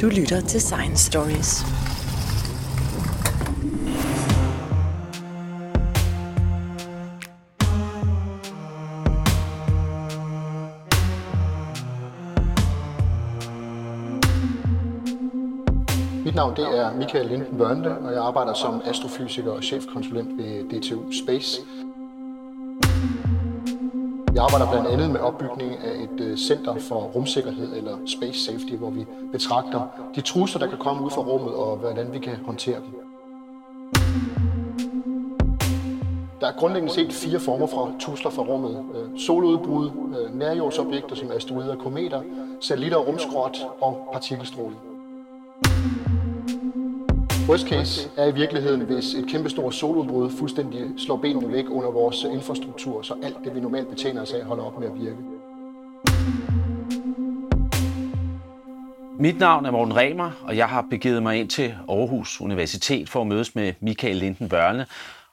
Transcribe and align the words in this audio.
Du 0.00 0.06
lytter 0.06 0.40
til 0.40 0.60
Science 0.60 1.06
Stories. 1.06 1.62
Mit 16.24 16.34
navn 16.34 16.56
det 16.56 16.78
er 16.78 16.96
Michael 16.96 17.26
Linden 17.26 17.58
Børnle, 17.58 17.98
og 17.98 18.12
jeg 18.12 18.22
arbejder 18.22 18.54
som 18.54 18.82
astrofysiker 18.84 19.50
og 19.50 19.62
chefkonsulent 19.62 20.38
ved 20.38 20.80
DTU 20.80 21.12
Space. 21.24 21.60
Jeg 24.38 24.44
arbejder 24.44 24.70
blandt 24.70 24.88
andet 24.88 25.10
med 25.10 25.20
opbygning 25.20 25.72
af 25.84 26.02
et 26.02 26.20
øh, 26.20 26.36
center 26.36 26.74
for 26.78 27.00
rumsikkerhed 27.00 27.76
eller 27.76 27.96
space 28.06 28.40
safety, 28.44 28.72
hvor 28.72 28.90
vi 28.90 29.06
betragter 29.32 29.80
de 30.14 30.20
trusler, 30.20 30.60
der 30.60 30.66
kan 30.66 30.78
komme 30.78 31.04
ud 31.04 31.10
fra 31.10 31.22
rummet, 31.22 31.54
og 31.54 31.76
hvordan 31.76 32.12
vi 32.12 32.18
kan 32.18 32.36
håndtere 32.46 32.76
dem. 32.76 32.94
Der 36.40 36.46
er 36.46 36.52
grundlæggende 36.58 36.94
set 36.94 37.12
fire 37.12 37.40
former 37.40 37.66
for 37.66 37.92
trusler 38.00 38.30
fra 38.30 38.42
rummet. 38.42 38.84
Øh, 38.94 39.20
soludbrud, 39.20 39.90
øh, 39.90 40.38
nærjordsobjekter 40.38 41.16
som 41.16 41.30
asteroider 41.32 41.76
og 41.76 41.78
kometer, 41.78 42.22
satellitter 42.60 42.98
og 42.98 43.06
rumskrot 43.06 43.58
og 43.80 44.08
partikelstråling. 44.12 44.80
Worst 47.48 47.68
case 47.68 48.10
er 48.16 48.26
i 48.26 48.34
virkeligheden, 48.34 48.80
hvis 48.80 49.14
et 49.14 49.28
kæmpestort 49.28 49.74
soludbrud 49.74 50.30
fuldstændig 50.30 50.80
slår 50.96 51.16
benene 51.16 51.52
væk 51.52 51.64
under 51.68 51.90
vores 51.90 52.24
øh, 52.24 52.32
infrastruktur, 52.32 53.02
så 53.02 53.14
alt 53.22 53.36
det, 53.44 53.54
vi 53.54 53.60
normalt 53.60 53.88
betjener 53.88 54.22
os 54.22 54.32
af, 54.32 54.44
holder 54.44 54.64
op 54.64 54.78
med 54.78 54.86
at 54.86 54.94
virke. 54.94 55.16
Mit 59.20 59.38
navn 59.38 59.66
er 59.66 59.70
Morten 59.70 59.96
Remer, 59.96 60.30
og 60.42 60.56
jeg 60.56 60.68
har 60.68 60.86
begivet 60.90 61.22
mig 61.22 61.36
ind 61.36 61.50
til 61.50 61.74
Aarhus 61.88 62.40
Universitet 62.40 63.08
for 63.08 63.20
at 63.20 63.26
mødes 63.26 63.54
med 63.54 63.74
Michael 63.80 64.16
Linden 64.16 64.48
Børne 64.48 64.86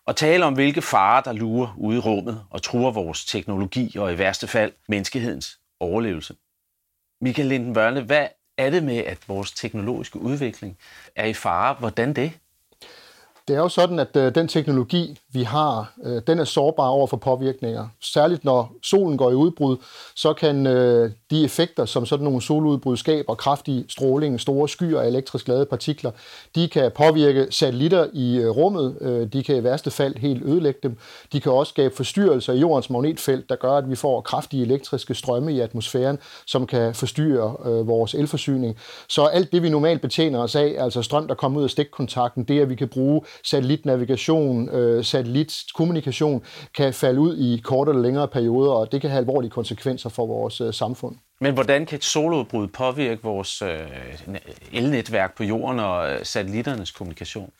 og 0.06 0.16
tale 0.16 0.46
om, 0.46 0.54
hvilke 0.54 0.82
farer, 0.82 1.22
der 1.22 1.34
lurer 1.34 1.76
ude 1.78 1.98
i 1.98 2.00
rummet 2.00 2.42
og 2.50 2.62
truer 2.62 2.92
vores 2.92 3.26
teknologi 3.26 3.98
og 3.98 4.14
i 4.14 4.18
værste 4.18 4.48
fald 4.48 4.72
menneskehedens 4.88 5.60
overlevelse. 5.80 6.36
Michael 7.22 7.48
Linden 7.48 7.74
Børne, 7.74 8.02
hvad 8.02 8.28
er 8.58 8.70
det 8.70 8.84
med, 8.84 8.98
at 8.98 9.18
vores 9.28 9.52
teknologiske 9.52 10.20
udvikling 10.20 10.78
er 11.16 11.26
i 11.26 11.34
fare? 11.34 11.76
Hvordan 11.80 12.14
det? 12.14 12.32
Det 13.48 13.56
er 13.56 13.60
jo 13.60 13.70
sådan, 13.70 14.00
at 14.00 14.16
øh, 14.16 14.36
den 14.36 14.48
teknologi, 14.48 15.20
vi 15.36 15.44
har, 15.44 15.94
øh, 16.04 16.22
den 16.28 16.40
er 16.40 16.44
sårbar 16.44 16.88
over 16.88 17.08
for 17.08 17.18
påvirkninger. 17.18 17.88
Særligt 18.02 18.46
når 18.46 18.74
solen 18.84 19.18
går 19.18 19.32
i 19.32 19.34
udbrud, 19.34 19.78
så 20.16 20.34
kan 20.34 20.68
øh, 20.68 21.12
de 21.32 21.44
effekter, 21.44 21.86
som 21.86 22.06
sådan 22.06 22.24
nogle 22.24 22.42
soludbrud 22.42 22.98
skaber, 22.98 23.36
kraftig 23.36 23.86
stråling, 23.90 24.40
store 24.40 24.70
skyer 24.70 25.00
af 25.00 25.08
elektrisk 25.08 25.48
ladede 25.48 25.66
partikler, 25.66 26.12
de 26.56 26.68
kan 26.68 26.92
påvirke 26.96 27.48
satellitter 27.50 28.08
i 28.14 28.38
øh, 28.38 28.50
rummet. 28.50 28.98
Øh, 29.02 29.28
de 29.34 29.44
kan 29.44 29.56
i 29.56 29.64
værste 29.64 29.92
fald 29.92 30.16
helt 30.16 30.44
ødelægge 30.44 30.80
dem. 30.84 30.98
De 31.34 31.40
kan 31.40 31.52
også 31.52 31.70
skabe 31.70 31.96
forstyrrelser 31.96 32.54
i 32.54 32.60
jordens 32.60 32.90
magnetfelt, 32.90 33.50
der 33.50 33.56
gør, 33.56 33.72
at 33.72 33.90
vi 33.90 33.96
får 33.96 34.22
kraftige 34.22 34.64
elektriske 34.64 35.16
strømme 35.16 35.54
i 35.54 35.60
atmosfæren, 35.60 36.18
som 36.46 36.68
kan 36.68 36.96
forstyrre 36.96 37.56
øh, 37.66 37.88
vores 37.88 38.14
elforsyning. 38.14 38.78
Så 39.08 39.26
alt 39.26 39.52
det, 39.52 39.64
vi 39.64 39.70
normalt 39.70 40.02
betjener 40.02 40.40
os 40.40 40.56
af, 40.56 40.76
altså 40.80 41.02
strøm, 41.02 41.28
der 41.28 41.36
kommer 41.36 41.60
ud 41.60 41.64
af 41.64 41.70
stikkontakten, 41.70 42.44
det 42.44 42.62
at 42.62 42.70
vi 42.70 42.76
kan 42.76 42.88
bruge 42.88 43.22
satellitnavigation, 43.44 44.70
øh, 44.70 45.04
satellitkommunikation, 45.26 46.44
kan 46.76 46.94
falde 46.94 47.20
ud 47.20 47.38
i 47.38 47.58
kortere 47.58 47.96
eller 47.96 48.04
længere 48.04 48.28
perioder, 48.28 48.72
og 48.72 48.92
det 48.92 49.02
kan 49.02 49.10
have 49.10 49.20
alvorlige 49.20 49.52
konsekvenser 49.52 50.10
for 50.10 50.26
vores 50.26 50.62
øh, 50.62 50.74
samfund. 50.74 51.16
Men 51.40 51.54
hvordan 51.54 51.86
kan 51.86 51.96
et 51.96 52.04
soludbrud 52.04 52.68
påvirke 52.68 53.24
vores 53.24 53.62
øh, 53.62 53.70
elnetværk 54.74 55.38
på 55.38 55.44
jorden 55.44 55.80
og 55.80 56.12
øh, 56.12 56.20
satellitternes 56.24 56.92
kommunikation? 56.92 57.52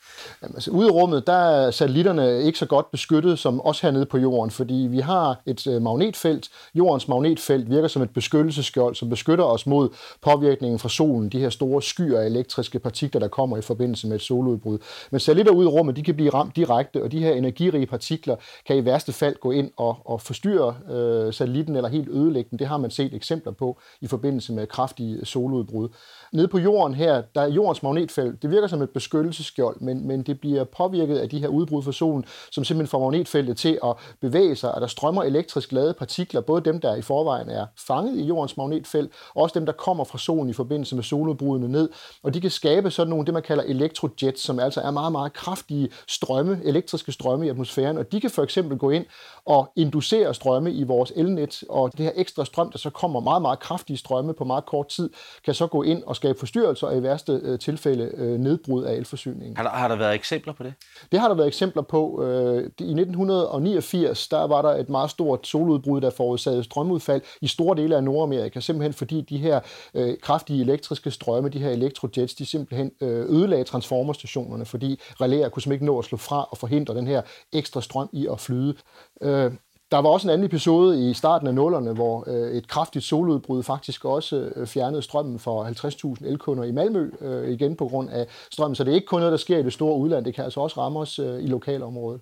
Jamen, 0.42 0.54
altså, 0.54 0.70
ude 0.70 0.88
i 0.88 0.90
rummet, 0.90 1.26
der 1.26 1.32
er 1.32 1.70
satellitterne 1.70 2.42
ikke 2.42 2.58
så 2.58 2.66
godt 2.66 2.90
beskyttet 2.90 3.38
som 3.38 3.66
os 3.66 3.80
hernede 3.80 4.06
på 4.06 4.18
jorden, 4.18 4.50
fordi 4.50 4.74
vi 4.74 4.98
har 4.98 5.40
et 5.46 5.66
øh, 5.66 5.82
magnetfelt. 5.82 6.48
Jordens 6.74 7.08
magnetfelt 7.08 7.70
virker 7.70 7.88
som 7.88 8.02
et 8.02 8.10
beskyttelseskjold, 8.10 8.94
som 8.94 9.08
beskytter 9.08 9.44
os 9.44 9.66
mod 9.66 9.88
påvirkningen 10.22 10.78
fra 10.78 10.88
solen, 10.88 11.28
de 11.28 11.40
her 11.40 11.50
store 11.50 11.82
skyer 11.82 12.20
af 12.20 12.26
elektriske 12.26 12.78
partikler, 12.78 13.20
der 13.20 13.28
kommer 13.28 13.56
i 13.56 13.62
forbindelse 13.62 14.06
med 14.06 14.16
et 14.16 14.22
soludbrud. 14.22 14.78
Men 15.10 15.20
satellitter 15.20 15.52
ude 15.52 15.64
i 15.64 15.68
rummet, 15.68 15.96
de 15.96 16.02
kan 16.02 16.14
blive 16.14 16.30
ramt 16.30 16.56
direkte, 16.56 17.02
og 17.02 17.12
de 17.12 17.18
her 17.18 17.32
energirige 17.32 17.86
partikler 17.86 18.36
kan 18.66 18.76
i 18.76 18.84
værste 18.84 19.12
fald 19.12 19.36
gå 19.40 19.50
ind 19.50 19.70
og, 19.76 19.96
og 20.04 20.20
forstyrre 20.20 20.76
øh, 20.90 21.32
satellitten 21.32 21.76
eller 21.76 21.88
helt 21.88 22.08
ødelægge 22.08 22.50
den. 22.50 22.58
Det 22.58 22.66
har 22.66 22.76
man 22.76 22.90
set 22.90 23.14
eksempler 23.14 23.52
på 23.52 23.65
i 24.00 24.06
forbindelse 24.06 24.52
med 24.52 24.66
kraftige 24.66 25.24
soludbrud. 25.24 25.88
Nede 26.36 26.48
på 26.48 26.58
jorden 26.58 26.94
her, 26.94 27.22
der 27.34 27.40
er 27.40 27.48
jordens 27.48 27.82
magnetfelt, 27.82 28.42
det 28.42 28.50
virker 28.50 28.68
som 28.68 28.82
et 28.82 28.90
beskyttelsesskjold, 28.90 29.80
men, 29.80 30.06
men 30.06 30.22
det 30.22 30.40
bliver 30.40 30.64
påvirket 30.64 31.18
af 31.18 31.28
de 31.28 31.38
her 31.38 31.48
udbrud 31.48 31.82
fra 31.82 31.92
solen, 31.92 32.24
som 32.50 32.64
simpelthen 32.64 32.90
får 32.90 33.00
magnetfeltet 33.00 33.56
til 33.56 33.78
at 33.84 33.94
bevæge 34.20 34.56
sig, 34.56 34.74
og 34.74 34.80
der 34.80 34.86
strømmer 34.86 35.22
elektrisk 35.22 35.72
ladede 35.72 35.94
partikler, 35.94 36.40
både 36.40 36.60
dem, 36.60 36.80
der 36.80 36.94
i 36.94 37.02
forvejen 37.02 37.50
er 37.50 37.66
fanget 37.86 38.16
i 38.18 38.22
jordens 38.24 38.56
magnetfelt, 38.56 39.12
og 39.34 39.42
også 39.42 39.58
dem, 39.58 39.66
der 39.66 39.72
kommer 39.72 40.04
fra 40.04 40.18
solen 40.18 40.50
i 40.50 40.52
forbindelse 40.52 40.94
med 40.94 41.02
soludbrudene 41.02 41.68
ned, 41.68 41.88
og 42.22 42.34
de 42.34 42.40
kan 42.40 42.50
skabe 42.50 42.90
sådan 42.90 43.10
nogle, 43.10 43.26
det 43.26 43.34
man 43.34 43.42
kalder 43.42 43.64
elektrojets, 43.64 44.42
som 44.42 44.58
altså 44.58 44.80
er 44.80 44.90
meget, 44.90 45.12
meget 45.12 45.32
kraftige 45.32 45.88
strømme, 46.08 46.60
elektriske 46.64 47.12
strømme 47.12 47.46
i 47.46 47.48
atmosfæren, 47.48 47.98
og 47.98 48.12
de 48.12 48.20
kan 48.20 48.30
for 48.30 48.42
eksempel 48.42 48.78
gå 48.78 48.90
ind 48.90 49.04
og 49.44 49.72
inducere 49.76 50.34
strømme 50.34 50.72
i 50.72 50.82
vores 50.82 51.12
elnet, 51.16 51.64
og 51.68 51.92
det 51.92 52.00
her 52.00 52.12
ekstra 52.14 52.44
strøm, 52.44 52.70
der 52.70 52.78
så 52.78 52.90
kommer 52.90 53.20
meget, 53.20 53.42
meget 53.42 53.58
kraftige 53.58 53.96
strømme 53.96 54.34
på 54.34 54.44
meget 54.44 54.66
kort 54.66 54.88
tid, 54.88 55.10
kan 55.44 55.54
så 55.54 55.66
gå 55.66 55.82
ind 55.82 56.02
og 56.02 56.16
skabe 56.26 56.38
forstyrrelser 56.38 56.86
og 56.86 56.96
i 56.96 57.02
værste 57.02 57.40
øh, 57.42 57.58
tilfælde 57.58 58.10
øh, 58.14 58.38
nedbrud 58.38 58.84
af 58.84 58.94
elforsyningen. 58.94 59.56
Har 59.56 59.62
der, 59.62 59.70
har 59.70 59.88
der 59.88 59.96
været 59.96 60.14
eksempler 60.14 60.52
på 60.52 60.62
det? 60.62 60.74
Det 61.12 61.20
har 61.20 61.28
der 61.28 61.34
været 61.34 61.46
eksempler 61.46 61.82
på. 61.82 62.24
Øh, 62.24 62.58
I 62.62 62.90
1989 62.90 64.28
der 64.28 64.46
var 64.46 64.62
der 64.62 64.68
et 64.68 64.88
meget 64.88 65.10
stort 65.10 65.46
soludbrud, 65.46 66.00
der 66.00 66.10
forårsagede 66.10 66.64
strømudfald 66.64 67.22
i 67.40 67.46
store 67.46 67.76
dele 67.76 67.96
af 67.96 68.04
Nordamerika, 68.04 68.60
simpelthen 68.60 68.92
fordi 68.92 69.20
de 69.20 69.38
her 69.38 69.60
øh, 69.94 70.18
kraftige 70.22 70.60
elektriske 70.60 71.10
strømme, 71.10 71.48
de 71.48 71.58
her 71.58 71.70
elektrojets, 71.70 72.34
de 72.34 72.46
simpelthen 72.46 72.90
øh, 73.00 73.08
ødelagde 73.08 73.64
transformerstationerne, 73.64 74.64
fordi 74.64 75.00
relæer 75.20 75.48
kunne 75.48 75.62
simpelthen 75.62 75.84
ikke 75.84 75.92
nå 75.92 75.98
at 75.98 76.04
slå 76.04 76.18
fra 76.18 76.48
og 76.50 76.58
forhindre 76.58 76.94
den 76.94 77.06
her 77.06 77.22
ekstra 77.52 77.82
strøm 77.82 78.08
i 78.12 78.26
at 78.32 78.40
flyde. 78.40 78.74
Øh, 79.22 79.52
der 79.90 79.98
var 79.98 80.08
også 80.08 80.26
en 80.26 80.32
anden 80.32 80.46
episode 80.46 81.10
i 81.10 81.14
starten 81.14 81.48
af 81.48 81.54
nullerne, 81.54 81.92
hvor 81.92 82.24
øh, 82.26 82.52
et 82.52 82.68
kraftigt 82.68 83.04
soludbrud 83.04 83.62
faktisk 83.62 84.04
også 84.04 84.50
øh, 84.56 84.66
fjernede 84.66 85.02
strømmen 85.02 85.38
for 85.38 85.64
50.000 85.64 86.26
elkunder 86.28 86.64
i 86.64 86.72
Malmø, 86.72 87.10
øh, 87.20 87.50
igen 87.50 87.76
på 87.76 87.88
grund 87.88 88.10
af 88.10 88.26
strømmen. 88.52 88.74
Så 88.74 88.84
det 88.84 88.90
er 88.90 88.94
ikke 88.94 89.06
kun 89.06 89.20
noget, 89.20 89.32
der 89.32 89.38
sker 89.38 89.58
i 89.58 89.62
det 89.62 89.72
store 89.72 89.98
udland, 89.98 90.24
det 90.24 90.34
kan 90.34 90.44
altså 90.44 90.60
også 90.60 90.80
ramme 90.80 90.98
os 90.98 91.18
øh, 91.18 91.44
i 91.44 91.46
lokalområdet. 91.46 92.20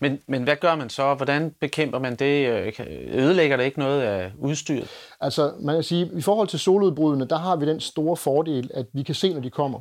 Men, 0.00 0.20
men 0.26 0.42
hvad 0.42 0.56
gør 0.56 0.74
man 0.74 0.90
så? 0.90 1.14
Hvordan 1.14 1.54
bekæmper 1.60 1.98
man 1.98 2.16
det? 2.16 2.48
Ødelægger 3.12 3.56
det 3.56 3.64
ikke 3.64 3.78
noget 3.78 4.00
af 4.02 4.32
udstyret? 4.38 4.88
Altså, 5.20 5.52
man 5.60 5.74
kan 5.74 5.82
sige, 5.82 6.10
i 6.16 6.20
forhold 6.20 6.48
til 6.48 6.58
soludbrudene, 6.58 7.28
der 7.28 7.36
har 7.36 7.56
vi 7.56 7.66
den 7.66 7.80
store 7.80 8.16
fordel, 8.16 8.70
at 8.74 8.86
vi 8.92 9.02
kan 9.02 9.14
se, 9.14 9.34
når 9.34 9.40
de 9.40 9.50
kommer. 9.50 9.80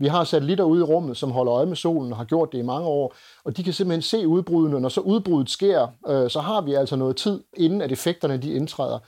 Vi 0.00 0.06
har 0.06 0.24
satellitter 0.24 0.64
ude 0.64 0.80
i 0.80 0.82
rummet, 0.82 1.16
som 1.16 1.30
holder 1.30 1.54
øje 1.54 1.66
med 1.66 1.76
solen 1.76 2.12
og 2.12 2.18
har 2.18 2.24
gjort 2.24 2.52
det 2.52 2.58
i 2.58 2.62
mange 2.62 2.88
år, 2.88 3.14
og 3.44 3.56
de 3.56 3.64
kan 3.64 3.72
simpelthen 3.72 4.02
se 4.02 4.28
udbrudene. 4.28 4.80
Når 4.80 4.88
så 4.88 5.00
udbruddet 5.00 5.50
sker, 5.50 5.88
øh, 6.08 6.30
så 6.30 6.40
har 6.40 6.60
vi 6.60 6.74
altså 6.74 6.96
noget 6.96 7.16
tid, 7.16 7.40
inden 7.56 7.82
at 7.82 7.92
effekterne 7.92 8.36
de 8.36 8.52
indtræder. 8.52 8.98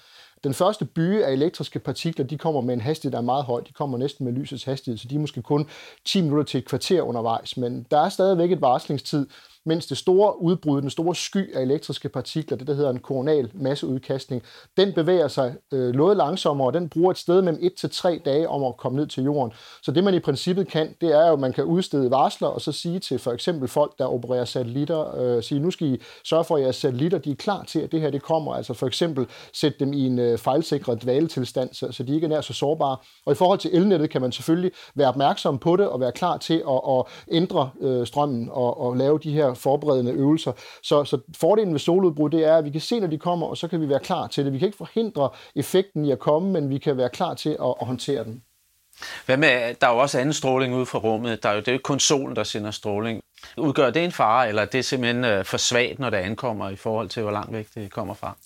Den 0.44 0.54
første 0.54 0.84
byge 0.84 1.26
af 1.26 1.32
elektriske 1.32 1.78
partikler, 1.78 2.24
de 2.24 2.38
kommer 2.38 2.60
med 2.60 2.74
en 2.74 2.80
hastighed, 2.80 3.12
der 3.12 3.18
er 3.18 3.22
meget 3.22 3.44
høj. 3.44 3.60
De 3.60 3.72
kommer 3.72 3.98
næsten 3.98 4.24
med 4.24 4.32
lysets 4.32 4.64
hastighed, 4.64 4.98
så 4.98 5.08
de 5.08 5.14
er 5.14 5.18
måske 5.18 5.42
kun 5.42 5.66
10 6.04 6.20
minutter 6.20 6.44
til 6.44 6.58
et 6.58 6.64
kvarter 6.64 7.02
undervejs. 7.02 7.56
Men 7.56 7.86
der 7.90 8.00
er 8.00 8.08
stadigvæk 8.08 8.52
et 8.52 8.60
varslingstid, 8.60 9.26
mens 9.66 9.86
det 9.86 9.98
store 9.98 10.42
udbrud, 10.42 10.82
den 10.82 10.90
store 10.90 11.14
sky 11.14 11.54
af 11.54 11.62
elektriske 11.62 12.08
partikler, 12.08 12.56
det 12.56 12.66
der 12.66 12.74
hedder 12.74 12.90
en 12.90 12.98
koronal 12.98 13.50
masseudkastning, 13.54 14.42
den 14.76 14.92
bevæger 14.92 15.28
sig 15.28 15.54
øh, 15.72 15.94
noget 15.94 16.16
langsommere, 16.16 16.68
og 16.68 16.74
den 16.74 16.88
bruger 16.88 17.10
et 17.10 17.18
sted 17.18 17.42
mellem 17.42 17.58
1 17.62 17.74
til 17.74 17.90
3 17.90 18.20
dage 18.24 18.48
om 18.48 18.64
at 18.64 18.76
komme 18.76 18.98
ned 18.98 19.06
til 19.06 19.24
jorden. 19.24 19.52
Så 19.82 19.92
det 19.92 20.04
man 20.04 20.14
i 20.14 20.20
princippet 20.20 20.68
kan, 20.68 20.94
det 21.00 21.08
er 21.08 21.26
jo, 21.26 21.32
at 21.32 21.38
man 21.38 21.52
kan 21.52 21.64
udstede 21.64 22.10
varsler 22.10 22.48
og 22.48 22.60
så 22.60 22.72
sige 22.72 22.98
til 22.98 23.18
for 23.18 23.32
eksempel 23.32 23.68
folk, 23.68 23.98
der 23.98 24.06
opererer 24.06 24.44
satellitter, 24.44 25.16
øh, 25.16 25.42
sige, 25.42 25.60
nu 25.60 25.70
skal 25.70 25.86
I 25.88 26.00
sørge 26.24 26.44
for, 26.44 26.56
at 26.56 26.62
jeres 26.62 26.76
satellitter 26.76 27.18
de 27.18 27.30
er 27.30 27.34
klar 27.34 27.64
til, 27.64 27.78
at 27.78 27.92
det 27.92 28.00
her 28.00 28.10
det 28.10 28.22
kommer. 28.22 28.54
Altså 28.54 28.74
for 28.74 28.86
eksempel 28.86 29.26
sætte 29.52 29.78
dem 29.78 29.92
i 29.92 30.06
en 30.06 30.18
øh, 30.18 30.38
fejlsikret 30.38 31.02
dvaletilstand, 31.02 31.74
så, 31.74 31.92
så 31.92 32.02
de 32.02 32.14
ikke 32.14 32.24
er 32.24 32.28
nær 32.28 32.40
så 32.40 32.52
sårbare. 32.52 32.96
Og 33.26 33.32
i 33.32 33.34
forhold 33.34 33.58
til 33.58 33.70
elnettet 33.74 34.10
kan 34.10 34.20
man 34.20 34.32
selvfølgelig 34.32 34.72
være 34.94 35.08
opmærksom 35.08 35.58
på 35.58 35.76
det 35.76 35.88
og 35.88 36.00
være 36.00 36.12
klar 36.12 36.36
til 36.36 36.62
at, 36.68 36.80
at 36.88 37.04
ændre 37.30 37.70
øh, 37.80 38.06
strømmen 38.06 38.48
og, 38.52 38.80
og 38.80 38.96
lave 38.96 39.18
de 39.18 39.32
her 39.32 39.51
forberedende 39.56 40.12
øvelser. 40.12 40.52
Så, 40.82 41.04
så 41.04 41.18
fordelen 41.36 41.72
ved 41.72 41.80
soludbrud, 41.80 42.30
det 42.30 42.44
er, 42.44 42.56
at 42.56 42.64
vi 42.64 42.70
kan 42.70 42.80
se, 42.80 43.00
når 43.00 43.06
de 43.06 43.18
kommer, 43.18 43.46
og 43.46 43.56
så 43.56 43.68
kan 43.68 43.80
vi 43.80 43.88
være 43.88 44.00
klar 44.00 44.26
til 44.26 44.44
det. 44.44 44.52
Vi 44.52 44.58
kan 44.58 44.66
ikke 44.68 44.78
forhindre 44.78 45.30
effekten 45.56 46.04
i 46.04 46.10
at 46.10 46.18
komme, 46.18 46.50
men 46.50 46.70
vi 46.70 46.78
kan 46.78 46.96
være 46.96 47.10
klar 47.10 47.34
til 47.34 47.50
at, 47.50 47.74
at 47.80 47.86
håndtere 47.86 48.24
den. 48.24 48.42
Hvad 49.26 49.36
med, 49.36 49.74
der 49.80 49.86
er 49.86 49.92
jo 49.92 49.98
også 49.98 50.18
anden 50.18 50.32
stråling 50.32 50.74
ude 50.74 50.86
fra 50.86 50.98
rummet. 50.98 51.42
Der 51.42 51.48
er 51.48 51.52
jo, 51.52 51.60
det 51.60 51.68
er 51.68 51.72
jo 51.72 51.76
ikke 51.76 51.82
kun 51.82 52.00
solen, 52.00 52.36
der 52.36 52.44
sender 52.44 52.70
stråling. 52.70 53.20
Udgør 53.56 53.90
det 53.90 54.04
en 54.04 54.12
fare, 54.12 54.48
eller 54.48 54.62
er 54.62 54.66
det 54.66 54.84
simpelthen 54.84 55.24
øh, 55.24 55.44
for 55.44 55.56
svagt, 55.56 55.98
når 55.98 56.10
det 56.10 56.16
ankommer 56.16 56.70
i 56.70 56.76
forhold 56.76 57.08
til, 57.08 57.22
hvor 57.22 57.32
langt 57.32 57.52
væk 57.52 57.66
det 57.74 57.92
kommer 57.92 58.14
fra? 58.14 58.36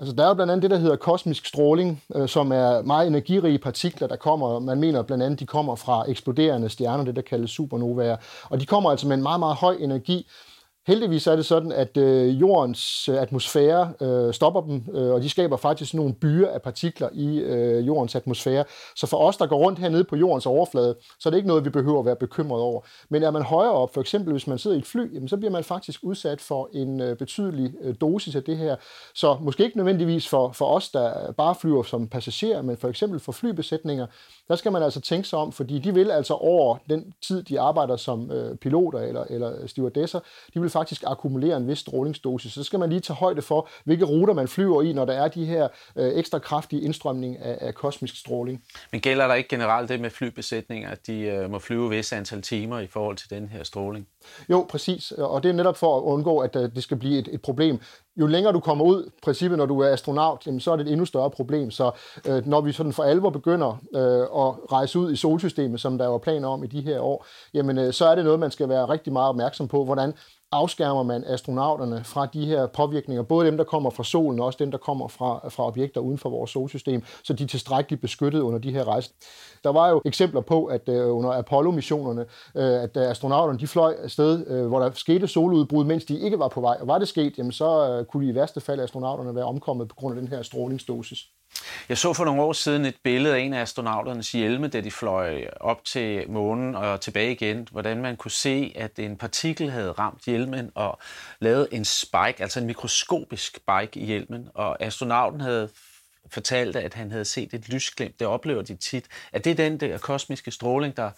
Altså, 0.00 0.14
der 0.14 0.24
er 0.24 0.28
jo 0.28 0.34
blandt 0.34 0.50
andet 0.50 0.62
det, 0.62 0.70
der 0.70 0.78
hedder 0.78 0.96
kosmisk 0.96 1.46
stråling, 1.46 2.02
øh, 2.14 2.28
som 2.28 2.52
er 2.52 2.82
meget 2.82 3.06
energirige 3.06 3.58
partikler, 3.58 4.08
der 4.08 4.16
kommer. 4.16 4.58
Man 4.58 4.80
mener 4.80 5.02
blandt 5.02 5.24
andet, 5.24 5.40
de 5.40 5.46
kommer 5.46 5.76
fra 5.76 6.10
eksploderende 6.10 6.68
stjerner, 6.68 7.04
det 7.04 7.16
der 7.16 7.22
kaldes 7.22 7.50
supernovaer. 7.50 8.16
Og 8.44 8.60
de 8.60 8.66
kommer 8.66 8.90
altså 8.90 9.08
med 9.08 9.16
en 9.16 9.22
meget, 9.22 9.40
meget 9.40 9.56
høj 9.56 9.76
energi, 9.80 10.26
Heldigvis 10.86 11.26
er 11.26 11.36
det 11.36 11.46
sådan, 11.46 11.72
at 11.72 11.96
øh, 11.96 12.40
jordens 12.40 13.08
øh, 13.08 13.22
atmosfære 13.22 13.92
øh, 14.00 14.34
stopper 14.34 14.60
dem, 14.60 14.84
øh, 14.94 15.14
og 15.14 15.22
de 15.22 15.28
skaber 15.28 15.56
faktisk 15.56 15.94
nogle 15.94 16.14
byer 16.14 16.48
af 16.48 16.62
partikler 16.62 17.08
i 17.12 17.38
øh, 17.38 17.86
jordens 17.86 18.14
atmosfære. 18.14 18.64
Så 18.96 19.06
for 19.06 19.16
os, 19.16 19.36
der 19.36 19.46
går 19.46 19.56
rundt 19.56 19.78
hernede 19.78 20.04
på 20.04 20.16
jordens 20.16 20.46
overflade, 20.46 20.96
så 21.20 21.28
er 21.28 21.30
det 21.30 21.36
ikke 21.36 21.48
noget, 21.48 21.64
vi 21.64 21.70
behøver 21.70 21.98
at 21.98 22.06
være 22.06 22.16
bekymret 22.16 22.60
over. 22.60 22.80
Men 23.08 23.22
er 23.22 23.30
man 23.30 23.42
højere 23.42 23.72
op, 23.72 23.94
for 23.94 24.00
eksempel 24.00 24.32
hvis 24.32 24.46
man 24.46 24.58
sidder 24.58 24.76
i 24.76 24.78
et 24.78 24.86
fly, 24.86 25.14
jamen, 25.14 25.28
så 25.28 25.36
bliver 25.36 25.50
man 25.50 25.64
faktisk 25.64 26.00
udsat 26.02 26.40
for 26.40 26.68
en 26.72 27.00
øh, 27.00 27.16
betydelig 27.16 27.74
øh, 27.80 27.94
dosis 28.00 28.36
af 28.36 28.42
det 28.42 28.56
her. 28.56 28.76
Så 29.14 29.36
måske 29.40 29.64
ikke 29.64 29.76
nødvendigvis 29.76 30.28
for, 30.28 30.52
for 30.52 30.66
os, 30.66 30.88
der 30.88 31.32
bare 31.32 31.54
flyver 31.54 31.82
som 31.82 32.08
passagerer, 32.08 32.62
men 32.62 32.76
for 32.76 32.88
eksempel 32.88 33.20
for 33.20 33.32
flybesætninger, 33.32 34.06
der 34.48 34.56
skal 34.56 34.72
man 34.72 34.82
altså 34.82 35.00
tænke 35.00 35.28
sig 35.28 35.38
om, 35.38 35.52
fordi 35.52 35.78
de 35.78 35.94
vil 35.94 36.10
altså 36.10 36.34
over 36.34 36.76
den 36.90 37.12
tid, 37.22 37.42
de 37.42 37.60
arbejder 37.60 37.96
som 37.96 38.30
øh, 38.30 38.56
piloter 38.56 38.98
eller, 38.98 39.24
eller 39.30 39.66
stewardesser, 39.66 40.20
de 40.54 40.60
vil 40.60 40.70
faktisk 40.78 41.02
akkumulere 41.06 41.56
en 41.56 41.68
vis 41.68 41.78
strålingsdosis. 41.78 42.52
Så 42.52 42.62
skal 42.62 42.78
man 42.78 42.88
lige 42.88 43.00
tage 43.00 43.16
højde 43.16 43.42
for, 43.42 43.68
hvilke 43.84 44.04
ruter 44.04 44.34
man 44.34 44.48
flyver 44.48 44.82
i, 44.82 44.92
når 44.92 45.04
der 45.04 45.12
er 45.12 45.28
de 45.28 45.44
her 45.44 45.68
øh, 45.96 46.12
ekstra 46.14 46.38
kraftige 46.38 46.82
indstrømning 46.82 47.38
af, 47.38 47.58
af 47.60 47.74
kosmisk 47.74 48.20
stråling. 48.20 48.62
Men 48.92 49.00
gælder 49.00 49.26
der 49.26 49.34
ikke 49.34 49.48
generelt 49.48 49.88
det 49.88 50.00
med 50.00 50.10
flybesætninger, 50.10 50.90
at 50.90 51.06
de 51.06 51.20
øh, 51.20 51.50
må 51.50 51.58
flyve 51.58 51.90
vis 51.90 52.12
antal 52.12 52.42
timer 52.42 52.78
i 52.78 52.86
forhold 52.86 53.16
til 53.16 53.30
den 53.30 53.48
her 53.48 53.64
stråling? 53.64 54.06
Jo, 54.48 54.66
præcis. 54.70 55.12
Og 55.12 55.42
det 55.42 55.48
er 55.48 55.52
netop 55.52 55.76
for 55.76 55.96
at 55.98 56.02
undgå, 56.02 56.38
at 56.38 56.56
øh, 56.56 56.62
det 56.74 56.82
skal 56.82 56.96
blive 56.96 57.18
et, 57.18 57.28
et 57.32 57.42
problem. 57.42 57.80
Jo 58.16 58.26
længere 58.26 58.52
du 58.52 58.60
kommer 58.60 58.84
ud, 58.84 59.10
princippet 59.22 59.58
når 59.58 59.66
du 59.66 59.80
er 59.80 59.92
astronaut, 59.92 60.46
jamen, 60.46 60.60
så 60.60 60.72
er 60.72 60.76
det 60.76 60.86
et 60.86 60.92
endnu 60.92 61.06
større 61.06 61.30
problem. 61.30 61.70
Så 61.70 61.90
øh, 62.28 62.46
når 62.46 62.60
vi 62.60 62.72
sådan 62.72 62.92
for 62.92 63.02
alvor 63.02 63.30
begynder 63.30 63.70
øh, 63.94 64.20
at 64.22 64.72
rejse 64.72 64.98
ud 64.98 65.12
i 65.12 65.16
solsystemet, 65.16 65.80
som 65.80 65.98
der 65.98 66.06
var 66.06 66.18
planer 66.18 66.48
om 66.48 66.64
i 66.64 66.66
de 66.66 66.80
her 66.80 67.00
år, 67.00 67.26
jamen, 67.54 67.78
øh, 67.78 67.92
så 67.92 68.06
er 68.06 68.14
det 68.14 68.24
noget, 68.24 68.40
man 68.40 68.50
skal 68.50 68.68
være 68.68 68.88
rigtig 68.88 69.12
meget 69.12 69.28
opmærksom 69.28 69.68
på, 69.68 69.84
hvordan 69.84 70.12
afskærmer 70.52 71.02
man 71.02 71.24
astronauterne 71.26 72.04
fra 72.04 72.26
de 72.26 72.46
her 72.46 72.66
påvirkninger, 72.66 73.22
både 73.22 73.46
dem, 73.46 73.56
der 73.56 73.64
kommer 73.64 73.90
fra 73.90 74.04
solen, 74.04 74.40
og 74.40 74.46
også 74.46 74.56
dem, 74.60 74.70
der 74.70 74.78
kommer 74.78 75.08
fra, 75.08 75.48
fra 75.48 75.66
objekter 75.66 76.00
uden 76.00 76.18
for 76.18 76.30
vores 76.30 76.50
solsystem, 76.50 77.02
så 77.24 77.32
de 77.32 77.44
er 77.44 77.48
tilstrækkeligt 77.48 78.02
beskyttet 78.02 78.40
under 78.40 78.58
de 78.58 78.72
her 78.72 78.84
rejser. 78.84 79.12
Der 79.64 79.70
var 79.72 79.88
jo 79.88 80.00
eksempler 80.04 80.40
på, 80.40 80.64
at 80.64 80.88
øh, 80.88 81.16
under 81.16 81.30
Apollo-missionerne, 81.30 82.20
øh, 82.54 82.82
at 82.82 82.96
øh, 82.96 83.10
astronauterne 83.10 83.58
de 83.58 83.66
fløj 83.66 83.94
afsted, 84.02 84.46
øh, 84.46 84.66
hvor 84.66 84.78
der 84.78 84.90
skete 84.94 85.28
soludbrud, 85.28 85.84
mens 85.84 86.04
de 86.04 86.18
ikke 86.18 86.38
var 86.38 86.48
på 86.48 86.60
vej. 86.60 86.76
Og 86.80 86.86
var 86.86 86.98
det 86.98 87.08
sket, 87.08 87.38
jamen, 87.38 87.52
så 87.52 87.90
øh, 87.90 88.04
kunne 88.04 88.26
de 88.26 88.30
i 88.30 88.34
værste 88.34 88.60
fald 88.60 88.80
astronauterne 88.80 89.34
være 89.34 89.44
omkommet 89.44 89.88
på 89.88 89.94
grund 89.94 90.14
af 90.14 90.22
den 90.22 90.30
her 90.30 90.42
strålingsdosis. 90.42 91.18
Jeg 91.88 91.98
så 91.98 92.12
for 92.12 92.24
nogle 92.24 92.42
år 92.42 92.52
siden 92.52 92.84
et 92.84 92.96
billede 93.02 93.34
af 93.34 93.40
en 93.40 93.52
af 93.52 93.60
astronauternes 93.60 94.32
hjelme, 94.32 94.68
da 94.68 94.80
de 94.80 94.90
fløj 94.90 95.44
op 95.60 95.84
til 95.84 96.30
månen 96.30 96.74
og 96.74 97.00
tilbage 97.00 97.32
igen, 97.32 97.68
hvordan 97.72 98.02
man 98.02 98.16
kunne 98.16 98.30
se, 98.30 98.72
at 98.76 98.98
en 98.98 99.16
partikel 99.16 99.70
havde 99.70 99.92
ramt 99.92 100.24
hjelmen 100.24 100.70
og 100.74 100.98
lavet 101.40 101.68
en 101.72 101.84
spike, 101.84 102.42
altså 102.42 102.60
en 102.60 102.66
mikroskopisk 102.66 103.56
spike 103.56 104.00
i 104.00 104.04
hjelmen, 104.04 104.48
og 104.54 104.82
astronauten 104.82 105.40
havde 105.40 105.68
fortalt, 106.30 106.76
at 106.76 106.94
han 106.94 107.10
havde 107.10 107.24
set 107.24 107.54
et 107.54 107.68
lysglimt. 107.68 108.20
Det 108.20 108.26
oplever 108.26 108.62
de 108.62 108.76
tit. 108.76 109.04
Er 109.32 109.38
det 109.38 109.58
den 109.58 109.80
der 109.80 109.98
kosmiske 109.98 110.50
stråling, 110.50 110.96
der, 110.96 111.10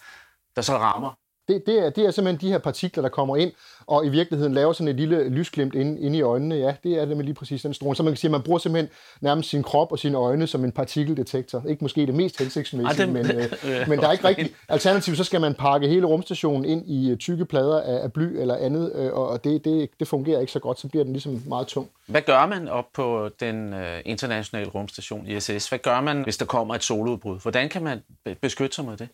der 0.55 0.61
så 0.61 0.77
rammer? 0.77 1.13
Det, 1.47 1.63
det, 1.65 1.79
er, 1.85 1.89
det 1.89 2.05
er 2.05 2.11
simpelthen 2.11 2.47
de 2.47 2.51
her 2.51 2.59
partikler, 2.59 3.01
der 3.01 3.09
kommer 3.09 3.37
ind 3.37 3.51
og 3.89 4.05
i 4.05 4.09
virkeligheden 4.09 4.53
laver 4.53 4.73
sådan 4.73 4.87
et 4.87 4.95
lille 4.95 5.29
lysglimt 5.29 5.75
inde, 5.75 6.01
inde 6.01 6.17
i 6.17 6.21
øjnene. 6.21 6.55
Ja, 6.55 6.73
det 6.83 7.01
er 7.01 7.05
det 7.05 7.17
med 7.17 7.25
lige 7.25 7.35
præcis 7.35 7.61
den 7.61 7.73
stråling. 7.73 7.97
Så 7.97 8.03
man 8.03 8.13
kan 8.13 8.17
sige, 8.17 8.29
at 8.29 8.31
man 8.31 8.41
bruger 8.41 8.59
simpelthen 8.59 8.89
nærmest 9.21 9.49
sin 9.49 9.63
krop 9.63 9.91
og 9.91 9.99
sine 9.99 10.17
øjne 10.17 10.47
som 10.47 10.63
en 10.63 10.71
partikeldetektor. 10.71 11.63
Ikke 11.67 11.83
måske 11.83 12.05
det 12.05 12.15
mest 12.15 12.39
hensigtsmæssige, 12.39 13.07
men, 13.07 13.25
øh, 13.25 13.49
men 13.89 13.99
der 13.99 14.07
er 14.07 14.11
ikke 14.11 14.27
rigtig 14.27 14.49
alternativ. 14.69 15.15
Så 15.15 15.23
skal 15.23 15.41
man 15.41 15.53
pakke 15.53 15.87
hele 15.87 16.05
rumstationen 16.05 16.65
ind 16.65 16.89
i 16.89 17.11
øh, 17.11 17.17
tykke 17.17 17.45
plader 17.45 17.81
af, 17.81 18.03
af 18.03 18.13
bly 18.13 18.39
eller 18.39 18.55
andet, 18.55 18.91
øh, 18.95 19.13
og 19.13 19.43
det, 19.43 19.65
det, 19.65 19.89
det 19.99 20.07
fungerer 20.07 20.39
ikke 20.39 20.51
så 20.51 20.59
godt. 20.59 20.79
Så 20.79 20.87
bliver 20.87 21.03
den 21.03 21.13
ligesom 21.13 21.43
meget 21.47 21.67
tung. 21.67 21.89
Hvad 22.07 22.21
gør 22.21 22.45
man 22.45 22.67
op 22.67 22.85
på 22.93 23.29
den 23.39 23.73
øh, 23.73 23.99
internationale 24.05 24.69
rumstation 24.69 25.27
ISS? 25.27 25.69
Hvad 25.69 25.79
gør 25.79 26.01
man, 26.01 26.23
hvis 26.23 26.37
der 26.37 26.45
kommer 26.45 26.75
et 26.75 26.83
soludbrud? 26.83 27.39
Hvordan 27.41 27.69
kan 27.69 27.83
man 27.83 27.99
beskytte 28.41 28.75
sig 28.75 28.85
mod 28.85 28.97
det? 28.97 29.09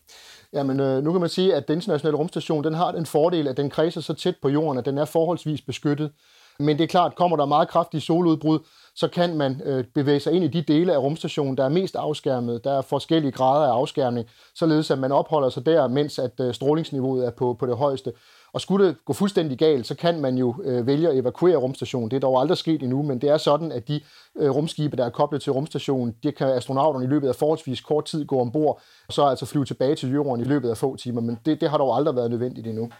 Jamen, 0.52 0.80
øh, 0.80 1.04
nu 1.04 1.12
kan 1.12 1.20
man 1.20 1.30
sige, 1.30 1.54
at 1.54 1.68
den 1.68 1.76
internationale 1.76 2.16
rumstation 2.16 2.64
den 2.64 2.74
har 2.74 2.92
den 2.92 3.06
fordel, 3.06 3.48
at 3.48 3.56
den 3.56 3.70
kredser 3.70 4.00
så 4.00 4.14
tæt 4.14 4.34
på 4.42 4.48
jorden, 4.48 4.65
at 4.78 4.84
den 4.84 4.98
er 4.98 5.04
forholdsvis 5.04 5.62
beskyttet. 5.62 6.10
Men 6.58 6.78
det 6.78 6.84
er 6.84 6.88
klart, 6.88 7.14
kommer 7.14 7.36
der 7.36 7.44
meget 7.44 7.68
kraftige 7.68 8.00
soludbrud, 8.00 8.58
så 8.94 9.08
kan 9.08 9.36
man 9.36 9.60
øh, 9.64 9.84
bevæge 9.94 10.20
sig 10.20 10.32
ind 10.32 10.44
i 10.44 10.48
de 10.48 10.62
dele 10.62 10.92
af 10.92 10.98
rumstationen, 10.98 11.56
der 11.56 11.64
er 11.64 11.68
mest 11.68 11.96
afskærmet. 11.96 12.64
Der 12.64 12.78
er 12.78 12.80
forskellige 12.80 13.32
grader 13.32 13.66
af 13.66 13.72
afskærmning, 13.72 14.28
således 14.54 14.90
at 14.90 14.98
man 14.98 15.12
opholder 15.12 15.48
sig 15.48 15.66
der, 15.66 15.88
mens 15.88 16.18
at 16.18 16.40
øh, 16.40 16.54
strålingsniveauet 16.54 17.26
er 17.26 17.30
på, 17.30 17.56
på 17.58 17.66
det 17.66 17.76
højeste. 17.76 18.12
Og 18.52 18.60
skulle 18.60 18.86
det 18.86 18.96
gå 19.04 19.12
fuldstændig 19.12 19.58
galt, 19.58 19.86
så 19.86 19.94
kan 19.94 20.20
man 20.20 20.38
jo 20.38 20.54
øh, 20.64 20.86
vælge 20.86 21.08
at 21.08 21.18
evakuere 21.18 21.56
rumstationen. 21.56 22.10
Det 22.10 22.16
er 22.16 22.20
dog 22.20 22.40
aldrig 22.40 22.58
sket 22.58 22.82
endnu, 22.82 23.02
men 23.02 23.20
det 23.20 23.30
er 23.30 23.36
sådan, 23.36 23.72
at 23.72 23.88
de 23.88 24.00
øh, 24.36 24.50
rumskibe, 24.50 24.96
der 24.96 25.04
er 25.04 25.10
koblet 25.10 25.42
til 25.42 25.52
rumstationen, 25.52 26.14
det 26.22 26.36
kan 26.36 26.48
astronauterne 26.48 27.04
i 27.04 27.08
løbet 27.08 27.28
af 27.28 27.34
forholdsvis 27.34 27.80
kort 27.80 28.04
tid 28.04 28.24
gå 28.24 28.40
ombord, 28.40 28.80
og 29.08 29.12
så 29.12 29.24
altså 29.24 29.46
flyve 29.46 29.64
tilbage 29.64 29.94
til 29.94 30.12
jorden 30.12 30.40
i 30.40 30.44
løbet 30.44 30.70
af 30.70 30.76
få 30.76 30.96
timer. 30.96 31.20
Men 31.20 31.38
det, 31.46 31.60
det 31.60 31.70
har 31.70 31.78
dog 31.78 31.96
aldrig 31.96 32.16
været 32.16 32.30
nødvendigt 32.30 32.66
endnu. 32.66 32.90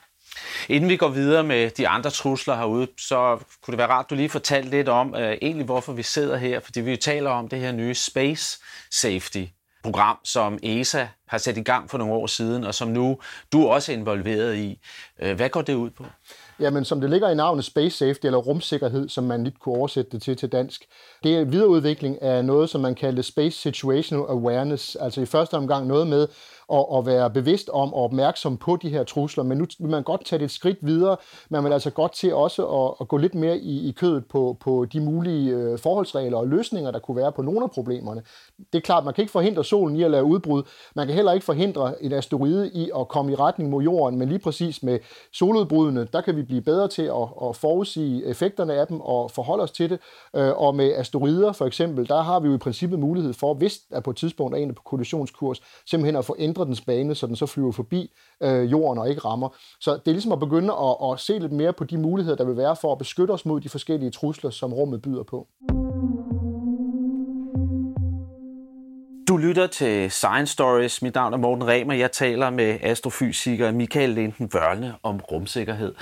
Inden 0.69 0.91
vi 0.91 0.97
går 0.97 1.09
videre 1.09 1.45
med 1.45 1.71
de 1.71 1.89
andre 1.89 2.11
trusler 2.11 2.57
herude, 2.57 2.89
så 2.99 3.39
kunne 3.63 3.73
det 3.73 3.79
være 3.79 3.89
rart, 3.89 4.05
at 4.05 4.11
du 4.11 4.15
lige 4.15 4.29
fortalte 4.29 4.71
lidt 4.71 4.89
om 4.89 5.15
uh, 5.15 5.21
egentlig, 5.21 5.65
hvorfor 5.65 5.93
vi 5.93 6.03
sidder 6.03 6.37
her, 6.37 6.61
fordi 6.61 6.81
vi 6.81 6.91
jo 6.91 6.97
taler 6.97 7.31
om 7.31 7.49
det 7.49 7.59
her 7.59 7.73
nye 7.73 7.95
Space 7.95 8.59
Safety 8.91 9.45
program, 9.83 10.19
som 10.25 10.59
ESA 10.63 11.07
har 11.29 11.39
sat 11.39 11.57
i 11.57 11.63
gang 11.63 11.91
for 11.91 11.99
nogle 11.99 12.15
år 12.15 12.27
siden, 12.27 12.65
og 12.65 12.75
som 12.75 12.89
nu 12.89 13.19
du 13.53 13.67
også 13.67 13.93
er 13.93 13.97
involveret 13.97 14.57
i. 14.57 14.79
Uh, 15.23 15.31
hvad 15.31 15.49
går 15.49 15.63
det 15.63 15.75
ud 15.75 15.91
på? 15.91 16.05
Jamen, 16.61 16.85
som 16.85 17.01
det 17.01 17.11
ligger 17.11 17.31
i 17.31 17.35
navnet 17.35 17.65
Space 17.65 17.97
Safety, 17.97 18.27
eller 18.27 18.39
rumsikkerhed, 18.39 19.09
som 19.09 19.25
man 19.25 19.45
lidt 19.45 19.61
kunne 19.61 19.75
oversætte 19.75 20.11
det 20.11 20.23
til 20.23 20.37
til 20.37 20.53
dansk, 20.53 20.85
det 21.23 21.35
er 21.35 21.41
en 21.41 21.53
videreudvikling 21.53 22.23
af 22.23 22.45
noget, 22.45 22.71
som 22.71 22.81
man 22.81 22.95
kalder 22.95 23.23
Space 23.23 23.61
Situational 23.61 24.25
Awareness, 24.29 24.97
altså 24.97 25.21
i 25.21 25.27
første 25.27 25.55
omgang 25.55 25.87
noget 25.87 26.07
med 26.07 26.29
og, 26.69 26.99
at 26.99 27.07
være 27.07 27.31
bevidst 27.31 27.69
om 27.69 27.95
og 27.95 28.03
opmærksom 28.03 28.57
på 28.57 28.77
de 28.77 28.89
her 28.89 29.05
trusler, 29.05 29.45
men 29.45 29.59
nu 29.59 29.67
vil 29.79 29.91
man 29.91 30.03
godt 30.03 30.25
tage 30.25 30.39
det 30.39 30.45
et 30.45 30.51
skridt 30.51 30.79
videre. 30.81 31.17
Man 31.51 31.65
vil 31.65 31.73
altså 31.73 31.91
godt 31.91 32.13
til 32.13 32.35
også 32.35 32.67
at, 32.67 32.95
at 33.01 33.09
gå 33.09 33.17
lidt 33.17 33.35
mere 33.35 33.59
i, 33.59 33.89
i 33.89 33.93
kødet 33.93 34.25
på, 34.27 34.57
på 34.61 34.85
de 34.93 35.01
mulige 35.01 35.51
øh, 35.51 35.79
forholdsregler 35.79 36.39
og 36.39 36.49
løsninger, 36.49 36.91
der 36.91 36.99
kunne 36.99 37.17
være 37.17 37.33
på 37.33 37.43
nogle 37.43 37.63
af 37.63 37.71
problemerne. 37.71 38.23
Det 38.73 38.79
er 38.79 38.83
klart, 38.83 39.05
man 39.05 39.15
kan 39.15 39.23
ikke 39.23 39.33
forhindre 39.33 39.65
solen 39.65 39.97
i 39.97 40.03
at 40.03 40.11
lave 40.11 40.25
udbrud. 40.25 40.63
Man 40.95 41.07
kan 41.07 41.15
heller 41.15 41.33
ikke 41.33 41.47
forhindre 41.47 42.05
en 42.05 42.13
asteroide 42.13 42.71
i 42.75 42.91
at 42.99 43.09
komme 43.09 43.33
i 43.33 43.35
retning 43.35 43.71
mod 43.71 43.83
jorden, 43.83 44.19
men 44.19 44.29
lige 44.29 44.39
præcis 44.39 44.83
med 44.83 44.99
soludbrudene, 45.33 46.09
der 46.13 46.21
kan 46.21 46.37
vi 46.37 46.43
blive 46.43 46.63
bedre 46.63 46.89
til 46.89 47.03
at, 47.03 47.29
at 47.49 47.57
forudsige 47.57 48.27
effekterne 48.27 48.75
af 48.75 48.87
dem 48.87 49.01
og 49.01 49.31
forholde 49.31 49.63
os 49.63 49.73
til 49.73 49.91
det. 49.91 49.99
Øh, 50.37 50.53
og 50.57 50.75
med 50.75 50.93
asteroider 50.95 51.53
for 51.53 51.67
eksempel, 51.67 52.09
der 52.09 52.23
har 52.23 52.41
vi 52.41 52.49
jo 52.49 52.55
i 52.55 52.59
princippet 52.59 52.99
mulighed 52.99 53.33
for, 53.33 53.55
hvis 53.55 53.79
der 53.91 54.01
på 54.01 54.11
et 54.11 54.17
tidspunkt 54.17 54.57
er 54.57 54.59
en 54.59 54.75
på 54.75 54.83
kollisionskurs, 54.83 55.61
simpelthen 55.87 56.17
at 56.17 56.25
få 56.25 56.37
ændret 56.39 56.56
dens 56.65 56.81
bane, 56.81 57.15
så 57.15 57.27
den 57.27 57.37
så 57.37 57.47
flyver 57.47 57.73
forbi 57.73 58.11
øh, 58.43 58.71
jorden 58.71 58.99
og 58.99 59.09
ikke 59.09 59.21
rammer. 59.21 59.49
Så 59.81 59.93
det 59.93 60.09
er 60.09 60.13
ligesom 60.13 60.33
at 60.33 60.41
begynde 60.41 60.73
at, 60.73 61.13
at 61.13 61.21
se 61.21 61.39
lidt 61.39 61.53
mere 61.53 61.73
på 61.73 61.85
de 61.85 61.99
muligheder, 61.99 62.37
der 62.37 62.45
vil 62.45 62.57
være 62.57 62.77
for 62.81 62.93
at 62.93 62.99
beskytte 62.99 63.33
os 63.33 63.47
mod 63.47 63.61
de 63.61 63.69
forskellige 63.69 64.11
trusler, 64.11 64.51
som 64.51 64.73
rummet 64.73 65.03
byder 65.03 65.23
på. 65.23 65.47
Du 69.29 69.37
lytter 69.37 69.67
til 69.67 70.11
Science 70.11 70.53
Stories. 70.53 71.03
Mit 71.03 71.15
navn 71.15 71.33
er 71.33 71.39
Morten 71.39 71.67
Remer. 71.67 71.95
Jeg 71.95 72.13
taler 72.13 72.51
med 72.51 72.79
astrofysiker 72.83 73.73
Michael 73.73 74.11
Linden 74.11 74.51
Vørne 74.53 74.95
om 75.03 75.21
rumsikkerhed. 75.33 75.95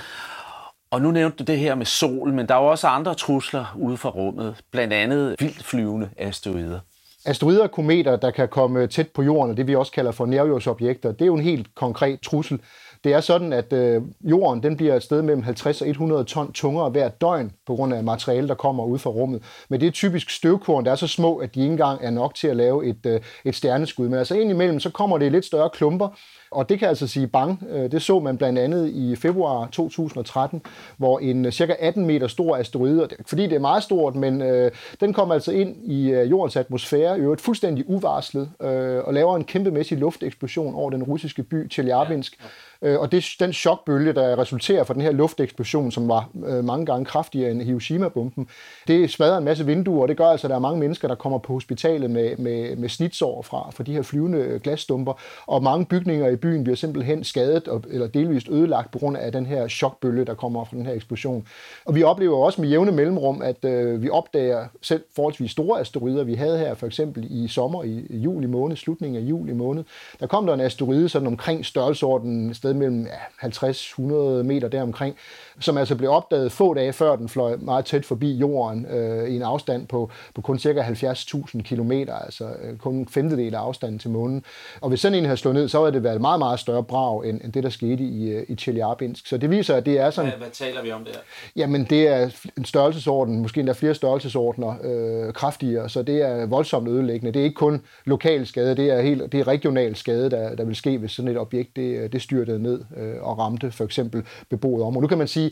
Og 0.91 1.01
nu 1.01 1.11
nævnte 1.11 1.37
du 1.37 1.43
det 1.43 1.59
her 1.59 1.75
med 1.75 1.85
sol, 1.85 2.33
men 2.33 2.47
der 2.47 2.55
er 2.55 2.59
jo 2.59 2.67
også 2.67 2.87
andre 2.87 3.15
trusler 3.15 3.75
ude 3.79 3.97
for 3.97 4.09
rummet, 4.09 4.55
blandt 4.71 4.93
andet 4.93 5.35
vildflyvende 5.39 6.09
asteroider. 6.17 6.79
Asteroider 7.25 7.63
og 7.63 7.71
kometer, 7.71 8.15
der 8.15 8.31
kan 8.31 8.49
komme 8.49 8.87
tæt 8.87 9.07
på 9.09 9.23
jorden, 9.23 9.51
og 9.51 9.57
det 9.57 9.67
vi 9.67 9.75
også 9.75 9.91
kalder 9.91 10.11
for 10.11 10.25
nærjordsobjekter, 10.25 11.11
det 11.11 11.21
er 11.21 11.25
jo 11.25 11.35
en 11.35 11.41
helt 11.41 11.75
konkret 11.75 12.19
trussel. 12.19 12.59
Det 13.05 13.13
er 13.13 13.19
sådan, 13.19 13.53
at 13.53 13.73
øh, 13.73 14.01
jorden 14.23 14.63
den 14.63 14.77
bliver 14.77 14.95
et 14.95 15.03
sted 15.03 15.21
mellem 15.21 15.43
50 15.43 15.81
og 15.81 15.87
100 15.87 16.23
ton 16.23 16.53
tungere 16.53 16.89
hver 16.89 17.09
døgn 17.09 17.51
på 17.67 17.75
grund 17.75 17.93
af 17.93 18.03
materiale, 18.03 18.47
der 18.47 18.53
kommer 18.53 18.83
ud 18.83 18.99
fra 18.99 19.09
rummet. 19.09 19.43
Men 19.69 19.79
det 19.81 19.87
er 19.87 19.91
typisk 19.91 20.29
støvkorn, 20.29 20.85
der 20.85 20.91
er 20.91 20.95
så 20.95 21.07
små, 21.07 21.35
at 21.35 21.55
de 21.55 21.61
ikke 21.61 21.71
engang 21.71 21.99
er 22.03 22.09
nok 22.09 22.35
til 22.35 22.47
at 22.47 22.55
lave 22.55 22.85
et, 22.85 23.05
øh, 23.05 23.21
et 23.45 23.55
stjerneskud. 23.55 24.09
Men 24.09 24.19
altså 24.19 24.35
indimellem, 24.35 24.79
så 24.79 24.89
kommer 24.89 25.17
det 25.17 25.25
i 25.25 25.29
lidt 25.29 25.45
større 25.45 25.69
klumper, 25.69 26.07
og 26.51 26.69
det 26.69 26.79
kan 26.79 26.87
altså 26.87 27.07
sige 27.07 27.27
bang. 27.27 27.63
Øh, 27.69 27.91
det 27.91 28.01
så 28.01 28.19
man 28.19 28.37
blandt 28.37 28.59
andet 28.59 28.89
i 28.89 29.15
februar 29.15 29.67
2013, 29.71 30.61
hvor 30.97 31.19
en 31.19 31.45
øh, 31.45 31.51
cirka 31.51 31.73
18 31.79 32.05
meter 32.05 32.27
stor 32.27 32.57
asteroide, 32.57 33.07
fordi 33.25 33.43
det 33.43 33.53
er 33.53 33.59
meget 33.59 33.83
stort, 33.83 34.15
men 34.15 34.41
øh, 34.41 34.71
den 34.99 35.13
kom 35.13 35.31
altså 35.31 35.51
ind 35.51 35.75
i 35.91 36.11
øh, 36.11 36.29
jordens 36.29 36.55
atmosfære, 36.55 37.17
i 37.17 37.21
øvrigt 37.21 37.41
fuldstændig 37.41 37.89
uvarslet, 37.89 38.49
øh, 38.61 39.03
og 39.03 39.13
laver 39.13 39.35
en 39.35 39.43
kæmpemæssig 39.43 39.97
lufteksplosion 39.97 40.75
over 40.75 40.89
den 40.89 41.03
russiske 41.03 41.43
by 41.43 41.69
Tjeljabinsk. 41.69 42.37
Øh, 42.81 42.99
og 42.99 43.11
det, 43.11 43.25
den 43.39 43.53
chokbølge, 43.53 44.13
der 44.13 44.39
resulterer 44.39 44.83
fra 44.83 44.93
den 44.93 45.01
her 45.01 45.11
lufteksplosion, 45.11 45.91
som 45.91 46.07
var 46.07 46.29
øh, 46.45 46.63
mange 46.63 46.85
gange 46.85 47.05
kraftigere 47.05 47.51
end 47.51 47.61
Hiroshima-bomben, 47.61 48.47
det 48.87 49.09
smadrer 49.09 49.37
en 49.37 49.45
masse 49.45 49.65
vinduer, 49.65 50.01
og 50.01 50.07
det 50.07 50.17
gør 50.17 50.25
altså, 50.25 50.47
at 50.47 50.49
der 50.49 50.55
er 50.55 50.59
mange 50.59 50.79
mennesker, 50.79 51.07
der 51.07 51.15
kommer 51.15 51.37
på 51.37 51.53
hospitalet 51.53 52.11
med, 52.11 52.37
med, 52.37 52.75
med 52.75 52.89
snitsår 52.89 53.41
fra, 53.41 53.71
fra 53.71 53.83
de 53.83 53.93
her 53.93 54.01
flyvende 54.01 54.37
øh, 54.37 54.61
glasstumper, 54.61 55.13
og 55.45 55.63
mange 55.63 55.85
bygninger 55.85 56.27
i 56.27 56.35
byen 56.35 56.63
bliver 56.63 56.75
simpelthen 56.75 57.23
skadet 57.23 57.67
og, 57.67 57.83
eller 57.89 58.07
delvist 58.07 58.49
ødelagt 58.49 58.91
på 58.91 58.99
grund 58.99 59.17
af 59.17 59.31
den 59.31 59.45
her 59.45 59.67
chokbølge, 59.67 60.25
der 60.25 60.33
kommer 60.33 60.63
fra 60.63 60.77
den 60.77 60.85
her 60.85 60.93
eksplosion. 60.93 61.47
Og 61.85 61.95
vi 61.95 62.03
oplever 62.03 62.37
også 62.37 62.61
med 62.61 62.69
jævne 62.69 62.91
mellemrum, 62.91 63.41
at 63.41 63.65
øh, 63.65 64.03
vi 64.03 64.09
opdager 64.09 64.65
selv 64.81 65.03
forholdsvis 65.15 65.51
store 65.51 65.79
asteroider. 65.79 66.23
Vi 66.23 66.33
havde 66.33 66.57
her 66.57 66.73
for 66.73 66.87
eksempel 66.87 67.27
i 67.29 67.47
sommer, 67.47 67.83
i 67.83 68.17
juli 68.17 68.47
måned, 68.47 68.75
slutningen 68.75 69.23
af 69.23 69.29
juli 69.29 69.53
måned, 69.53 69.83
der 70.19 70.27
kom 70.27 70.45
der 70.45 70.53
en 70.53 70.59
asteroide 70.59 71.09
sådan 71.09 71.27
omkring 71.27 71.65
størrelsesordenen, 71.65 72.53
sted 72.65 72.73
mellem 72.73 73.07
ja, 73.41 73.47
50-100 73.47 74.43
meter 74.43 74.67
deromkring, 74.67 75.15
som 75.59 75.77
altså 75.77 75.95
blev 75.95 76.09
opdaget 76.09 76.51
få 76.51 76.73
dage 76.73 76.93
før 76.93 77.15
den 77.15 77.29
fløj 77.29 77.55
meget 77.55 77.85
tæt 77.85 78.05
forbi 78.05 78.33
jorden 78.33 78.85
øh, 78.85 79.29
i 79.29 79.35
en 79.35 79.41
afstand 79.41 79.87
på, 79.87 80.09
på 80.35 80.41
kun 80.41 80.59
cirka 80.59 80.81
70.000 80.81 81.61
km, 81.61 81.91
altså 81.91 82.45
øh, 82.63 82.77
kun 82.77 82.95
en 82.95 83.07
femtedel 83.07 83.55
af 83.55 83.59
afstanden 83.59 83.99
til 83.99 84.09
månen. 84.09 84.43
Og 84.81 84.89
hvis 84.89 84.99
sådan 84.99 85.17
en 85.17 85.25
havde 85.25 85.37
slået 85.37 85.55
ned, 85.55 85.67
så 85.67 85.79
havde 85.79 85.91
det 85.91 86.03
været 86.03 86.15
et 86.15 86.21
meget, 86.21 86.39
meget 86.39 86.59
større 86.59 86.83
brag, 86.83 87.29
end, 87.29 87.41
end 87.43 87.53
det, 87.53 87.63
der 87.63 87.69
skete 87.69 88.03
i, 88.03 88.29
øh, 88.29 88.45
i 88.47 88.55
Chelyabinsk. 88.55 89.27
Så 89.27 89.37
det 89.37 89.49
viser, 89.49 89.75
at 89.75 89.85
det 89.85 89.99
er 89.99 90.09
sådan... 90.09 90.31
Hvad, 90.31 90.39
hvad 90.39 90.51
taler 90.51 90.81
vi 90.81 90.91
om 90.91 91.03
der? 91.05 91.11
Jamen, 91.55 91.83
det 91.83 92.07
er 92.07 92.29
en 92.57 92.65
størrelsesorden, 92.65 93.41
måske 93.41 93.59
endda 93.59 93.73
flere 93.73 93.95
størrelsesordner 93.95 94.75
øh, 94.83 95.33
kraftigere, 95.33 95.89
så 95.89 96.01
det 96.01 96.21
er 96.21 96.45
voldsomt 96.45 96.87
ødelæggende. 96.87 97.31
Det 97.31 97.39
er 97.39 97.43
ikke 97.43 97.55
kun 97.55 97.81
lokal 98.05 98.47
skade, 98.47 98.75
det 98.75 98.89
er, 98.89 99.01
helt, 99.01 99.31
det 99.31 99.39
er 99.39 99.47
regional 99.47 99.95
skade, 99.95 100.31
der, 100.31 100.55
der 100.55 100.63
vil 100.63 100.75
ske, 100.75 100.97
hvis 100.97 101.11
sådan 101.11 101.31
et 101.31 101.37
objekt 101.37 101.75
det, 101.75 102.13
det 102.13 102.21
styrtede 102.55 102.63
ned 102.63 102.81
øh, 102.97 103.23
og 103.23 103.37
ramte 103.37 103.71
for 103.71 103.83
eksempel 103.83 104.23
beboet 104.49 104.83
område. 104.83 105.01
Nu 105.01 105.07
kan 105.07 105.17
man 105.17 105.27
sige, 105.27 105.51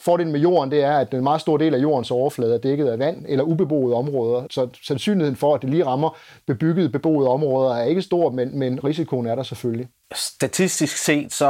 Fordelen 0.00 0.32
med 0.32 0.40
jorden, 0.40 0.70
det 0.70 0.82
er, 0.84 0.98
at 0.98 1.14
en 1.14 1.22
meget 1.22 1.40
stor 1.40 1.56
del 1.56 1.74
af 1.74 1.78
jordens 1.78 2.10
overflade 2.10 2.54
er 2.54 2.58
dækket 2.58 2.88
af 2.88 2.98
vand 2.98 3.24
eller 3.28 3.44
ubeboede 3.44 3.94
områder. 3.96 4.46
Så 4.50 4.68
sandsynligheden 4.82 5.36
for, 5.36 5.54
at 5.54 5.62
det 5.62 5.70
lige 5.70 5.84
rammer 5.84 6.16
bebyggede 6.46 6.88
beboede 6.88 7.28
områder, 7.28 7.74
er 7.74 7.84
ikke 7.84 8.02
stor, 8.02 8.30
men, 8.30 8.58
men 8.58 8.84
risikoen 8.84 9.26
er 9.26 9.34
der 9.34 9.42
selvfølgelig. 9.42 9.88
Statistisk 10.14 10.96
set, 10.96 11.32
så 11.32 11.48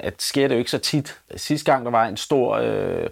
at 0.00 0.22
sker 0.22 0.48
det 0.48 0.54
jo 0.54 0.58
ikke 0.58 0.70
så 0.70 0.78
tit. 0.78 1.20
Sidste 1.36 1.72
gang, 1.72 1.84
der 1.84 1.90
var 1.90 2.06
en 2.06 2.16
stor 2.16 2.54
øh, 2.54 3.06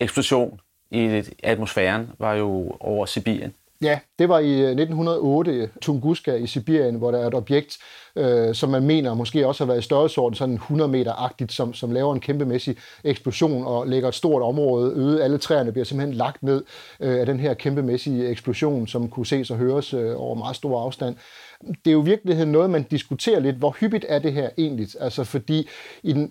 eksplosion 0.00 0.60
i 0.90 1.22
atmosfæren, 1.42 2.10
var 2.18 2.34
jo 2.34 2.76
over 2.80 3.06
Sibirien. 3.06 3.54
Ja, 3.82 3.98
det 4.18 4.28
var 4.28 4.38
i 4.38 4.60
øh, 4.60 4.70
1908 4.70 5.50
øh, 5.52 5.68
Tunguska 5.82 6.34
i 6.34 6.46
Sibirien, 6.46 6.94
hvor 6.94 7.10
der 7.10 7.18
er 7.18 7.26
et 7.26 7.34
objekt, 7.34 7.78
øh, 8.16 8.54
som 8.54 8.70
man 8.70 8.86
mener 8.86 9.14
måske 9.14 9.46
også 9.46 9.64
har 9.64 9.66
været 9.72 9.78
i 9.78 9.84
størrelsesorden 9.84 10.34
sådan 10.34 10.54
100 10.54 10.90
meter-agtigt, 10.90 11.52
som, 11.52 11.74
som 11.74 11.92
laver 11.92 12.14
en 12.14 12.20
kæmpemæssig 12.20 12.76
eksplosion 13.04 13.64
og 13.64 13.86
lægger 13.86 14.08
et 14.08 14.14
stort 14.14 14.42
område 14.42 14.92
øde. 14.94 15.24
Alle 15.24 15.38
træerne 15.38 15.72
bliver 15.72 15.84
simpelthen 15.84 16.14
lagt 16.14 16.42
ned 16.42 16.64
øh, 17.00 17.20
af 17.20 17.26
den 17.26 17.40
her 17.40 17.54
kæmpemæssige 17.54 18.28
eksplosion, 18.28 18.86
som 18.86 19.08
kunne 19.08 19.26
ses 19.26 19.50
og 19.50 19.56
høres 19.56 19.94
øh, 19.94 20.12
over 20.16 20.34
meget 20.34 20.56
stor 20.56 20.80
afstand. 20.80 21.16
Det 21.84 21.90
er 21.90 21.92
jo 21.92 22.02
i 22.02 22.04
virkeligheden 22.04 22.52
noget, 22.52 22.70
man 22.70 22.82
diskuterer 22.82 23.40
lidt, 23.40 23.56
hvor 23.56 23.76
hyppigt 23.80 24.04
er 24.08 24.18
det 24.18 24.32
her 24.32 24.50
egentlig? 24.58 24.88
Altså 25.00 25.24
fordi 25.24 25.68
i 26.02 26.12
den 26.12 26.30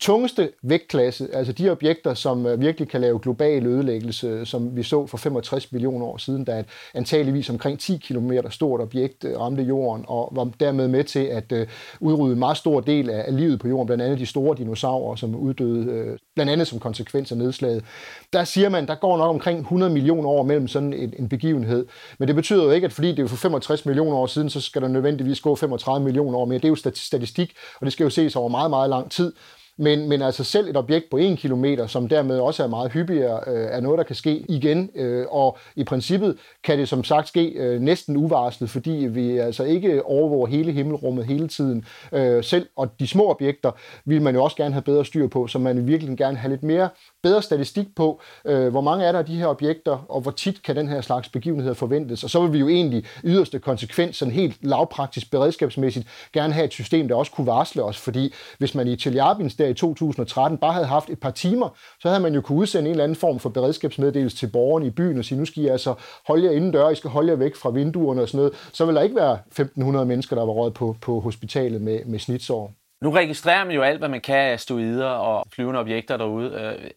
tungeste 0.00 0.50
vægtklasse, 0.62 1.28
altså 1.32 1.52
de 1.52 1.70
objekter, 1.70 2.14
som 2.14 2.46
øh, 2.46 2.60
virkelig 2.60 2.88
kan 2.88 3.00
lave 3.00 3.18
global 3.18 3.66
ødelæggelse, 3.66 4.46
som 4.46 4.76
vi 4.76 4.82
så 4.82 5.06
for 5.06 5.18
65 5.18 5.72
millioner 5.72 6.06
år 6.06 6.16
siden, 6.16 6.44
da 6.44 6.58
et 6.58 6.66
antageligvis 6.94 7.50
omkring 7.50 7.78
10 7.78 7.96
km 7.96 8.32
stort 8.50 8.80
objekt 8.80 9.24
øh, 9.24 9.40
ramte 9.40 9.62
jorden, 9.62 10.04
og 10.08 10.32
var 10.34 10.50
dermed 10.60 10.88
med 10.88 11.04
til 11.04 11.24
at 11.24 11.52
øh, 11.52 11.66
udrydde 12.00 12.32
en 12.32 12.38
meget 12.38 12.56
stor 12.56 12.80
del 12.80 13.10
af 13.10 13.36
livet 13.36 13.60
på 13.60 13.68
jorden, 13.68 13.86
blandt 13.86 14.02
andet 14.02 14.18
de 14.18 14.26
store 14.26 14.56
dinosaurer, 14.56 15.16
som 15.16 15.34
uddøde, 15.34 16.18
blandt 16.34 16.52
andet 16.52 16.66
som 16.66 16.78
konsekvens 16.78 17.32
af 17.32 17.38
nedslaget. 17.38 17.84
Der 18.32 18.44
siger 18.44 18.68
man, 18.68 18.86
der 18.86 18.94
går 18.94 19.16
nok 19.16 19.28
omkring 19.28 19.60
100 19.60 19.92
millioner 19.92 20.28
år 20.28 20.42
mellem 20.42 20.68
sådan 20.68 20.92
en, 20.92 21.14
en 21.18 21.28
begivenhed, 21.28 21.86
men 22.18 22.28
det 22.28 22.36
betyder 22.36 22.64
jo 22.64 22.70
ikke, 22.70 22.84
at 22.84 22.92
fordi 22.92 23.08
det 23.08 23.18
er 23.18 23.26
for 23.26 23.36
65 23.36 23.86
millioner 23.86 24.16
år 24.16 24.26
siden, 24.26 24.50
så 24.50 24.60
skal 24.60 24.82
der 24.82 24.88
nødvendigvis 24.88 25.40
gå 25.40 25.56
35 25.56 26.04
millioner 26.04 26.38
år 26.38 26.44
mere. 26.44 26.58
Det 26.58 26.64
er 26.64 26.68
jo 26.68 26.92
statistik, 26.94 27.52
og 27.80 27.86
det 27.86 27.92
skal 27.92 28.04
jo 28.04 28.10
ses 28.10 28.36
over 28.36 28.48
meget, 28.48 28.70
meget 28.70 28.90
lang 28.90 29.10
tid. 29.10 29.32
Men, 29.80 30.08
men 30.08 30.22
altså 30.22 30.44
selv 30.44 30.68
et 30.68 30.76
objekt 30.76 31.10
på 31.10 31.16
1 31.16 31.38
km, 31.38 31.64
som 31.86 32.08
dermed 32.08 32.38
også 32.38 32.62
er 32.62 32.66
meget 32.68 32.92
hyppigere, 32.92 33.40
øh, 33.46 33.66
er 33.70 33.80
noget, 33.80 33.98
der 33.98 34.04
kan 34.04 34.16
ske 34.16 34.44
igen. 34.48 34.90
Øh, 34.94 35.26
og 35.30 35.58
i 35.76 35.84
princippet 35.84 36.36
kan 36.64 36.78
det 36.78 36.88
som 36.88 37.04
sagt 37.04 37.28
ske 37.28 37.46
øh, 37.46 37.80
næsten 37.80 38.16
uvarslet, 38.16 38.70
fordi 38.70 38.90
vi 38.90 39.38
altså 39.38 39.64
ikke 39.64 40.04
overvåger 40.04 40.46
hele 40.46 40.72
himmelrummet 40.72 41.26
hele 41.26 41.48
tiden. 41.48 41.84
Øh, 42.12 42.44
selv 42.44 42.66
og 42.76 43.00
de 43.00 43.06
små 43.06 43.30
objekter 43.30 43.70
vil 44.04 44.22
man 44.22 44.34
jo 44.34 44.44
også 44.44 44.56
gerne 44.56 44.72
have 44.72 44.82
bedre 44.82 45.04
styr 45.04 45.28
på, 45.28 45.46
så 45.46 45.58
man 45.58 45.76
vil 45.76 45.86
virkelig 45.86 46.18
gerne 46.18 46.36
have 46.36 46.50
lidt 46.50 46.62
mere 46.62 46.88
bedre 47.22 47.42
statistik 47.42 47.86
på, 47.96 48.20
øh, 48.44 48.68
hvor 48.68 48.80
mange 48.80 49.04
er 49.04 49.12
der 49.12 49.18
af 49.18 49.24
de 49.24 49.36
her 49.36 49.46
objekter, 49.46 50.04
og 50.08 50.20
hvor 50.20 50.30
tit 50.30 50.62
kan 50.62 50.76
den 50.76 50.88
her 50.88 51.00
slags 51.00 51.28
begivenheder 51.28 51.74
forventes. 51.74 52.24
Og 52.24 52.30
så 52.30 52.42
vil 52.42 52.52
vi 52.52 52.58
jo 52.58 52.68
egentlig 52.68 53.04
yderste 53.24 53.58
konsekvens, 53.58 54.16
sådan 54.16 54.34
helt 54.34 54.56
lavpraktisk 54.60 55.30
beredskabsmæssigt, 55.30 56.06
gerne 56.32 56.52
have 56.52 56.64
et 56.64 56.72
system, 56.72 57.08
der 57.08 57.14
også 57.14 57.32
kunne 57.32 57.46
varsle 57.46 57.82
os, 57.82 57.98
fordi 57.98 58.34
hvis 58.58 58.74
man 58.74 58.88
i 58.88 58.96
Chelyabinsk 58.96 59.58
der 59.58 59.66
i 59.66 59.74
2013 59.74 60.58
bare 60.58 60.72
havde 60.72 60.86
haft 60.86 61.10
et 61.10 61.20
par 61.20 61.30
timer, 61.30 61.68
så 62.00 62.08
havde 62.08 62.20
man 62.20 62.34
jo 62.34 62.40
kunne 62.40 62.58
udsende 62.58 62.88
en 62.88 62.90
eller 62.90 63.04
anden 63.04 63.16
form 63.16 63.38
for 63.38 63.48
beredskabsmeddelelse 63.48 64.36
til 64.36 64.46
borgerne 64.46 64.86
i 64.86 64.90
byen 64.90 65.18
og 65.18 65.24
sige, 65.24 65.38
nu 65.38 65.44
skal 65.44 65.62
I 65.62 65.68
altså 65.68 65.94
holde 66.26 66.44
jer 66.44 66.52
indendør, 66.52 66.90
I 66.90 66.94
skal 66.94 67.10
holde 67.10 67.30
jer 67.30 67.36
væk 67.36 67.56
fra 67.56 67.70
vinduerne 67.70 68.22
og 68.22 68.28
sådan 68.28 68.38
noget. 68.38 68.70
Så 68.72 68.86
vil 68.86 68.94
der 68.94 69.02
ikke 69.02 69.16
være 69.16 69.38
1.500 69.60 70.04
mennesker, 70.04 70.36
der 70.36 70.44
var 70.44 70.52
råd 70.52 70.70
på, 70.70 70.96
på 71.00 71.20
hospitalet 71.20 71.82
med, 71.82 72.04
med 72.04 72.18
snitsår. 72.18 72.72
Nu 73.04 73.10
registrerer 73.10 73.64
man 73.64 73.74
jo 73.74 73.82
alt, 73.82 73.98
hvad 73.98 74.08
man 74.08 74.20
kan 74.20 74.52
af 74.52 74.60
stoider 74.60 75.06
og 75.06 75.46
flyvende 75.52 75.80
objekter 75.80 76.16
derude. 76.16 76.50
Øh, 76.52 76.90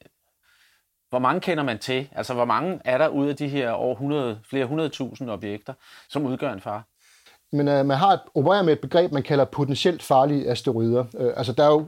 hvor 1.13 1.20
mange 1.20 1.41
kender 1.41 1.63
man 1.63 1.79
til? 1.79 2.10
Altså, 2.15 2.34
hvor 2.34 2.46
mange 2.46 2.79
er 2.86 2.98
der 2.98 3.08
ud 3.08 3.27
af 3.27 3.36
de 3.36 3.48
her 3.48 3.72
over 3.72 3.93
100, 3.93 4.39
flere 4.50 4.65
100.000 4.65 5.29
objekter, 5.29 5.74
som 6.10 6.25
udgør 6.25 6.53
en 6.53 6.62
fare? 6.62 6.82
Men 7.51 7.67
øh, 7.67 7.86
man 7.86 7.98
har 7.98 8.12
et, 8.12 8.20
opererer 8.36 8.63
med 8.63 8.74
et 8.74 8.79
begreb, 8.79 9.12
man 9.12 9.24
kalder 9.24 9.46
potentielt 9.46 10.03
farlige 10.03 10.50
asteroider. 10.50 11.05
Øh, 11.20 11.32
altså, 11.36 11.53
der 11.53 11.63
er 11.63 11.67
jo 11.67 11.86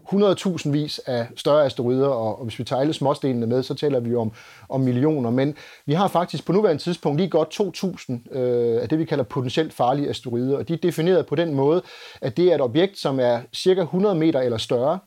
100.000 0.60 0.70
vis 0.72 1.00
af 1.00 1.28
større 1.36 1.66
asteroider, 1.66 2.08
og, 2.08 2.40
og 2.40 2.46
hvis 2.46 2.60
vi 2.60 2.64
tager 2.64 2.80
alle 2.82 2.94
småstenene 2.94 3.48
med, 3.48 3.64
så 3.64 3.74
taler 3.74 4.00
vi 4.00 4.16
om, 4.16 4.32
om 4.70 4.82
millioner. 4.82 5.30
Men 5.30 5.56
vi 5.86 5.94
har 5.94 6.08
faktisk 6.08 6.46
på 6.46 6.52
nuværende 6.52 6.84
tidspunkt 6.84 7.20
lige 7.20 7.30
godt 7.30 7.60
2.000 7.60 8.38
øh, 8.38 8.82
af 8.82 8.90
det, 8.90 9.00
vi 9.00 9.06
kalder 9.06 9.24
potentielt 9.24 9.74
farlige 9.74 10.10
asteroider. 10.10 10.58
Og 10.58 10.68
de 10.68 10.74
er 10.74 10.78
defineret 10.78 11.26
på 11.26 11.36
den 11.36 11.54
måde, 11.54 11.82
at 12.22 12.38
det 12.38 12.52
er 12.52 12.56
et 12.56 12.62
objekt, 12.62 12.98
som 12.98 13.20
er 13.20 13.42
cirka 13.54 13.82
100 13.82 14.16
meter 14.16 14.40
eller 14.40 14.58
større, 14.58 15.00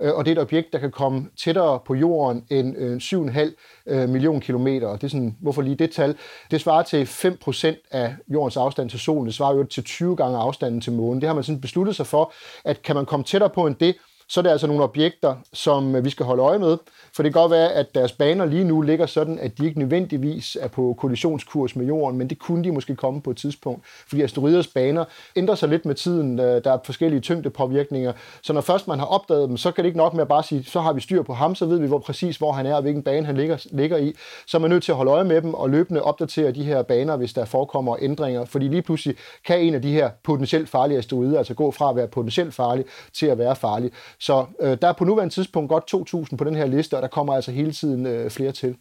Øh, 0.00 0.14
og 0.14 0.24
det 0.24 0.30
er 0.30 0.34
et 0.34 0.42
objekt, 0.42 0.72
der 0.72 0.78
kan 0.78 0.90
komme 0.90 1.28
tættere 1.44 1.80
på 1.86 1.94
jorden 1.94 2.44
end 2.50 2.76
øh, 2.78 2.96
7,5 2.96 3.54
øh, 3.86 4.08
million 4.08 4.40
kilometer. 4.40 4.86
Og 4.86 5.00
det 5.00 5.06
er 5.06 5.10
sådan, 5.10 5.36
hvorfor 5.40 5.62
lige 5.62 5.76
det 5.76 5.90
tal? 5.90 6.16
Det 6.50 6.60
svarer 6.60 6.82
til 6.82 7.04
5% 7.04 7.88
af 7.90 8.14
jordens 8.28 8.56
afstand 8.56 8.90
til 8.90 9.00
solen. 9.00 9.26
Det 9.26 9.34
svarer 9.34 9.56
jo 9.56 9.64
til 9.64 9.84
20 9.84 10.16
gange 10.16 10.38
afstanden 10.38 10.80
til 10.80 10.92
månen. 10.92 11.20
Det 11.20 11.28
har 11.28 11.34
man 11.34 11.44
sådan 11.44 11.60
besluttet 11.60 11.96
sig 11.96 12.06
for, 12.06 12.32
at 12.64 12.82
kan 12.82 12.96
man 12.96 13.06
komme 13.06 13.24
tættere 13.24 13.50
på 13.50 13.66
end 13.66 13.74
det, 13.74 13.96
så 14.28 14.40
er 14.40 14.42
det 14.42 14.50
altså 14.50 14.66
nogle 14.66 14.82
objekter, 14.82 15.34
som 15.52 16.04
vi 16.04 16.10
skal 16.10 16.26
holde 16.26 16.42
øje 16.42 16.58
med. 16.58 16.76
For 17.12 17.22
det 17.22 17.32
kan 17.32 17.40
godt 17.40 17.50
være, 17.50 17.72
at 17.72 17.94
deres 17.94 18.12
baner 18.12 18.44
lige 18.44 18.64
nu 18.64 18.80
ligger 18.80 19.06
sådan, 19.06 19.38
at 19.38 19.58
de 19.58 19.66
ikke 19.66 19.78
nødvendigvis 19.78 20.56
er 20.60 20.68
på 20.68 20.96
kollisionskurs 20.98 21.76
med 21.76 21.86
jorden, 21.86 22.18
men 22.18 22.30
det 22.30 22.38
kunne 22.38 22.64
de 22.64 22.72
måske 22.72 22.96
komme 22.96 23.22
på 23.22 23.30
et 23.30 23.36
tidspunkt. 23.36 23.82
Fordi 23.84 24.22
asteroiders 24.22 24.66
baner 24.66 25.04
ændrer 25.36 25.54
sig 25.54 25.68
lidt 25.68 25.84
med 25.84 25.94
tiden. 25.94 26.40
Øh, 26.40 26.64
der 26.64 26.72
er 26.72 26.78
forskellige 26.84 27.20
tyngdepåvirkninger. 27.20 28.12
Så 28.42 28.52
når 28.52 28.60
først 28.60 28.88
man 28.88 28.98
har 28.98 29.06
opdaget 29.06 29.48
dem, 29.48 29.56
så 29.56 29.70
kan 29.70 29.84
det 29.84 29.88
ikke 29.88 29.98
nok 29.98 30.14
med 30.14 30.22
at 30.22 30.28
bare 30.28 30.42
sige, 30.42 30.64
så 30.64 30.80
har 30.80 30.92
vi 30.92 31.00
styr 31.00 31.22
på 31.22 31.34
ham, 31.34 31.54
så 31.54 31.66
ved 31.66 31.78
vi 31.78 31.86
hvor 31.86 31.98
præcis, 31.98 32.36
hvor 32.36 32.52
han 32.52 32.66
er 32.66 32.74
og 32.74 32.82
hvilken 32.82 33.02
bane 33.02 33.26
han 33.26 33.36
ligger, 33.36 33.66
ligger 33.70 33.96
i. 33.96 34.14
Så 34.46 34.56
er 34.56 34.60
man 34.60 34.70
nødt 34.70 34.82
til 34.82 34.92
at 34.92 34.96
holde 34.96 35.10
øje 35.10 35.24
med 35.24 35.42
dem 35.42 35.54
og 35.54 35.70
løbende 35.70 36.02
opdatere 36.02 36.52
de 36.52 36.64
her 36.64 36.82
baner, 36.82 37.16
hvis 37.16 37.32
der 37.32 37.44
forekommer 37.44 37.96
ændringer. 38.00 38.44
Fordi 38.44 38.68
lige 38.68 38.82
pludselig 38.82 39.16
kan 39.46 39.60
en 39.60 39.74
af 39.74 39.82
de 39.82 39.92
her 39.92 40.10
potentielt 40.22 40.68
farlige 40.68 40.98
asteroider 40.98 41.38
altså 41.38 41.54
gå 41.54 41.70
fra 41.70 41.90
at 41.90 41.96
være 41.96 42.08
potentielt 42.08 42.54
farlig 42.54 42.84
til 43.12 43.26
at 43.26 43.38
være 43.38 43.56
farlig. 43.56 43.92
Så 44.24 44.46
øh, 44.60 44.78
der 44.82 44.88
er 44.88 44.92
på 44.92 45.04
nuværende 45.04 45.34
tidspunkt 45.34 45.68
godt 45.68 45.94
2.000 46.30 46.36
på 46.36 46.44
den 46.44 46.54
her 46.54 46.66
liste, 46.66 46.96
og 46.96 47.02
der 47.02 47.08
kommer 47.08 47.34
altså 47.34 47.50
hele 47.50 47.72
tiden 47.72 48.06
øh, 48.06 48.30
flere 48.30 48.52
til. 48.52 48.76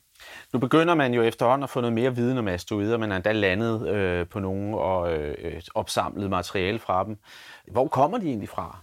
Nu 0.53 0.59
begynder 0.59 0.95
man 0.95 1.13
jo 1.13 1.21
efterhånden 1.21 1.63
at 1.63 1.69
få 1.69 1.81
noget 1.81 1.93
mere 1.93 2.15
viden 2.15 2.37
om 2.37 2.47
asteroider, 2.47 2.97
man 2.97 3.11
er 3.11 3.15
endda 3.15 3.31
landet 3.31 3.87
øh, 3.87 4.27
på 4.27 4.39
nogle 4.39 4.77
og 4.77 5.13
øh, 5.13 5.61
opsamlet 5.75 6.29
materiale 6.29 6.79
fra 6.79 7.03
dem. 7.03 7.17
Hvor 7.71 7.87
kommer 7.87 8.17
de 8.17 8.25
egentlig 8.25 8.49
fra? 8.49 8.77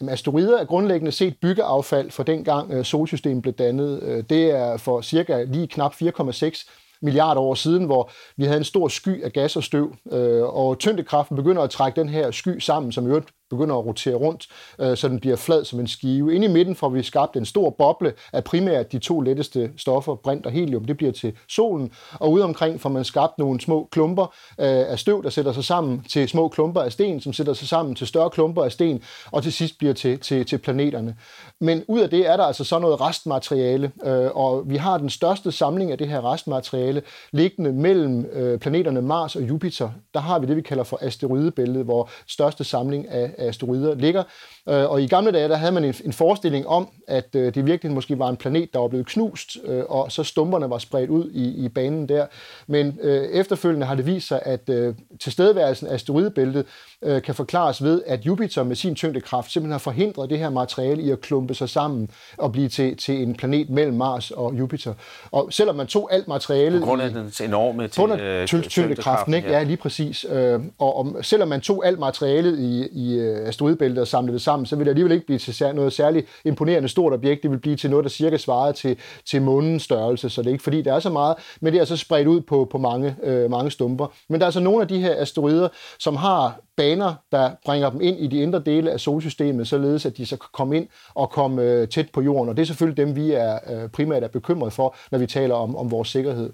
Jamen, 0.00 0.12
asteroider 0.12 0.60
er 0.60 0.64
grundlæggende 0.64 1.12
set 1.12 1.36
byggeaffald 1.42 2.10
fra 2.10 2.22
dengang 2.22 2.72
øh, 2.72 2.84
solsystemet 2.84 3.42
blev 3.42 3.54
dannet. 3.54 4.02
Øh, 4.02 4.24
det 4.30 4.50
er 4.50 4.76
for 4.76 5.00
cirka 5.00 5.42
lige 5.42 5.68
knap 5.68 5.94
4,6 5.94 6.70
milliarder 7.02 7.40
år 7.40 7.54
siden, 7.54 7.84
hvor 7.84 8.10
vi 8.36 8.44
havde 8.44 8.58
en 8.58 8.64
stor 8.64 8.88
sky 8.88 9.24
af 9.24 9.32
gas 9.32 9.56
og 9.56 9.62
støv, 9.62 9.94
øh, 10.12 10.42
og 10.42 10.78
tyngdekraften 10.78 11.36
begynder 11.36 11.62
at 11.62 11.70
trække 11.70 12.00
den 12.00 12.08
her 12.08 12.30
sky 12.30 12.58
sammen, 12.58 12.92
som 12.92 13.06
jo 13.06 13.22
begynder 13.50 13.76
at 13.76 13.86
rotere 13.86 14.14
rundt, 14.14 14.46
øh, 14.78 14.96
så 14.96 15.08
den 15.08 15.20
bliver 15.20 15.36
flad 15.36 15.64
som 15.64 15.80
en 15.80 15.86
skive. 15.86 16.34
Inde 16.34 16.46
i 16.46 16.50
midten 16.50 16.76
får 16.76 16.88
vi 16.88 17.02
skabt 17.02 17.36
en 17.36 17.44
stor 17.44 17.70
boble 17.70 18.12
af 18.32 18.44
primært 18.44 18.92
de 18.92 18.98
to 18.98 19.20
letteste 19.20 19.70
stoffer, 19.76 20.14
brint 20.14 20.46
og 20.46 20.52
helium. 20.52 20.84
Det 20.84 20.96
bliver 20.96 21.12
til 21.12 21.32
solen, 21.48 21.92
og 22.12 22.32
ude 22.32 22.44
omkring 22.44 22.80
får 22.80 22.88
man 22.88 23.04
skabt 23.04 23.38
nogle 23.38 23.60
små 23.60 23.88
klumper 23.90 24.22
øh, 24.58 24.66
af 24.90 24.98
støv, 24.98 25.22
der 25.22 25.30
sætter 25.30 25.52
sig 25.52 25.64
sammen 25.64 26.04
til 26.08 26.28
små 26.28 26.48
klumper 26.48 26.82
af 26.82 26.92
sten, 26.92 27.20
som 27.20 27.32
sætter 27.32 27.52
sig 27.52 27.68
sammen 27.68 27.94
til 27.94 28.06
større 28.06 28.30
klumper 28.30 28.64
af 28.64 28.72
sten, 28.72 29.02
og 29.32 29.42
til 29.42 29.52
sidst 29.52 29.78
bliver 29.78 29.94
til, 29.94 30.18
til, 30.18 30.46
til 30.46 30.58
planeterne. 30.58 31.16
Men 31.60 31.84
ud 31.88 32.00
af 32.00 32.10
det 32.10 32.26
er 32.26 32.36
der 32.36 32.44
altså 32.44 32.64
så 32.64 32.78
noget 32.78 33.00
restmateriale, 33.00 33.92
øh, 34.04 34.30
og 34.34 34.62
vi 34.66 34.76
har 34.76 34.98
den 34.98 35.10
største 35.10 35.52
samling 35.52 35.92
af 35.92 35.98
det 35.98 36.08
her 36.08 36.32
restmateriale 36.32 37.02
liggende 37.32 37.72
mellem 37.72 38.24
øh, 38.32 38.58
planeterne 38.58 39.02
Mars 39.02 39.36
og 39.36 39.42
Jupiter. 39.42 39.90
Der 40.14 40.20
har 40.20 40.38
vi 40.38 40.46
det, 40.46 40.56
vi 40.56 40.62
kalder 40.62 40.84
for 40.84 40.98
asteroidebæltet, 41.00 41.84
hvor 41.84 42.08
største 42.26 42.64
samling 42.64 43.08
af 43.08 43.33
asteroider 43.38 43.94
ligger. 43.94 44.24
Øh, 44.68 44.90
og 44.90 45.02
i 45.02 45.06
gamle 45.06 45.32
dage, 45.32 45.48
der 45.48 45.56
havde 45.56 45.72
man 45.72 45.84
en, 45.84 45.94
en 46.04 46.12
forestilling 46.12 46.66
om, 46.66 46.88
at 47.08 47.34
øh, 47.34 47.54
det 47.54 47.66
virkelig 47.66 47.92
måske 47.92 48.18
var 48.18 48.28
en 48.28 48.36
planet, 48.36 48.74
der 48.74 48.78
var 48.78 48.88
blevet 48.88 49.06
knust, 49.06 49.56
øh, 49.64 49.82
og 49.88 50.12
så 50.12 50.24
stumperne 50.24 50.70
var 50.70 50.78
spredt 50.78 51.10
ud 51.10 51.30
i, 51.30 51.64
i 51.64 51.68
banen 51.68 52.08
der. 52.08 52.26
Men 52.66 52.98
øh, 53.02 53.22
efterfølgende 53.24 53.86
har 53.86 53.94
det 53.94 54.06
vist 54.06 54.28
sig, 54.28 54.40
at 54.42 54.68
øh, 54.68 54.94
tilstedeværelsen 55.20 55.88
af 55.88 55.94
asteroidebæltet 55.94 56.66
øh, 57.02 57.22
kan 57.22 57.34
forklares 57.34 57.82
ved, 57.82 58.02
at 58.06 58.26
Jupiter 58.26 58.62
med 58.62 58.76
sin 58.76 58.94
tyngdekraft 58.94 59.52
simpelthen 59.52 59.72
har 59.72 59.78
forhindret 59.78 60.30
det 60.30 60.38
her 60.38 60.50
materiale 60.50 61.02
i 61.02 61.10
at 61.10 61.20
klumpe 61.20 61.54
sig 61.54 61.68
sammen 61.68 62.10
og 62.38 62.52
blive 62.52 62.68
til, 62.68 62.96
til 62.96 63.22
en 63.22 63.34
planet 63.34 63.70
mellem 63.70 63.96
Mars 63.96 64.30
og 64.30 64.54
Jupiter. 64.58 64.94
Og 65.30 65.48
selvom 65.50 65.76
man 65.76 65.86
tog 65.86 66.12
alt 66.12 66.28
materialet... 66.28 66.80
På 66.80 66.86
grund 66.86 67.02
af 67.02 67.10
den 67.10 67.32
enorme 67.44 67.88
til, 67.88 68.10
øh, 68.20 68.48
tyngdekraften, 68.48 69.34
ikke? 69.34 69.48
Ja. 69.48 69.58
ja, 69.58 69.62
lige 69.62 69.76
præcis. 69.76 70.26
Øh, 70.30 70.60
og 70.78 70.96
om, 70.96 71.16
selvom 71.22 71.48
man 71.48 71.60
tog 71.60 71.86
alt 71.86 71.98
materialet 71.98 72.58
i, 72.58 72.88
i 72.92 73.20
asteroidebæltet 73.20 73.98
og 73.98 74.08
samlede 74.08 74.32
det 74.34 74.42
sammen, 74.42 74.53
så 74.64 74.76
vil 74.76 74.86
det 74.86 74.90
alligevel 74.90 75.12
ikke 75.12 75.26
blive 75.26 75.38
til 75.38 75.74
noget 75.74 75.92
særligt 75.92 76.26
imponerende 76.44 76.88
stort 76.88 77.12
objekt. 77.12 77.42
Det 77.42 77.50
vil 77.50 77.58
blive 77.58 77.76
til 77.76 77.90
noget, 77.90 78.04
der 78.04 78.10
cirka 78.10 78.36
svarer 78.36 78.72
til, 78.72 78.98
til 79.30 79.42
månens 79.42 79.82
størrelse, 79.82 80.30
så 80.30 80.42
det 80.42 80.48
er 80.48 80.52
ikke 80.52 80.64
fordi, 80.64 80.82
der 80.82 80.94
er 80.94 81.00
så 81.00 81.10
meget, 81.10 81.36
men 81.60 81.72
det 81.72 81.80
er 81.80 81.84
så 81.84 81.96
spredt 81.96 82.28
ud 82.28 82.40
på, 82.40 82.68
på 82.70 82.78
mange, 82.78 83.16
øh, 83.22 83.50
mange 83.50 83.70
stumper. 83.70 84.06
Men 84.28 84.40
der 84.40 84.46
er 84.46 84.50
så 84.50 84.60
nogle 84.60 84.82
af 84.82 84.88
de 84.88 84.98
her 84.98 85.14
asteroider, 85.22 85.68
som 85.98 86.16
har 86.16 86.60
baner, 86.76 87.14
der 87.32 87.50
bringer 87.64 87.90
dem 87.90 88.00
ind 88.00 88.18
i 88.18 88.26
de 88.26 88.38
indre 88.38 88.62
dele 88.66 88.90
af 88.90 89.00
solsystemet, 89.00 89.68
således 89.68 90.06
at 90.06 90.16
de 90.16 90.26
så 90.26 90.36
kan 90.36 90.48
komme 90.52 90.76
ind 90.76 90.88
og 91.14 91.30
komme 91.30 91.62
øh, 91.62 91.88
tæt 91.88 92.06
på 92.12 92.20
jorden. 92.20 92.48
Og 92.48 92.56
det 92.56 92.62
er 92.62 92.66
selvfølgelig 92.66 93.06
dem, 93.06 93.16
vi 93.16 93.32
er 93.32 93.58
øh, 93.70 93.88
primært 93.88 94.22
er 94.22 94.28
bekymret 94.28 94.72
for, 94.72 94.96
når 95.10 95.18
vi 95.18 95.26
taler 95.26 95.54
om, 95.54 95.76
om 95.76 95.90
vores 95.90 96.08
sikkerhed. 96.08 96.52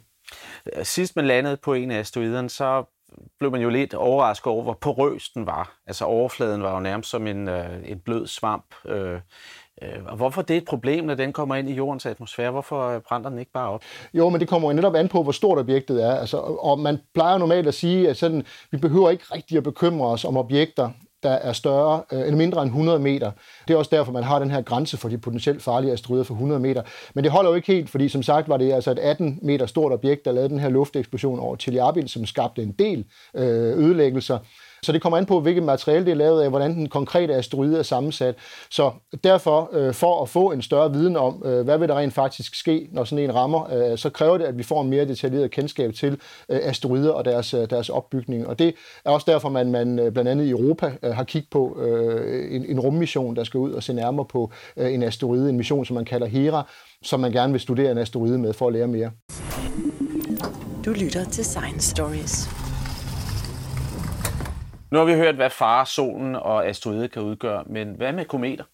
Sidst 0.83 1.17
man 1.17 1.27
landede 1.27 1.57
på 1.57 1.75
en 1.75 1.91
af 1.91 1.99
asteroiderne, 1.99 2.51
så 2.51 2.85
blev 3.39 3.51
man 3.51 3.61
jo 3.61 3.69
lidt 3.69 3.95
overrasket 3.95 4.47
over, 4.47 4.63
hvor 4.63 4.79
porøs 4.81 5.29
den 5.29 5.47
var. 5.47 5.79
Altså 5.87 6.05
overfladen 6.05 6.63
var 6.63 6.75
jo 6.75 6.81
nærmest 6.81 7.11
som 7.11 7.27
en, 7.27 7.49
øh, 7.49 7.91
en 7.91 7.99
blød 7.99 8.27
svamp. 8.27 8.75
Øh, 8.87 9.21
øh, 9.83 10.05
og 10.07 10.17
hvorfor 10.17 10.43
det 10.43 10.55
er 10.55 10.59
et 10.59 10.69
problem, 10.69 11.05
når 11.05 11.15
den 11.15 11.33
kommer 11.33 11.55
ind 11.57 11.71
i 11.71 11.75
jordens 11.75 12.07
atmosfære? 12.07 12.51
Hvorfor 12.51 12.89
øh, 12.89 13.01
brænder 13.01 13.31
den 13.31 13.39
ikke 13.39 13.53
bare 13.53 13.69
op? 13.69 13.83
Jo, 14.15 14.29
men 14.29 14.41
det 14.41 14.49
kommer 14.49 14.69
jo 14.69 14.75
netop 14.75 14.95
an 14.95 15.09
på, 15.09 15.23
hvor 15.23 15.33
stort 15.33 15.59
objektet 15.59 16.05
er. 16.05 16.15
Altså, 16.15 16.37
og 16.39 16.79
man 16.79 16.99
plejer 17.15 17.39
normalt 17.39 17.69
at 17.69 17.75
sige, 17.75 18.09
at 18.09 18.17
sådan, 18.17 18.47
vi 18.71 18.77
behøver 18.77 19.11
ikke 19.11 19.25
rigtig 19.35 19.57
at 19.57 19.65
bekymre 19.65 20.09
os 20.09 20.25
om 20.25 20.37
objekter, 20.37 20.91
der 21.23 21.31
er 21.31 21.53
større 21.53 22.03
øh, 22.13 22.21
eller 22.21 22.37
mindre 22.37 22.63
end 22.63 22.71
100 22.71 22.99
meter. 22.99 23.31
Det 23.69 23.75
er 23.75 23.79
også 23.79 23.97
derfor, 23.97 24.13
man 24.13 24.23
har 24.23 24.39
den 24.39 24.51
her 24.51 24.63
grænse 24.63 24.97
for 24.97 25.09
de 25.09 25.19
potentielt 25.19 25.63
farlige 25.63 25.93
asteroider 25.93 26.25
for 26.25 26.35
100 26.35 26.61
meter. 26.61 26.83
Men 27.15 27.25
det 27.25 27.33
holder 27.33 27.51
jo 27.51 27.57
ikke 27.57 27.73
helt, 27.73 27.91
fordi 27.91 28.09
som 28.09 28.23
sagt 28.23 28.49
var 28.49 28.57
det 28.57 28.73
altså 28.73 28.91
et 28.91 28.99
18 28.99 29.39
meter 29.43 29.67
stort 29.67 29.93
objekt, 29.93 30.25
der 30.25 30.33
lavede 30.33 30.49
den 30.49 30.59
her 30.59 30.69
lufteksplosion 30.69 31.39
over 31.39 31.57
Chelyabinsk, 31.57 32.15
som 32.15 32.27
skabte 32.27 32.63
en 32.63 32.73
del 32.73 33.05
øh, 33.35 33.79
ødelæggelser. 33.79 34.39
Så 34.83 34.93
det 34.93 35.03
kommer 35.03 35.19
an 35.19 35.27
på, 35.27 35.41
hvilket 35.41 35.63
materiale 35.63 36.05
det 36.05 36.11
er 36.11 36.17
lavet 36.17 36.43
af, 36.43 36.51
hvordan 36.51 36.75
den 36.75 36.89
konkrete 36.89 37.35
asteroide 37.35 37.79
er 37.79 37.83
sammensat. 37.83 38.35
Så 38.71 38.91
derfor, 39.25 39.71
øh, 39.73 39.95
for 39.95 40.23
at 40.23 40.29
få 40.29 40.53
en 40.53 40.63
større 40.63 40.93
viden 40.93 41.17
om, 41.17 41.43
øh, 41.45 41.65
hvad 41.65 41.79
vil 41.79 41.89
der 41.89 41.99
rent 41.99 42.15
faktisk 42.15 42.55
ske, 42.55 42.89
når 42.93 43.05
sådan 43.05 43.25
en 43.25 43.35
rammer, 43.35 43.91
øh, 43.93 43.99
så 43.99 44.11
kræver 44.11 44.39
det, 44.39 44.45
at 44.45 44.59
vi 44.59 44.63
får 44.63 44.83
en 44.83 44.91
mere 44.91 45.05
detaljeret 45.05 45.51
kendskab 45.51 45.95
til 45.95 46.13
øh, 46.49 46.61
asteroider 46.63 47.11
og 47.11 47.25
deres, 47.25 47.55
øh, 47.55 47.71
deres 47.71 47.89
opbygning. 47.89 48.47
Og 48.47 48.59
det 48.59 48.75
er 49.05 49.11
også 49.11 49.31
derfor, 49.31 49.49
man, 49.49 49.71
man 49.71 49.99
øh, 49.99 50.13
blandt 50.13 50.31
andet 50.31 50.45
i 50.45 50.51
Europa 50.51 50.93
øh, 51.03 51.15
har 51.15 51.25
kigget 51.25 51.51
på 51.51 51.81
øh, 51.81 52.55
en, 52.55 52.65
en 52.65 52.81
rummission, 52.81 53.37
der 53.37 53.45
skal 53.45 53.59
ud 53.59 53.73
og 53.73 53.83
se 53.83 53.93
nærmere 53.93 54.27
på 54.27 54.51
øh, 54.77 54.95
en 54.95 55.03
asteroide, 55.03 55.51
en 55.51 55.57
mission, 55.57 55.85
som 55.85 55.95
man 55.95 56.05
kalder 56.05 56.27
Hera, 56.27 56.69
som 57.03 57.21
man 57.21 57.33
gerne 57.33 57.53
vil 57.53 57.61
studere 57.61 57.91
en 57.91 57.99
asteroide 57.99 58.39
med 58.39 58.53
for 58.53 58.67
at 58.67 58.73
lære 58.73 58.87
mere. 58.87 59.11
Du 60.85 60.91
lytter 60.91 61.25
til 61.25 61.45
Science 61.45 61.91
Stories. 61.91 62.60
Nu 64.91 64.99
har 64.99 65.05
vi 65.05 65.15
hørt, 65.15 65.35
hvad 65.35 65.51
far, 65.51 65.85
solen 65.85 66.37
og 66.37 66.67
asteroider 66.67 67.07
kan 67.07 67.23
udgøre, 67.23 67.65
men 67.67 67.95
hvad 67.97 68.13
med 68.13 68.25
kometer? 68.25 68.65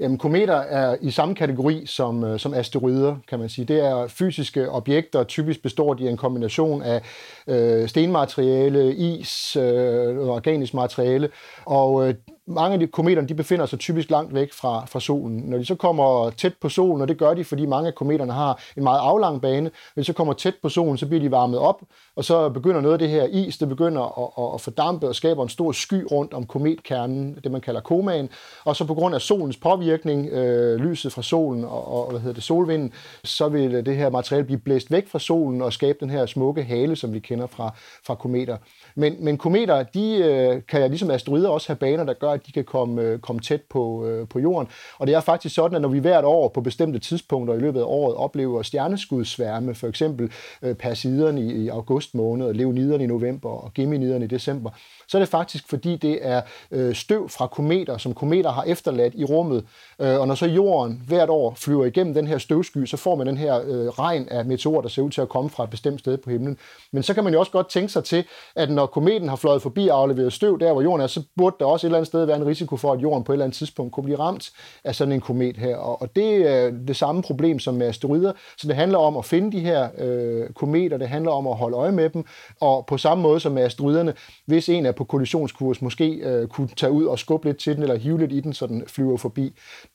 Jamen, 0.00 0.18
kometer 0.18 0.54
er 0.56 0.96
i 1.00 1.10
samme 1.10 1.34
kategori 1.34 1.86
som, 1.86 2.24
øh, 2.24 2.38
som 2.38 2.54
asteroider, 2.54 3.16
kan 3.28 3.38
man 3.38 3.48
sige. 3.48 3.64
Det 3.64 3.84
er 3.84 4.06
fysiske 4.06 4.70
objekter, 4.70 5.24
typisk 5.24 5.62
består 5.62 5.94
de 5.94 6.06
af 6.06 6.10
en 6.10 6.16
kombination 6.16 6.82
af 6.82 7.02
øh, 7.50 7.88
stenmateriale, 7.88 8.94
is, 8.94 9.56
øh, 9.56 10.28
organisk 10.28 10.74
materiale, 10.74 11.28
og 11.66 12.08
øh, 12.08 12.14
mange 12.50 12.72
af 12.72 12.80
de 12.80 12.86
kometerne 12.86 13.28
de 13.28 13.34
befinder 13.34 13.66
sig 13.66 13.78
typisk 13.78 14.10
langt 14.10 14.34
væk 14.34 14.52
fra, 14.52 14.86
fra 14.86 15.00
solen. 15.00 15.36
Når 15.36 15.58
de 15.58 15.64
så 15.64 15.74
kommer 15.74 16.30
tæt 16.30 16.52
på 16.60 16.68
solen, 16.68 17.02
og 17.02 17.08
det 17.08 17.18
gør 17.18 17.34
de, 17.34 17.44
fordi 17.44 17.66
mange 17.66 17.88
af 17.88 17.94
kometerne 17.94 18.32
har 18.32 18.62
en 18.76 18.82
meget 18.82 19.00
aflang 19.00 19.42
bane, 19.42 19.70
når 19.96 20.00
de 20.00 20.04
så 20.04 20.12
kommer 20.12 20.32
tæt 20.32 20.54
på 20.62 20.68
solen, 20.68 20.98
så 20.98 21.06
bliver 21.06 21.20
de 21.20 21.30
varmet 21.30 21.58
op, 21.58 21.82
og 22.16 22.24
så 22.24 22.48
begynder 22.48 22.80
noget 22.80 22.92
af 22.92 22.98
det 22.98 23.08
her 23.08 23.24
is, 23.24 23.58
det 23.58 23.68
begynder 23.68 24.02
at, 24.02 24.54
at, 24.54 24.60
fordampe 24.60 25.08
og 25.08 25.14
skaber 25.14 25.42
en 25.42 25.48
stor 25.48 25.72
sky 25.72 26.06
rundt 26.10 26.34
om 26.34 26.46
kometkernen, 26.46 27.38
det 27.44 27.52
man 27.52 27.60
kalder 27.60 27.80
komaen, 27.80 28.28
og 28.64 28.76
så 28.76 28.84
på 28.84 28.94
grund 28.94 29.14
af 29.14 29.20
solens 29.20 29.56
påvirkning, 29.56 30.28
øh, 30.28 30.76
lyset 30.76 31.12
fra 31.12 31.22
solen 31.22 31.64
og, 31.64 31.92
og 31.92 32.10
hvad 32.10 32.20
hedder 32.20 32.34
det, 32.34 32.42
solvinden, 32.42 32.92
så 33.24 33.48
vil 33.48 33.86
det 33.86 33.96
her 33.96 34.10
materiale 34.10 34.44
blive 34.44 34.60
blæst 34.60 34.90
væk 34.90 35.08
fra 35.08 35.18
solen 35.18 35.62
og 35.62 35.72
skabe 35.72 35.98
den 36.00 36.10
her 36.10 36.26
smukke 36.26 36.62
hale, 36.62 36.96
som 36.96 37.12
vi 37.12 37.18
kender 37.18 37.39
fra, 37.46 37.74
fra 38.06 38.14
kometer. 38.14 38.56
Men, 38.94 39.24
men 39.24 39.38
kometer, 39.38 39.82
de 39.82 40.16
øh, 40.16 40.62
kan 40.68 40.90
ligesom 40.90 41.10
asteroider 41.10 41.48
også 41.48 41.68
have 41.68 41.76
baner, 41.76 42.04
der 42.04 42.12
gør, 42.12 42.30
at 42.30 42.46
de 42.46 42.52
kan 42.52 42.64
komme, 42.64 43.02
øh, 43.02 43.18
komme 43.18 43.40
tæt 43.40 43.62
på, 43.70 44.06
øh, 44.06 44.28
på 44.28 44.38
jorden. 44.38 44.68
Og 44.98 45.06
det 45.06 45.14
er 45.14 45.20
faktisk 45.20 45.54
sådan, 45.54 45.76
at 45.76 45.82
når 45.82 45.88
vi 45.88 45.98
hvert 45.98 46.24
år 46.24 46.48
på 46.48 46.60
bestemte 46.60 46.98
tidspunkter 46.98 47.54
i 47.54 47.58
løbet 47.58 47.80
af 47.80 47.84
året 47.84 48.14
oplever 48.14 48.62
stjerneskudsværme, 48.62 49.74
for 49.74 49.88
eksempel 49.88 50.32
øh, 50.62 50.74
persiderne 50.74 51.40
i, 51.40 51.64
i 51.64 51.68
august 51.68 52.14
måned, 52.14 52.54
leoniderne 52.54 53.04
i 53.04 53.06
november 53.06 53.50
og 53.50 53.74
geminiderne 53.74 54.24
i 54.24 54.28
december, 54.28 54.70
så 55.08 55.18
er 55.18 55.20
det 55.20 55.28
faktisk, 55.28 55.68
fordi 55.68 55.96
det 55.96 56.18
er 56.22 56.40
øh, 56.70 56.94
støv 56.94 57.28
fra 57.28 57.46
kometer, 57.46 57.98
som 57.98 58.14
kometer 58.14 58.50
har 58.50 58.62
efterladt 58.62 59.14
i 59.14 59.24
rummet. 59.24 59.64
Øh, 60.00 60.20
og 60.20 60.28
når 60.28 60.34
så 60.34 60.46
jorden 60.46 61.02
hvert 61.06 61.30
år 61.30 61.54
flyver 61.56 61.84
igennem 61.84 62.14
den 62.14 62.26
her 62.26 62.38
støvsky, 62.38 62.84
så 62.86 62.96
får 62.96 63.14
man 63.14 63.26
den 63.26 63.36
her 63.36 63.60
øh, 63.64 63.88
regn 63.88 64.28
af 64.28 64.44
meteorer, 64.44 64.82
der 64.82 64.88
ser 64.88 65.02
ud 65.02 65.10
til 65.10 65.20
at 65.20 65.28
komme 65.28 65.50
fra 65.50 65.64
et 65.64 65.70
bestemt 65.70 66.00
sted 66.00 66.16
på 66.16 66.30
himlen. 66.30 66.58
Men 66.92 67.02
så 67.02 67.14
kan 67.14 67.19
man 67.22 67.32
jo 67.32 67.38
også 67.38 67.52
godt 67.52 67.68
tænke 67.68 67.88
sig 67.88 68.04
til, 68.04 68.24
at 68.56 68.70
når 68.70 68.86
kometen 68.86 69.28
har 69.28 69.36
fløjet 69.36 69.62
forbi 69.62 69.88
og 69.88 69.98
afleveret 69.98 70.32
støv 70.32 70.60
der, 70.60 70.72
hvor 70.72 70.82
jorden 70.82 71.00
er, 71.00 71.06
så 71.06 71.22
burde 71.36 71.56
der 71.60 71.64
også 71.64 71.86
et 71.86 71.88
eller 71.88 71.98
andet 71.98 72.06
sted 72.06 72.24
være 72.24 72.36
en 72.36 72.46
risiko 72.46 72.76
for, 72.76 72.92
at 72.92 73.02
jorden 73.02 73.24
på 73.24 73.32
et 73.32 73.34
eller 73.34 73.44
andet 73.44 73.56
tidspunkt 73.56 73.92
kunne 73.92 74.04
blive 74.04 74.18
ramt 74.18 74.50
af 74.84 74.94
sådan 74.94 75.12
en 75.12 75.20
komet 75.20 75.56
her. 75.56 75.76
Og 75.76 76.16
det 76.16 76.48
er 76.48 76.70
det 76.70 76.96
samme 76.96 77.22
problem 77.22 77.58
som 77.58 77.74
med 77.74 77.86
asteroider. 77.86 78.32
Så 78.58 78.68
det 78.68 78.76
handler 78.76 78.98
om 78.98 79.16
at 79.16 79.24
finde 79.24 79.52
de 79.52 79.60
her 79.60 79.88
øh, 79.98 80.50
kometer, 80.50 80.96
det 80.96 81.08
handler 81.08 81.30
om 81.30 81.46
at 81.46 81.56
holde 81.56 81.76
øje 81.76 81.92
med 81.92 82.10
dem, 82.10 82.24
og 82.60 82.86
på 82.86 82.98
samme 82.98 83.22
måde 83.22 83.40
som 83.40 83.52
med 83.52 83.62
asteroiderne, 83.62 84.14
hvis 84.46 84.68
en 84.68 84.86
er 84.86 84.92
på 84.92 85.04
kollisionskurs, 85.04 85.82
måske 85.82 86.08
øh, 86.08 86.48
kunne 86.48 86.68
tage 86.76 86.92
ud 86.92 87.04
og 87.04 87.18
skubbe 87.18 87.48
lidt 87.48 87.58
til 87.58 87.74
den, 87.74 87.82
eller 87.82 87.98
hive 87.98 88.18
lidt 88.18 88.32
i 88.32 88.40
den, 88.40 88.52
så 88.52 88.66
den 88.66 88.84
flyver 88.86 89.16
forbi. 89.16 89.54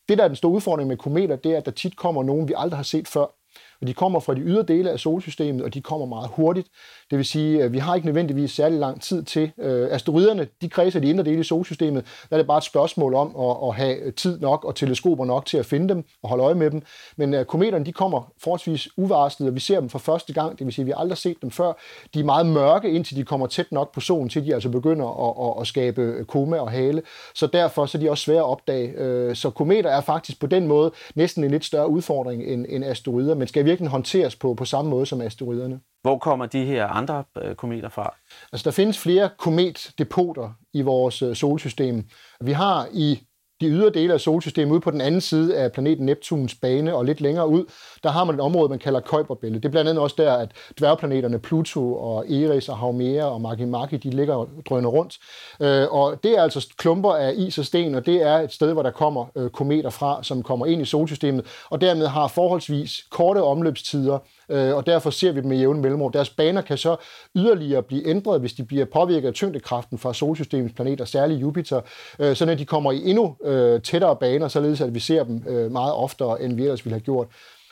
Det, 0.09 0.17
der 0.17 0.23
er 0.23 0.27
den 0.27 0.35
store 0.35 0.51
udfordring 0.51 0.89
med 0.89 0.97
kometer, 0.97 1.35
det 1.35 1.53
er, 1.53 1.57
at 1.57 1.65
der 1.65 1.71
tit 1.71 1.97
kommer 1.97 2.23
nogen, 2.23 2.47
vi 2.47 2.53
aldrig 2.57 2.77
har 2.77 2.83
set 2.83 3.07
før. 3.07 3.44
Og 3.81 3.87
de 3.87 3.93
kommer 3.93 4.19
fra 4.19 4.33
de 4.33 4.41
ydre 4.41 4.63
dele 4.63 4.91
af 4.91 4.99
solsystemet, 4.99 5.63
og 5.63 5.73
de 5.73 5.81
kommer 5.81 6.05
meget 6.05 6.29
hurtigt. 6.33 6.67
Det 7.09 7.17
vil 7.17 7.25
sige, 7.25 7.63
at 7.63 7.73
vi 7.73 7.77
har 7.77 7.95
ikke 7.95 8.07
nødvendigvis 8.07 8.51
særlig 8.51 8.79
lang 8.79 9.01
tid 9.01 9.23
til. 9.23 9.51
Øh, 9.57 9.87
asteroiderne, 9.91 10.47
de 10.61 10.69
kredser 10.69 10.99
de 10.99 11.09
indre 11.09 11.23
dele 11.23 11.39
i 11.39 11.43
solsystemet. 11.43 12.05
Der 12.29 12.35
er 12.35 12.39
det 12.39 12.47
bare 12.47 12.57
et 12.57 12.63
spørgsmål 12.63 13.13
om 13.13 13.35
at, 13.39 13.67
at 13.67 13.75
have 13.75 14.11
tid 14.11 14.39
nok 14.39 14.65
og 14.65 14.75
teleskoper 14.75 15.25
nok 15.25 15.45
til 15.45 15.57
at 15.57 15.65
finde 15.65 15.89
dem 15.89 16.03
og 16.23 16.29
holde 16.29 16.43
øje 16.43 16.55
med 16.55 16.71
dem. 16.71 16.81
Men 17.17 17.33
øh, 17.33 17.45
kometerne, 17.45 17.85
de 17.85 17.93
kommer 17.93 18.31
forholdsvis 18.37 18.89
uvarslet, 18.97 19.49
og 19.49 19.55
vi 19.55 19.59
ser 19.59 19.79
dem 19.79 19.89
for 19.89 19.99
første 19.99 20.33
gang. 20.33 20.59
Det 20.59 20.65
vil 20.65 20.73
sige, 20.73 20.83
at 20.83 20.87
vi 20.87 20.93
aldrig 20.95 21.17
set 21.17 21.37
dem 21.41 21.51
før. 21.51 21.73
De 22.13 22.19
er 22.19 22.23
meget 22.23 22.45
mørke, 22.45 22.91
indtil 22.91 23.17
de 23.17 23.23
kommer 23.23 23.47
tæt 23.47 23.71
nok 23.71 23.93
på 23.93 23.99
solen, 23.99 24.29
til 24.29 24.45
de 24.45 24.53
altså 24.53 24.69
begynder 24.69 25.29
at, 25.29 25.49
at, 25.49 25.61
at 25.61 25.67
skabe 25.67 26.25
koma 26.27 26.57
og 26.57 26.71
hale. 26.71 27.01
Så 27.35 27.47
derfor 27.47 27.85
så 27.85 27.97
er 27.97 27.99
de 27.99 28.09
også 28.09 28.23
svære 28.23 28.37
at 28.37 28.45
opdage. 28.45 28.87
Øh, 28.97 29.35
så 29.35 29.49
kometer 29.49 29.89
er 29.89 30.01
faktisk 30.01 30.39
på 30.39 30.47
den 30.47 30.67
måde 30.67 30.91
næsten 31.15 31.43
en 31.43 31.51
lidt 31.51 31.65
større 31.65 31.89
udfordring 31.89 32.43
end, 32.43 32.65
end 32.69 32.85
asteroider, 32.85 33.35
men 33.35 33.47
skal 33.47 33.64
virkelig 33.65 33.89
håndteres 33.89 34.35
på, 34.35 34.53
på 34.53 34.65
samme 34.65 34.91
måde 34.91 35.05
som 35.05 35.21
asteroiderne. 35.21 35.79
Hvor 36.01 36.17
kommer 36.17 36.45
de 36.45 36.65
her 36.65 36.87
andre 36.87 37.23
øh, 37.41 37.55
kometer 37.55 37.89
fra? 37.89 38.15
Altså, 38.51 38.63
der 38.63 38.71
findes 38.71 38.97
flere 38.97 39.29
kometdepoter 39.37 40.53
i 40.73 40.81
vores 40.81 41.21
øh, 41.21 41.35
solsystem. 41.35 42.03
Vi 42.41 42.51
har 42.51 42.87
i 42.93 43.19
de 43.61 43.67
ydre 43.67 43.89
dele 43.89 44.13
af 44.13 44.21
solsystemet 44.21 44.71
ude 44.71 44.81
på 44.81 44.91
den 44.91 45.01
anden 45.01 45.21
side 45.21 45.57
af 45.57 45.71
planeten 45.71 46.05
Neptuns 46.05 46.55
bane 46.55 46.95
og 46.95 47.05
lidt 47.05 47.21
længere 47.21 47.47
ud, 47.47 47.65
der 48.03 48.09
har 48.09 48.23
man 48.23 48.35
et 48.35 48.41
område, 48.41 48.69
man 48.69 48.79
kalder 48.79 48.99
Kuiperbæltet. 48.99 49.63
Det 49.63 49.69
er 49.69 49.71
blandt 49.71 49.89
andet 49.89 50.03
også 50.03 50.15
der, 50.17 50.33
at 50.33 50.51
dværgplaneterne 50.79 51.39
Pluto 51.39 51.95
og 51.95 52.31
Eris 52.31 52.69
og 52.69 52.77
Haumea 52.77 53.23
og 53.23 53.41
Makimaki, 53.41 53.97
de 53.97 54.09
ligger 54.09 54.35
og 54.35 54.49
drøner 54.69 54.89
rundt. 54.89 55.17
Øh, 55.61 55.93
og 55.93 56.23
det 56.23 56.37
er 56.37 56.43
altså 56.43 56.73
klumper 56.77 57.13
af 57.13 57.33
is 57.37 57.57
og 57.57 57.65
sten, 57.65 57.95
og 57.95 58.05
det 58.05 58.21
er 58.21 58.37
et 58.37 58.51
sted, 58.51 58.73
hvor 58.73 58.83
der 58.83 58.91
kommer 58.91 59.25
øh, 59.35 59.49
kometer 59.49 59.89
fra, 59.89 60.23
som 60.23 60.43
kommer 60.43 60.65
ind 60.65 60.81
i 60.81 60.85
solsystemet, 60.85 61.45
og 61.69 61.81
dermed 61.81 62.07
har 62.07 62.27
forholdsvis 62.27 63.05
korte 63.11 63.43
omløbstider, 63.43 64.19
øh, 64.49 64.75
og 64.75 64.85
derfor 64.85 65.09
ser 65.09 65.31
vi 65.31 65.41
dem 65.41 65.49
med 65.49 65.57
jævne 65.57 65.81
mellemrum. 65.81 66.11
Deres 66.11 66.29
baner 66.29 66.61
kan 66.61 66.77
så 66.77 66.95
yderligere 67.35 67.83
blive 67.83 68.07
ændret, 68.07 68.39
hvis 68.39 68.53
de 68.53 68.63
bliver 68.63 68.85
påvirket 68.85 69.27
af 69.27 69.33
tyngdekraften 69.33 69.97
fra 69.97 70.13
solsystemets 70.13 70.73
planeter, 70.73 71.05
særligt 71.05 71.41
Jupiter, 71.41 71.81
øh, 72.19 72.35
når 72.41 72.55
de 72.55 72.65
kommer 72.65 72.91
i 72.91 73.09
endnu 73.09 73.35
øh, 73.43 73.81
tættere 73.81 74.15
baner, 74.15 74.47
således 74.47 74.81
at 74.81 74.93
vi 74.93 74.99
ser 74.99 75.23
dem 75.23 75.43
øh, 75.47 75.71
meget 75.71 75.93
oftere, 75.93 76.41
end 76.41 76.55
vi 76.55 76.63
ellers 76.63 76.85
ville 76.85 76.93
have 76.93 77.03
gjort. 77.03 77.27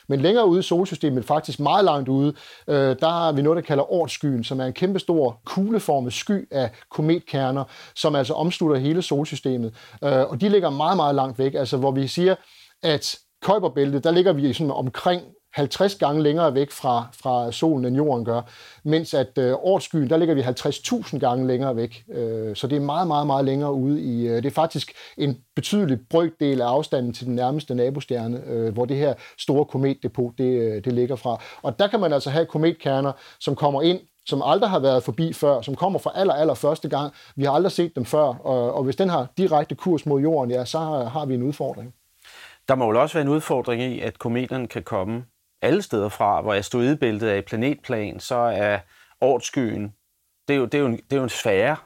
Men 0.08 0.20
længere 0.20 0.46
ude 0.46 0.60
i 0.60 0.62
solsystemet, 0.62 1.24
faktisk 1.24 1.60
meget 1.60 1.84
langt 1.84 2.08
ude, 2.08 2.34
øh, 2.68 2.96
der 3.00 3.08
har 3.08 3.32
vi 3.32 3.42
noget, 3.42 3.56
der 3.56 3.62
kalder 3.62 3.92
Ortskyen, 3.92 4.44
som 4.44 4.60
er 4.60 4.64
en 4.64 4.72
kæmpestor 4.72 5.40
kugleformet 5.44 6.12
sky 6.12 6.48
af 6.52 6.70
kometkerner, 6.90 7.64
som 7.94 8.14
altså 8.14 8.34
omslutter 8.34 8.76
hele 8.76 9.02
solsystemet. 9.02 9.74
Øh, 10.04 10.30
og 10.30 10.40
de 10.40 10.48
ligger 10.48 10.70
meget, 10.70 10.96
meget 10.96 11.14
langt 11.14 11.38
væk, 11.38 11.54
altså 11.54 11.76
hvor 11.76 11.90
vi 11.90 12.06
siger, 12.06 12.34
at 12.82 13.18
Kuiperbæltet, 13.42 14.04
der 14.04 14.10
ligger 14.10 14.32
vi 14.32 14.52
sådan 14.52 14.70
omkring 14.70 15.22
50 15.54 15.94
gange 15.94 16.22
længere 16.22 16.54
væk 16.54 16.70
fra, 16.70 17.06
fra 17.22 17.52
solen, 17.52 17.84
end 17.84 17.96
jorden 17.96 18.24
gør, 18.24 18.40
mens 18.84 19.14
at 19.14 19.38
øh, 19.38 19.52
årsskyen, 19.52 20.10
der 20.10 20.16
ligger 20.16 20.34
vi 20.34 20.40
50.000 20.40 21.18
gange 21.18 21.46
længere 21.46 21.76
væk. 21.76 22.04
Øh, 22.12 22.56
så 22.56 22.66
det 22.66 22.76
er 22.76 22.80
meget, 22.80 23.08
meget, 23.08 23.26
meget 23.26 23.44
længere 23.44 23.72
ude 23.72 24.02
i... 24.02 24.26
Øh, 24.26 24.36
det 24.36 24.46
er 24.46 24.50
faktisk 24.50 24.92
en 25.16 25.38
betydelig 25.56 25.98
brøkdel 26.10 26.60
af 26.60 26.66
afstanden 26.66 27.12
til 27.12 27.26
den 27.26 27.34
nærmeste 27.34 27.74
nabostjerne, 27.74 28.42
øh, 28.46 28.72
hvor 28.72 28.84
det 28.84 28.96
her 28.96 29.14
store 29.38 29.64
kometdepot, 29.64 30.32
det, 30.38 30.44
øh, 30.44 30.84
det 30.84 30.92
ligger 30.92 31.16
fra. 31.16 31.42
Og 31.62 31.78
der 31.78 31.86
kan 31.86 32.00
man 32.00 32.12
altså 32.12 32.30
have 32.30 32.46
kometkerner, 32.46 33.12
som 33.40 33.56
kommer 33.56 33.82
ind 33.82 34.00
som 34.26 34.42
aldrig 34.44 34.70
har 34.70 34.78
været 34.78 35.02
forbi 35.02 35.32
før, 35.32 35.60
som 35.60 35.74
kommer 35.74 35.98
fra 35.98 36.10
aller, 36.14 36.34
aller 36.34 36.54
første 36.54 36.88
gang. 36.88 37.12
Vi 37.36 37.44
har 37.44 37.52
aldrig 37.52 37.72
set 37.72 37.96
dem 37.96 38.04
før, 38.04 38.22
og, 38.22 38.74
og 38.74 38.84
hvis 38.84 38.96
den 38.96 39.08
har 39.08 39.26
direkte 39.38 39.74
kurs 39.74 40.06
mod 40.06 40.20
jorden, 40.20 40.50
ja, 40.50 40.64
så 40.64 40.78
har, 40.78 41.04
har 41.04 41.26
vi 41.26 41.34
en 41.34 41.42
udfordring. 41.42 41.94
Der 42.68 42.74
må 42.74 42.92
jo 42.92 43.00
også 43.00 43.14
være 43.14 43.22
en 43.22 43.28
udfordring 43.28 43.82
i, 43.82 44.00
at 44.00 44.18
kometerne 44.18 44.66
kan 44.66 44.82
komme 44.82 45.24
alle 45.64 45.82
steder 45.82 46.08
fra, 46.08 46.40
hvor 46.40 46.54
asteroidebæltet 46.54 47.30
er 47.30 47.34
i 47.34 47.40
planetplan, 47.40 48.20
så 48.20 48.34
er 48.36 48.78
årtskyen, 49.20 49.94
det 50.48 50.54
er 50.54 50.58
jo, 50.58 50.64
det 50.64 50.74
er 50.74 50.78
jo, 50.78 50.86
en, 50.86 50.96
det 50.96 51.12
er 51.12 51.16
jo 51.16 51.22
en 51.22 51.28
sfære, 51.28 51.76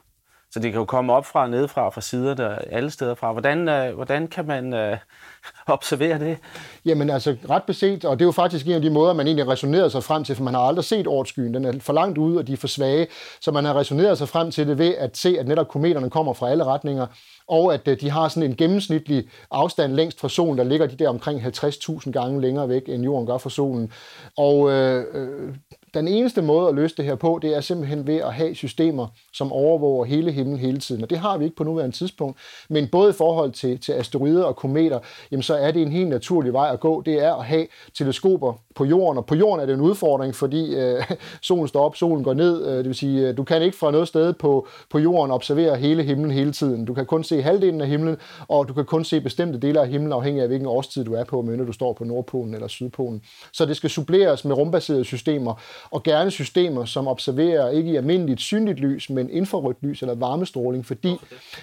så 0.51 0.59
det 0.59 0.71
kan 0.71 0.79
jo 0.79 0.85
komme 0.85 1.13
op 1.13 1.25
fra, 1.25 1.47
ned 1.47 1.67
fra 1.67 1.89
fra 1.89 2.01
sider, 2.01 2.33
der 2.33 2.55
alle 2.55 2.89
steder 2.89 3.15
fra. 3.15 3.31
Hvordan, 3.31 3.69
øh, 3.69 3.95
hvordan 3.95 4.27
kan 4.27 4.47
man 4.47 4.73
øh, 4.73 4.97
observere 5.67 6.19
det? 6.19 6.37
Jamen 6.85 7.09
altså 7.09 7.35
ret 7.49 7.63
beset, 7.63 8.05
og 8.05 8.19
det 8.19 8.23
er 8.23 8.27
jo 8.27 8.31
faktisk 8.31 8.65
en 8.65 8.71
af 8.71 8.81
de 8.81 8.89
måder, 8.89 9.13
man 9.13 9.27
egentlig 9.27 9.47
resonerer 9.47 9.89
sig 9.89 10.03
frem 10.03 10.23
til, 10.23 10.35
for 10.35 10.43
man 10.43 10.53
har 10.53 10.61
aldrig 10.61 10.85
set 10.85 11.07
årtskyen. 11.07 11.53
Den 11.53 11.65
er 11.65 11.79
for 11.79 11.93
langt 11.93 12.17
ude, 12.17 12.37
og 12.37 12.47
de 12.47 12.53
er 12.53 12.57
for 12.57 12.67
svage, 12.67 13.07
så 13.41 13.51
man 13.51 13.65
har 13.65 13.75
resoneret 13.75 14.17
sig 14.17 14.29
frem 14.29 14.51
til 14.51 14.67
det 14.67 14.77
ved 14.77 14.95
at 14.95 15.17
se, 15.17 15.39
at 15.39 15.47
netop 15.47 15.67
kometerne 15.67 16.09
kommer 16.09 16.33
fra 16.33 16.49
alle 16.49 16.63
retninger, 16.63 17.07
og 17.47 17.73
at 17.73 17.87
øh, 17.87 18.01
de 18.01 18.09
har 18.09 18.27
sådan 18.27 18.49
en 18.49 18.55
gennemsnitlig 18.55 19.27
afstand 19.51 19.93
længst 19.93 20.19
fra 20.19 20.29
solen, 20.29 20.57
der 20.57 20.63
ligger 20.63 20.87
de 20.87 20.95
der 20.95 21.09
omkring 21.09 21.41
50.000 21.41 22.11
gange 22.11 22.41
længere 22.41 22.69
væk, 22.69 22.83
end 22.87 23.03
jorden 23.03 23.27
gør 23.27 23.37
fra 23.37 23.49
solen. 23.49 23.91
Og 24.37 24.71
øh, 24.71 25.05
øh 25.13 25.53
den 25.93 26.07
eneste 26.07 26.41
måde 26.41 26.69
at 26.69 26.75
løse 26.75 26.95
det 26.97 27.05
her 27.05 27.15
på, 27.15 27.39
det 27.41 27.55
er 27.55 27.61
simpelthen 27.61 28.07
ved 28.07 28.15
at 28.15 28.33
have 28.33 28.55
systemer, 28.55 29.07
som 29.33 29.51
overvåger 29.51 30.05
hele 30.05 30.31
himlen 30.31 30.57
hele 30.57 30.77
tiden. 30.77 31.03
Og 31.03 31.09
det 31.09 31.17
har 31.17 31.37
vi 31.37 31.43
ikke 31.45 31.55
på 31.55 31.63
nuværende 31.63 31.95
tidspunkt. 31.95 32.37
Men 32.69 32.87
både 32.87 33.09
i 33.09 33.13
forhold 33.13 33.51
til, 33.51 33.79
til 33.79 33.91
asteroider 33.91 34.43
og 34.43 34.55
kometer, 34.55 34.99
jamen 35.31 35.43
så 35.43 35.55
er 35.55 35.71
det 35.71 35.81
en 35.81 35.91
helt 35.91 36.09
naturlig 36.09 36.53
vej 36.53 36.69
at 36.73 36.79
gå. 36.79 37.01
Det 37.01 37.23
er 37.23 37.33
at 37.33 37.45
have 37.45 37.67
teleskoper 37.93 38.53
på 38.75 38.85
jorden. 38.85 39.17
Og 39.17 39.25
på 39.25 39.35
jorden 39.35 39.61
er 39.61 39.65
det 39.65 39.73
en 39.73 39.81
udfordring, 39.81 40.35
fordi 40.35 40.75
øh, 40.75 41.03
solen 41.41 41.67
står 41.67 41.85
op, 41.85 41.95
solen 41.95 42.23
går 42.23 42.33
ned. 42.33 42.67
Øh, 42.67 42.77
det 42.77 42.85
vil 42.85 42.95
sige, 42.95 43.27
øh, 43.27 43.37
du 43.37 43.43
kan 43.43 43.61
ikke 43.61 43.77
fra 43.77 43.91
noget 43.91 44.07
sted 44.07 44.33
på, 44.33 44.67
på 44.89 44.99
jorden 44.99 45.31
observere 45.31 45.75
hele 45.75 46.03
himlen 46.03 46.31
hele 46.31 46.51
tiden. 46.51 46.85
Du 46.85 46.93
kan 46.93 47.05
kun 47.05 47.23
se 47.23 47.41
halvdelen 47.41 47.81
af 47.81 47.87
himlen, 47.87 48.17
og 48.47 48.67
du 48.67 48.73
kan 48.73 48.85
kun 48.85 49.03
se 49.03 49.21
bestemte 49.21 49.59
dele 49.59 49.81
af 49.81 49.87
himlen, 49.87 50.13
afhængig 50.13 50.41
af 50.41 50.47
hvilken 50.47 50.67
årstid 50.67 51.05
du 51.05 51.13
er 51.13 51.23
på, 51.23 51.41
men 51.41 51.65
du 51.65 51.71
står 51.71 51.93
på 51.93 52.03
Nordpolen 52.03 52.53
eller 52.53 52.67
Sydpolen. 52.67 53.21
Så 53.53 53.65
det 53.65 53.77
skal 53.77 53.89
suppleres 53.89 54.45
med 54.45 54.57
rumbaserede 54.57 55.05
systemer 55.05 55.53
og 55.91 56.03
gerne 56.03 56.31
systemer, 56.31 56.85
som 56.85 57.07
observerer 57.07 57.69
ikke 57.69 57.91
i 57.91 57.95
almindeligt 57.95 58.41
synligt 58.41 58.79
lys, 58.79 59.09
men 59.09 59.29
infrarødt 59.29 59.77
lys 59.81 60.01
eller 60.01 60.15
varmestråling, 60.15 60.85
fordi, 60.85 61.15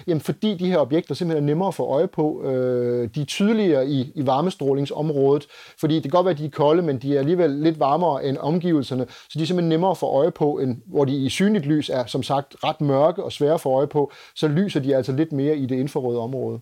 jamen, 0.07 0.21
fordi 0.21 0.57
de 0.57 0.67
her 0.67 0.77
objekter 0.77 1.15
simpelthen 1.15 1.43
er 1.43 1.47
nemmere 1.47 1.67
at 1.67 1.73
få 1.73 1.83
øje 1.83 2.07
på. 2.07 2.43
Øh, 2.43 3.09
de 3.15 3.21
er 3.21 3.25
tydeligere 3.25 3.87
i, 3.87 4.11
i 4.15 4.25
varmestrålingsområdet, 4.25 5.47
fordi 5.79 5.95
det 5.95 6.03
kan 6.03 6.11
godt 6.11 6.25
være, 6.25 6.33
at 6.33 6.39
de 6.39 6.45
er 6.45 6.49
kolde, 6.49 6.81
men 6.81 6.97
de 6.97 7.15
er 7.15 7.19
alligevel 7.19 7.49
lidt 7.49 7.79
varmere 7.79 8.25
end 8.25 8.37
omgivelserne, 8.37 9.05
så 9.09 9.39
de 9.39 9.43
er 9.43 9.47
simpelthen 9.47 9.69
nemmere 9.69 9.91
at 9.91 9.97
få 9.97 10.05
øje 10.05 10.31
på, 10.31 10.59
end 10.59 10.81
hvor 10.85 11.05
de 11.05 11.25
i 11.25 11.29
synligt 11.29 11.65
lys 11.65 11.89
er 11.89 12.05
som 12.05 12.23
sagt 12.23 12.55
ret 12.63 12.81
mørke 12.81 13.23
og 13.23 13.31
svære 13.31 13.53
at 13.53 13.61
få 13.61 13.69
øje 13.69 13.87
på, 13.87 14.11
så 14.35 14.47
lyser 14.47 14.79
de 14.79 14.95
altså 14.95 15.11
lidt 15.11 15.31
mere 15.31 15.57
i 15.57 15.65
det 15.65 15.75
infrarøde 15.75 16.19
område. 16.19 16.59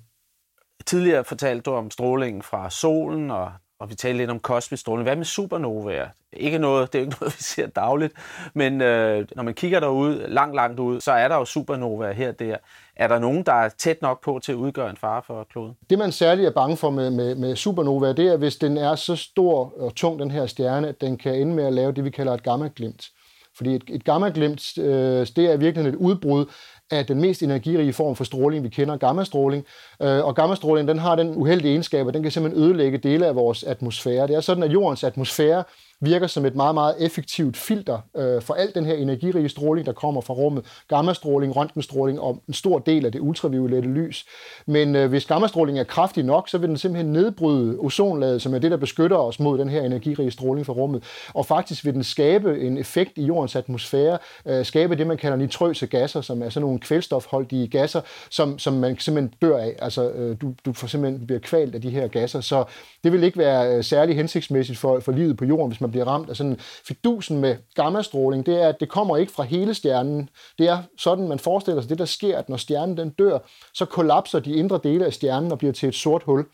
Tidligere 0.85 1.23
fortalte 1.23 1.61
du 1.61 1.71
om 1.71 1.91
strålingen 1.91 2.41
fra 2.41 2.69
solen 2.69 3.31
og 3.31 3.51
og 3.79 3.89
vi 3.89 3.95
talte 3.95 4.17
lidt 4.17 4.29
om 4.29 4.39
kosmisk 4.39 4.81
stråling. 4.81 5.03
Hvad 5.03 5.15
med 5.15 5.25
supernovaer? 5.25 6.07
Ikke 6.33 6.57
noget, 6.57 6.93
det 6.93 6.99
er 6.99 7.03
jo 7.03 7.05
ikke 7.05 7.17
noget, 7.21 7.35
vi 7.37 7.43
ser 7.43 7.67
dagligt, 7.67 8.13
men 8.53 8.81
øh, 8.81 9.27
når 9.35 9.43
man 9.43 9.53
kigger 9.53 9.79
derud, 9.79 10.27
langt, 10.27 10.55
langt 10.55 10.79
ud, 10.79 11.01
så 11.01 11.11
er 11.11 11.27
der 11.27 11.35
jo 11.35 11.45
supernovaer 11.45 12.13
her 12.13 12.29
og 12.29 12.39
der. 12.39 12.57
Er 12.95 13.07
der 13.07 13.19
nogen, 13.19 13.43
der 13.43 13.53
er 13.53 13.69
tæt 13.69 14.01
nok 14.01 14.23
på 14.23 14.39
til 14.43 14.51
at 14.51 14.55
udgøre 14.55 14.89
en 14.89 14.97
fare 14.97 15.21
for 15.27 15.47
kloden? 15.51 15.77
Det, 15.89 15.99
man 15.99 16.11
særligt 16.11 16.47
er 16.47 16.51
bange 16.51 16.77
for 16.77 16.89
med, 16.89 17.09
med, 17.09 17.35
med 17.35 17.55
supernovaer, 17.55 18.13
det 18.13 18.27
er, 18.27 18.37
hvis 18.37 18.55
den 18.55 18.77
er 18.77 18.95
så 18.95 19.15
stor 19.15 19.73
og 19.79 19.95
tung, 19.95 20.19
den 20.19 20.31
her 20.31 20.45
stjerne, 20.45 20.87
at 20.87 21.01
den 21.01 21.17
kan 21.17 21.35
ende 21.35 21.55
med 21.55 21.65
at 21.65 21.73
lave 21.73 21.91
det, 21.91 22.03
vi 22.03 22.09
kalder 22.09 22.33
et 22.33 22.43
gammaglimt. 22.43 23.09
Fordi 23.57 23.75
et, 23.75 23.83
et 23.89 24.03
gammaglimt, 24.03 24.77
øh, 24.77 25.27
det 25.35 25.37
er 25.37 25.57
virkelig 25.57 25.89
et 25.89 25.95
udbrud 25.95 26.45
af 26.91 27.05
den 27.05 27.21
mest 27.21 27.43
energirige 27.43 27.93
form 27.93 28.15
for 28.15 28.23
stråling, 28.23 28.63
vi 28.63 28.69
kender, 28.69 28.97
gammastråling. 28.97 29.65
Øh, 30.01 30.25
og 30.25 30.35
gammastråling, 30.35 30.87
den 30.87 30.99
har 30.99 31.15
den 31.15 31.35
uheldige 31.35 31.71
egenskab, 31.71 32.07
at 32.07 32.13
den 32.13 32.23
kan 32.23 32.31
simpelthen 32.31 32.63
ødelægge 32.63 32.97
dele 32.97 33.27
af 33.27 33.35
vores 33.35 33.63
atmosfære. 33.63 34.27
Det 34.27 34.35
er 34.35 34.41
sådan, 34.41 34.63
at 34.63 34.73
jordens 34.73 35.03
atmosfære 35.03 35.63
virker 36.01 36.27
som 36.27 36.45
et 36.45 36.55
meget, 36.55 36.73
meget 36.73 36.95
effektivt 36.99 37.57
filter 37.57 37.99
øh, 38.17 38.41
for 38.41 38.53
al 38.53 38.71
den 38.75 38.85
her 38.85 38.95
energirige 38.95 39.49
stråling, 39.49 39.85
der 39.85 39.93
kommer 39.93 40.21
fra 40.21 40.33
rummet. 40.33 40.65
Gammastråling, 40.87 41.55
røntgenstråling 41.55 42.19
og 42.19 42.43
en 42.47 42.53
stor 42.53 42.79
del 42.79 43.05
af 43.05 43.11
det 43.11 43.19
ultraviolette 43.21 43.89
lys. 43.89 44.25
Men 44.67 44.95
øh, 44.95 45.09
hvis 45.09 45.25
gammastråling 45.25 45.79
er 45.79 45.83
kraftig 45.83 46.23
nok, 46.23 46.49
så 46.49 46.57
vil 46.57 46.69
den 46.69 46.77
simpelthen 46.77 47.13
nedbryde 47.13 47.77
ozonlaget, 47.79 48.41
som 48.41 48.53
er 48.53 48.59
det, 48.59 48.71
der 48.71 48.77
beskytter 48.77 49.17
os 49.17 49.39
mod 49.39 49.57
den 49.57 49.69
her 49.69 49.81
energirige 49.81 50.31
stråling 50.31 50.65
fra 50.65 50.73
rummet. 50.73 51.03
Og 51.33 51.45
faktisk 51.45 51.85
vil 51.85 51.93
den 51.93 52.03
skabe 52.03 52.59
en 52.61 52.77
effekt 52.77 53.17
i 53.17 53.25
jordens 53.25 53.55
atmosfære, 53.55 54.17
øh, 54.45 54.65
skabe 54.65 54.95
det, 54.95 55.07
man 55.07 55.17
kalder 55.17 55.37
nitrøse 55.37 55.87
gasser, 55.87 56.21
som 56.21 56.41
er 56.41 56.49
sådan 56.49 56.61
nogle 56.61 56.79
kvælstofholdige 56.79 57.67
gasser, 57.67 58.01
som, 58.29 58.59
som 58.59 58.73
man 58.73 58.99
simpelthen 58.99 59.33
dør 59.41 59.57
af. 59.57 59.75
Altså, 59.79 60.09
øh, 60.09 60.37
du, 60.41 60.53
du 60.65 60.73
får 60.73 60.87
simpelthen 60.87 61.27
bliver 61.27 61.39
kvalt 61.39 61.75
af 61.75 61.81
de 61.81 61.89
her 61.89 62.07
gasser. 62.07 62.41
Så 62.41 62.63
det 63.03 63.11
vil 63.11 63.23
ikke 63.23 63.37
være 63.37 63.75
øh, 63.75 63.83
særlig 63.83 64.15
hensigtsmæssigt 64.15 64.79
for, 64.79 64.99
for 64.99 65.11
livet 65.11 65.37
på 65.37 65.45
jorden, 65.45 65.71
hvis 65.71 65.81
man 65.85 65.91
bliver 65.91 66.05
ramt 66.05 66.29
af 66.29 66.35
sådan 66.35 66.59
fidusen 66.59 67.39
med 67.39 67.55
gammastråling, 67.75 68.45
det 68.45 68.61
er, 68.61 68.67
at 68.67 68.79
det 68.79 68.89
kommer 68.89 69.17
ikke 69.17 69.31
fra 69.31 69.43
hele 69.43 69.73
stjernen. 69.73 70.29
Det 70.57 70.67
er 70.67 70.77
sådan, 70.97 71.27
man 71.27 71.39
forestiller 71.39 71.81
sig 71.81 71.89
det, 71.89 71.99
der 71.99 72.05
sker, 72.05 72.37
at 72.37 72.49
når 72.49 72.57
stjernen 72.57 72.97
den 72.97 73.09
dør, 73.09 73.39
så 73.73 73.85
kollapser 73.85 74.39
de 74.39 74.55
indre 74.55 74.79
dele 74.83 75.05
af 75.05 75.13
stjernen 75.13 75.51
og 75.51 75.57
bliver 75.57 75.73
til 75.73 75.89
et 75.89 75.95
sort 75.95 76.23
hul. 76.23 76.45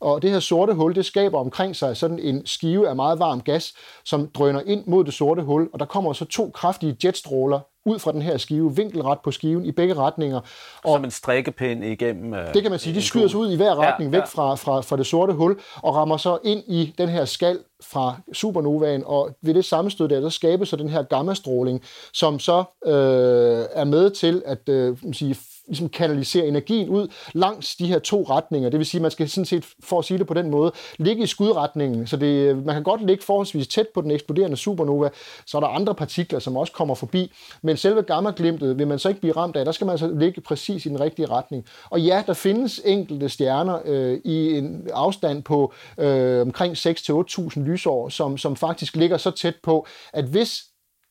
Og 0.00 0.22
det 0.22 0.30
her 0.30 0.40
sorte 0.40 0.74
hul, 0.74 0.94
det 0.94 1.04
skaber 1.04 1.38
omkring 1.38 1.76
sig 1.76 1.96
sådan 1.96 2.18
en 2.18 2.46
skive 2.46 2.88
af 2.88 2.96
meget 2.96 3.18
varm 3.18 3.40
gas, 3.40 3.74
som 4.04 4.28
drøner 4.28 4.60
ind 4.66 4.86
mod 4.86 5.04
det 5.04 5.14
sorte 5.14 5.42
hul, 5.42 5.68
og 5.72 5.80
der 5.80 5.86
kommer 5.86 6.12
så 6.12 6.24
to 6.24 6.50
kraftige 6.54 6.96
jetstråler 7.04 7.60
ud 7.88 7.98
fra 7.98 8.12
den 8.12 8.22
her 8.22 8.36
skive, 8.36 8.76
vinkelret 8.76 9.18
på 9.24 9.30
skiven 9.30 9.64
i 9.64 9.72
begge 9.72 9.94
retninger. 9.94 10.40
Og 10.84 10.96
Som 10.96 11.04
en 11.04 11.10
strikkepind 11.10 11.84
igennem... 11.84 12.34
Øh, 12.34 12.54
det 12.54 12.62
kan 12.62 12.70
man 12.70 12.80
sige, 12.80 12.94
de 12.94 13.02
skyder 13.02 13.28
sig 13.28 13.40
ud 13.40 13.50
i 13.50 13.56
hver 13.56 13.74
retning, 13.74 14.10
ja, 14.10 14.16
ja. 14.16 14.22
væk 14.22 14.30
fra, 14.30 14.54
fra, 14.54 14.80
fra 14.80 14.96
det 14.96 15.06
sorte 15.06 15.32
hul, 15.32 15.58
og 15.76 15.94
rammer 15.94 16.16
så 16.16 16.38
ind 16.44 16.62
i 16.66 16.94
den 16.98 17.08
her 17.08 17.24
skal 17.24 17.58
fra 17.82 18.16
supernovaen, 18.32 19.02
og 19.06 19.30
ved 19.42 19.54
det 19.54 19.64
sammenstød 19.64 20.08
der, 20.08 20.20
der 20.20 20.28
skabes 20.28 20.68
så 20.68 20.76
den 20.76 20.88
her 20.88 21.02
gammastråling, 21.02 21.82
som 22.12 22.38
så 22.38 22.64
øh, 22.86 23.64
er 23.72 23.84
med 23.84 24.10
til 24.10 24.42
at 24.46 24.68
øh, 24.68 24.96
sige, 25.12 25.36
ligesom 25.68 25.88
kanalisere 25.88 26.46
energien 26.46 26.88
ud 26.88 27.08
langs 27.32 27.76
de 27.76 27.86
her 27.86 27.98
to 27.98 28.22
retninger. 28.22 28.70
Det 28.70 28.78
vil 28.78 28.86
sige, 28.86 28.98
at 28.98 29.02
man 29.02 29.10
skal 29.10 29.28
sådan 29.28 29.44
set, 29.44 29.64
for 29.80 29.98
at 29.98 30.04
sige 30.04 30.18
det 30.18 30.26
på 30.26 30.34
den 30.34 30.50
måde, 30.50 30.72
ligge 30.98 31.22
i 31.22 31.26
skudretningen. 31.26 32.06
Så 32.06 32.16
det, 32.16 32.26
øh, 32.26 32.66
man 32.66 32.74
kan 32.74 32.82
godt 32.82 33.06
ligge 33.06 33.24
forholdsvis 33.24 33.68
tæt 33.68 33.86
på 33.94 34.00
den 34.00 34.10
eksploderende 34.10 34.56
supernova, 34.56 35.08
så 35.46 35.56
er 35.56 35.60
der 35.60 35.68
andre 35.68 35.94
partikler, 35.94 36.38
som 36.38 36.56
også 36.56 36.72
kommer 36.72 36.94
forbi. 36.94 37.32
Men 37.62 37.76
selve 37.76 38.02
gammaglimtet 38.02 38.78
vil 38.78 38.86
man 38.86 38.98
så 38.98 39.08
ikke 39.08 39.20
blive 39.20 39.36
ramt 39.36 39.56
af. 39.56 39.64
Der 39.64 39.72
skal 39.72 39.84
man 39.84 39.92
altså 39.92 40.10
ligge 40.18 40.40
præcis 40.40 40.86
i 40.86 40.88
den 40.88 41.00
rigtige 41.00 41.26
retning. 41.26 41.64
Og 41.90 42.00
ja, 42.00 42.22
der 42.26 42.32
findes 42.32 42.80
enkelte 42.84 43.28
stjerner 43.28 43.78
øh, 43.84 44.18
i 44.24 44.58
en 44.58 44.88
afstand 44.92 45.42
på 45.42 45.72
øh, 45.98 46.40
omkring 46.40 46.74
6-8.000 46.76 47.60
lysår, 47.60 48.08
som, 48.08 48.38
som 48.38 48.56
faktisk 48.56 48.96
ligger 48.96 49.16
så 49.16 49.30
tæt 49.30 49.54
på, 49.62 49.86
at 50.12 50.24
hvis 50.24 50.67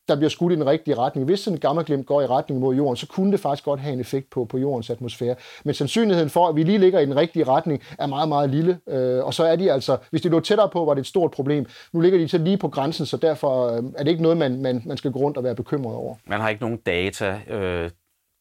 der 0.08 0.16
bliver 0.16 0.30
skudt 0.30 0.52
i 0.52 0.56
den 0.56 0.66
rigtige 0.66 0.94
retning. 0.94 1.24
Hvis 1.24 1.40
sådan 1.40 1.56
en 1.56 1.60
gammaglimt 1.60 2.06
går 2.06 2.22
i 2.22 2.26
retning 2.26 2.60
mod 2.60 2.74
jorden, 2.74 2.96
så 2.96 3.06
kunne 3.06 3.32
det 3.32 3.40
faktisk 3.40 3.64
godt 3.64 3.80
have 3.80 3.92
en 3.92 4.00
effekt 4.00 4.30
på, 4.30 4.44
på 4.44 4.58
jordens 4.58 4.90
atmosfære. 4.90 5.34
Men 5.64 5.74
sandsynligheden 5.74 6.30
for, 6.30 6.48
at 6.48 6.56
vi 6.56 6.62
lige 6.62 6.78
ligger 6.78 7.00
i 7.00 7.06
den 7.06 7.16
rigtige 7.16 7.44
retning, 7.44 7.82
er 7.98 8.06
meget, 8.06 8.28
meget 8.28 8.50
lille. 8.50 8.80
Øh, 8.88 9.24
og 9.24 9.34
så 9.34 9.44
er 9.44 9.56
de 9.56 9.72
altså, 9.72 9.96
hvis 10.10 10.22
de 10.22 10.28
lå 10.28 10.40
tættere 10.40 10.68
på, 10.68 10.84
var 10.84 10.94
det 10.94 11.00
et 11.00 11.06
stort 11.06 11.30
problem. 11.30 11.66
Nu 11.92 12.00
ligger 12.00 12.18
de 12.18 12.28
så 12.28 12.38
lige 12.38 12.58
på 12.58 12.68
grænsen, 12.68 13.06
så 13.06 13.16
derfor 13.16 13.66
øh, 13.66 13.82
er 13.96 14.04
det 14.04 14.10
ikke 14.10 14.22
noget, 14.22 14.36
man, 14.36 14.62
man, 14.62 14.82
man 14.86 14.96
skal 14.96 15.12
gå 15.12 15.18
rundt 15.18 15.36
og 15.36 15.44
være 15.44 15.54
bekymret 15.54 15.96
over. 15.96 16.14
Man 16.26 16.40
har 16.40 16.48
ikke 16.48 16.62
nogen 16.62 16.76
data 16.76 17.40
øh, 17.48 17.90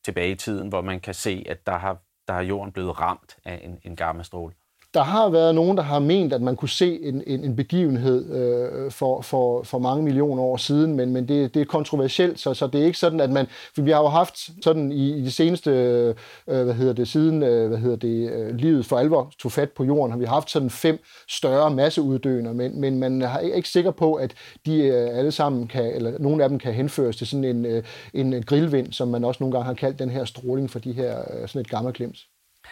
tilbage 0.06 0.32
i 0.32 0.36
tiden, 0.36 0.70
hvor 0.70 0.82
man 0.82 1.00
kan 1.00 1.14
se, 1.14 1.44
at 1.50 1.58
der 1.66 1.78
har, 1.78 1.98
der 2.28 2.34
har 2.34 2.42
jorden 2.42 2.72
blevet 2.72 3.00
ramt 3.00 3.38
af 3.46 3.62
en, 3.64 3.78
en 3.84 3.96
gammastråle. 3.96 4.54
Der 4.98 5.04
har 5.04 5.30
været 5.30 5.56
nogen, 5.56 5.78
der 5.78 5.84
har 5.84 6.00
ment, 6.00 6.34
at 6.34 6.42
man 6.42 6.56
kunne 6.56 6.70
se 6.70 7.00
en, 7.04 7.24
en, 7.28 7.44
en 7.44 7.56
begivenhed 7.56 8.32
øh, 8.32 8.92
for, 8.92 9.22
for, 9.22 9.64
for 9.64 9.80
mange 9.80 10.04
millioner 10.04 10.44
år 10.44 10.58
siden, 10.58 10.96
men, 10.96 11.14
men 11.14 11.28
det, 11.28 11.54
det 11.54 11.62
er 11.62 11.66
kontroversielt, 11.66 12.40
så, 12.40 12.54
så 12.54 12.68
det 12.68 12.82
er 12.82 12.86
ikke 12.86 12.98
sådan, 12.98 13.20
at 13.20 13.30
man... 13.30 13.48
For 13.76 13.82
vi 13.82 13.92
har 13.92 14.00
jo 14.00 14.08
haft 14.08 14.50
sådan 14.64 14.92
i, 14.92 15.18
i 15.18 15.22
de 15.22 15.32
seneste, 15.32 15.72
øh, 15.72 16.16
hvad 16.64 16.74
hedder 16.74 16.94
det, 16.94 17.08
siden 17.08 17.44
øh, 17.44 17.68
hvad 17.68 17.78
hedder 17.78 17.96
det, 17.96 18.32
øh, 18.32 18.56
livet 18.56 18.86
for 18.86 18.98
alvor 18.98 19.32
tog 19.40 19.52
fat 19.52 19.72
på 19.72 19.84
jorden, 19.84 20.12
har 20.12 20.20
vi 20.20 20.26
haft 20.26 20.52
sådan 20.52 20.70
fem 20.70 21.00
større 21.30 21.72
masseuddøende, 21.72 22.54
men, 22.54 22.82
men 22.82 23.00
man 23.00 23.22
er 23.22 23.40
ikke 23.40 23.70
sikker 23.70 23.92
på, 23.92 24.14
at 24.14 24.34
de 24.66 24.78
øh, 24.84 25.18
alle 25.18 25.32
sammen 25.32 25.68
kan, 25.68 25.96
eller 25.96 26.20
nogen 26.20 26.42
af 26.42 26.50
dem 26.50 26.60
kan 26.60 26.74
henføres 26.74 27.16
til 27.16 27.28
sådan 27.28 27.44
en, 27.44 27.66
øh, 27.66 27.84
en 28.14 28.44
grillvind, 28.44 28.94
som 28.94 29.08
man 29.08 29.24
også 29.24 29.44
nogle 29.44 29.52
gange 29.52 29.66
har 29.66 29.74
kaldt 29.74 30.00
den 30.00 30.10
her 30.10 30.26
stråling 30.26 30.70
for 30.70 30.80
de 30.80 30.92
her, 30.92 31.20
øh, 31.20 31.48
sådan 31.48 31.62
et 31.62 31.70
gammelt 31.70 31.98
glimt. 31.98 32.18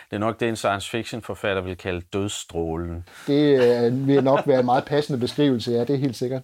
Det 0.10 0.15
er 0.15 0.20
nok 0.20 0.39
det, 0.39 0.50
en 0.50 0.56
science 0.56 0.89
fiction 0.89 1.22
forfatter 1.22 1.62
vil 1.62 1.78
kalde 1.78 2.02
dødstrålen. 2.13 3.08
Det 3.28 3.60
øh, 3.86 4.08
vil 4.08 4.24
nok 4.24 4.48
være 4.48 4.60
en 4.60 4.65
meget 4.65 4.86
passende 4.86 5.20
beskrivelse, 5.20 5.72
ja, 5.72 5.80
det 5.80 5.89
er 5.89 5.98
helt 5.98 6.15
sikkert. 6.15 6.41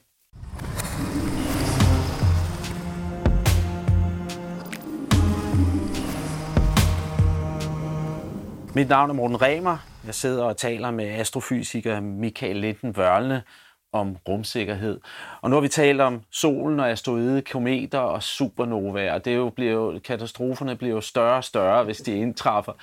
Mit 8.76 8.90
navn 8.90 9.10
er 9.10 9.14
Morten 9.14 9.42
Remer. 9.42 9.78
Jeg 10.06 10.16
sidder 10.16 10.44
og 10.44 10.58
taler 10.58 10.92
med 10.92 11.06
astrofysiker 11.06 12.00
Michael 12.00 12.56
Linden 12.56 12.98
Vørlne 12.98 13.44
om 13.92 14.18
rumsikkerhed. 14.28 15.00
Og 15.42 15.50
nu 15.50 15.56
har 15.56 15.62
vi 15.62 15.68
talt 15.68 16.02
om 16.02 16.22
solen 16.32 16.80
og 16.80 16.90
asteroide, 16.90 17.42
kometer 17.42 18.00
og 18.00 18.24
supernovaer. 18.24 19.18
Det 19.18 19.34
er 19.34 19.38
jo, 19.38 19.50
bliver 19.50 19.72
jo, 19.72 20.00
katastroferne 20.04 20.76
bliver 20.76 20.96
jo 20.96 21.02
større 21.02 21.38
og 21.38 21.44
større, 21.44 21.84
hvis 21.84 21.98
de 21.98 22.18
indtræffer. 22.18 22.74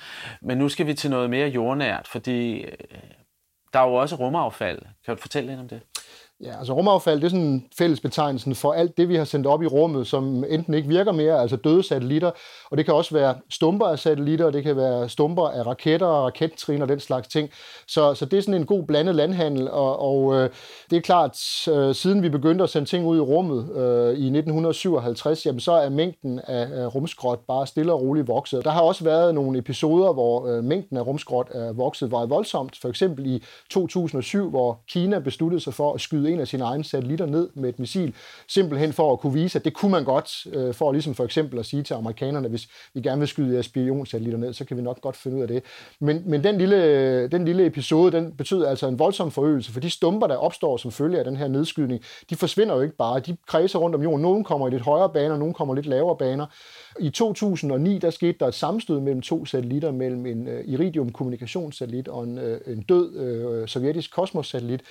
Men 0.41 0.57
nu 0.57 0.69
skal 0.69 0.87
vi 0.87 0.93
til 0.93 1.09
noget 1.09 1.29
mere 1.29 1.47
jordnært, 1.47 2.07
fordi 2.07 2.61
øh, 2.61 2.73
der 3.73 3.79
er 3.79 3.87
jo 3.87 3.93
også 3.93 4.15
rumaffald. 4.15 4.81
Kan 5.05 5.15
du 5.15 5.21
fortælle 5.21 5.49
lidt 5.49 5.59
om 5.59 5.67
det? 5.67 5.81
Ja, 6.43 6.57
altså 6.59 6.73
rumaffald, 6.73 7.19
det 7.19 7.25
er 7.25 7.29
sådan 7.29 7.65
fælles 7.77 7.99
betegnelsen 7.99 8.55
for 8.55 8.73
alt 8.73 8.97
det, 8.97 9.09
vi 9.09 9.15
har 9.15 9.23
sendt 9.23 9.47
op 9.47 9.63
i 9.63 9.65
rummet, 9.65 10.07
som 10.07 10.43
enten 10.49 10.73
ikke 10.73 10.87
virker 10.87 11.11
mere, 11.11 11.41
altså 11.41 11.55
døde 11.55 11.83
satellitter, 11.83 12.31
og 12.71 12.77
det 12.77 12.85
kan 12.85 12.93
også 12.93 13.13
være 13.13 13.35
stumper 13.49 13.85
af 13.85 13.99
satellitter, 13.99 14.45
og 14.45 14.53
det 14.53 14.63
kan 14.63 14.75
være 14.75 15.09
stumper 15.09 15.47
af 15.47 15.67
raketter 15.67 16.07
og 16.07 16.25
rakettrin 16.25 16.81
og 16.81 16.89
den 16.89 16.99
slags 16.99 17.27
ting. 17.27 17.49
Så, 17.87 18.13
så 18.13 18.25
det 18.25 18.37
er 18.37 18.41
sådan 18.41 18.53
en 18.53 18.65
god 18.65 18.83
blandet 18.83 19.15
landhandel, 19.15 19.71
og, 19.71 19.99
og 19.99 20.35
øh, 20.35 20.49
det 20.89 20.97
er 20.97 21.01
klart, 21.01 21.37
øh, 21.69 21.95
siden 21.95 22.23
vi 22.23 22.29
begyndte 22.29 22.63
at 22.63 22.69
sende 22.69 22.89
ting 22.89 23.05
ud 23.07 23.17
i 23.17 23.21
rummet 23.21 23.75
øh, 23.75 24.07
i 24.07 24.37
1957, 24.37 25.45
jamen 25.45 25.59
så 25.59 25.71
er 25.71 25.89
mængden 25.89 26.39
af, 26.47 26.67
øh, 26.71 26.85
rumskrot 26.85 27.39
bare 27.47 27.67
stille 27.67 27.93
og 27.93 28.01
roligt 28.01 28.27
vokset. 28.27 28.63
Der 28.65 28.71
har 28.71 28.81
også 28.81 29.03
været 29.03 29.35
nogle 29.35 29.59
episoder, 29.59 30.13
hvor 30.13 30.47
øh, 30.47 30.63
mængden 30.63 30.97
af 30.97 31.07
rumskrot 31.07 31.47
er 31.51 31.73
vokset 31.73 32.11
meget 32.11 32.29
voldsomt, 32.29 32.77
for 32.81 32.89
eksempel 32.89 33.25
i 33.25 33.43
2007, 33.69 34.49
hvor 34.49 34.79
Kina 34.87 35.19
besluttede 35.19 35.61
sig 35.61 35.73
for 35.73 35.93
at 35.93 36.01
skyde 36.01 36.28
en 36.33 36.39
af 36.39 36.47
sine 36.47 36.63
egne 36.63 36.83
satellitter 36.83 37.25
ned 37.25 37.49
med 37.53 37.69
et 37.69 37.79
missil, 37.79 38.15
simpelthen 38.47 38.93
for 38.93 39.13
at 39.13 39.19
kunne 39.19 39.33
vise, 39.33 39.59
at 39.59 39.65
det 39.65 39.73
kunne 39.73 39.91
man 39.91 40.03
godt, 40.03 40.47
øh, 40.53 40.73
for 40.73 40.91
ligesom 40.91 41.15
for 41.15 41.25
eksempel 41.25 41.59
at 41.59 41.65
sige 41.65 41.83
til 41.83 41.93
amerikanerne, 41.93 42.47
hvis 42.47 42.67
vi 42.93 43.01
gerne 43.01 43.19
vil 43.19 43.27
skyde 43.27 43.53
jeres 43.53 43.65
spionsatellitter 43.65 44.39
ned, 44.39 44.53
så 44.53 44.65
kan 44.65 44.77
vi 44.77 44.81
nok 44.81 45.01
godt 45.01 45.17
finde 45.17 45.37
ud 45.37 45.41
af 45.41 45.47
det. 45.47 45.63
Men, 45.99 46.23
men 46.25 46.43
den, 46.43 46.57
lille, 46.57 47.27
den 47.27 47.45
lille 47.45 47.65
episode, 47.65 48.11
den 48.11 48.31
betyder 48.37 48.69
altså 48.69 48.87
en 48.87 48.99
voldsom 48.99 49.31
forøgelse, 49.31 49.71
for 49.71 49.79
de 49.79 49.89
stumper, 49.89 50.27
der 50.27 50.35
opstår 50.35 50.77
som 50.77 50.91
følge 50.91 51.19
af 51.19 51.25
den 51.25 51.37
her 51.37 51.47
nedskydning, 51.47 52.03
de 52.29 52.35
forsvinder 52.35 52.75
jo 52.75 52.81
ikke 52.81 52.95
bare, 52.95 53.19
de 53.19 53.37
kredser 53.47 53.79
rundt 53.79 53.95
om 53.95 54.03
jorden. 54.03 54.21
Nogle 54.21 54.43
kommer 54.43 54.67
i 54.67 54.71
lidt 54.71 54.81
højere 54.81 55.09
baner, 55.09 55.37
nogle 55.37 55.53
kommer 55.53 55.75
lidt 55.75 55.85
lavere 55.85 56.17
baner. 56.17 56.45
I 56.99 57.09
2009, 57.09 57.97
der 57.97 58.09
skete 58.09 58.37
der 58.39 58.47
et 58.47 58.53
sammenstød 58.53 58.99
mellem 58.99 59.21
to 59.21 59.45
satellitter, 59.45 59.91
mellem 59.91 60.25
en 60.25 60.47
øh, 60.47 60.63
iridium 60.67 61.11
kommunikationssatellit 61.11 62.07
og 62.07 62.23
en, 62.23 62.37
øh, 62.37 62.61
en 62.67 62.81
død 62.81 63.15
øh, 63.15 63.67
sovjetisk 63.67 64.13
kosmossatellit. 64.13 64.81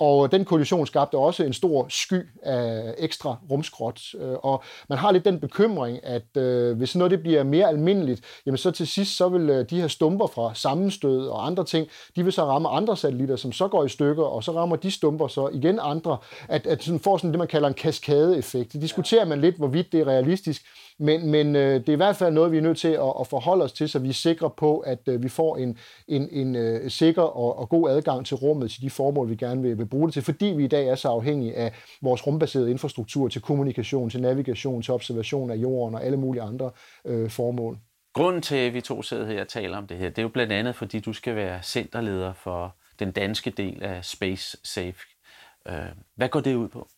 Og 0.00 0.32
den 0.32 0.44
kollision 0.44 0.86
skabte 0.86 1.18
også 1.18 1.44
en 1.44 1.52
stor 1.52 1.86
sky 1.88 2.28
af 2.42 2.94
ekstra 2.98 3.36
rumskrot. 3.50 4.00
Og 4.42 4.62
man 4.88 4.98
har 4.98 5.12
lidt 5.12 5.24
den 5.24 5.40
bekymring, 5.40 6.04
at 6.04 6.22
uh, 6.36 6.76
hvis 6.78 6.96
noget 6.96 7.10
det 7.10 7.20
bliver 7.20 7.42
mere 7.42 7.68
almindeligt, 7.68 8.20
jamen 8.46 8.58
så 8.58 8.70
til 8.70 8.86
sidst 8.86 9.16
så 9.16 9.28
vil 9.28 9.50
uh, 9.50 9.64
de 9.70 9.80
her 9.80 9.88
stumper 9.88 10.26
fra 10.26 10.54
sammenstød 10.54 11.28
og 11.28 11.46
andre 11.46 11.64
ting, 11.64 11.88
de 12.16 12.24
vil 12.24 12.32
så 12.32 12.44
ramme 12.44 12.68
andre 12.68 12.96
satellitter, 12.96 13.36
som 13.36 13.52
så 13.52 13.68
går 13.68 13.84
i 13.84 13.88
stykker, 13.88 14.24
og 14.24 14.44
så 14.44 14.52
rammer 14.52 14.76
de 14.76 14.90
stumper 14.90 15.28
så 15.28 15.48
igen 15.48 15.78
andre, 15.82 16.16
at, 16.48 16.66
at 16.66 16.82
sådan 16.82 17.00
får 17.00 17.16
sådan 17.16 17.30
det, 17.30 17.38
man 17.38 17.48
kalder 17.48 17.68
en 17.68 17.74
kaskadeeffekt. 17.74 18.72
Det 18.72 18.82
diskuterer 18.82 19.24
man 19.24 19.40
lidt, 19.40 19.56
hvorvidt 19.56 19.92
det 19.92 20.00
er 20.00 20.04
realistisk, 20.04 20.62
men, 20.98 21.30
men 21.30 21.56
øh, 21.56 21.80
det 21.80 21.88
er 21.88 21.92
i 21.92 21.96
hvert 21.96 22.16
fald 22.16 22.34
noget, 22.34 22.52
vi 22.52 22.58
er 22.58 22.62
nødt 22.62 22.78
til 22.78 22.88
at, 22.88 23.12
at 23.20 23.26
forholde 23.26 23.64
os 23.64 23.72
til, 23.72 23.88
så 23.88 23.98
vi 23.98 24.08
er 24.08 24.12
sikre 24.12 24.50
på, 24.50 24.78
at 24.78 24.98
øh, 25.08 25.22
vi 25.22 25.28
får 25.28 25.56
en, 25.56 25.78
en, 26.08 26.28
en 26.30 26.56
øh, 26.56 26.90
sikker 26.90 27.22
og, 27.22 27.58
og 27.58 27.68
god 27.68 27.90
adgang 27.90 28.26
til 28.26 28.36
rummet 28.36 28.70
til 28.70 28.82
de 28.82 28.90
formål, 28.90 29.30
vi 29.30 29.36
gerne 29.36 29.62
vil, 29.62 29.78
vil 29.78 29.86
bruge 29.86 30.06
det 30.06 30.14
til, 30.14 30.22
fordi 30.22 30.46
vi 30.46 30.64
i 30.64 30.68
dag 30.68 30.88
er 30.88 30.94
så 30.94 31.08
afhængige 31.08 31.54
af 31.54 31.72
vores 32.02 32.26
rumbaserede 32.26 32.70
infrastruktur 32.70 33.28
til 33.28 33.42
kommunikation, 33.42 34.10
til 34.10 34.22
navigation, 34.22 34.82
til 34.82 34.94
observation 34.94 35.50
af 35.50 35.56
jorden 35.56 35.94
og 35.94 36.04
alle 36.04 36.16
mulige 36.16 36.42
andre 36.42 36.70
øh, 37.04 37.30
formål. 37.30 37.78
Grunden 38.12 38.42
til, 38.42 38.56
at 38.56 38.74
vi 38.74 38.80
to 38.80 39.02
sidder 39.02 39.26
her 39.26 39.40
og 39.40 39.48
taler 39.48 39.78
om 39.78 39.86
det 39.86 39.96
her, 39.96 40.08
det 40.08 40.18
er 40.18 40.22
jo 40.22 40.28
blandt 40.28 40.52
andet, 40.52 40.74
fordi 40.74 41.00
du 41.00 41.12
skal 41.12 41.36
være 41.36 41.62
centerleder 41.62 42.32
for 42.32 42.76
den 42.98 43.12
danske 43.12 43.50
del 43.50 43.82
af 43.82 44.04
Space 44.04 44.58
Safe. 44.64 44.98
Øh, 45.68 45.74
hvad 46.14 46.28
går 46.28 46.40
det 46.40 46.54
ud 46.54 46.68
på? 46.68 46.88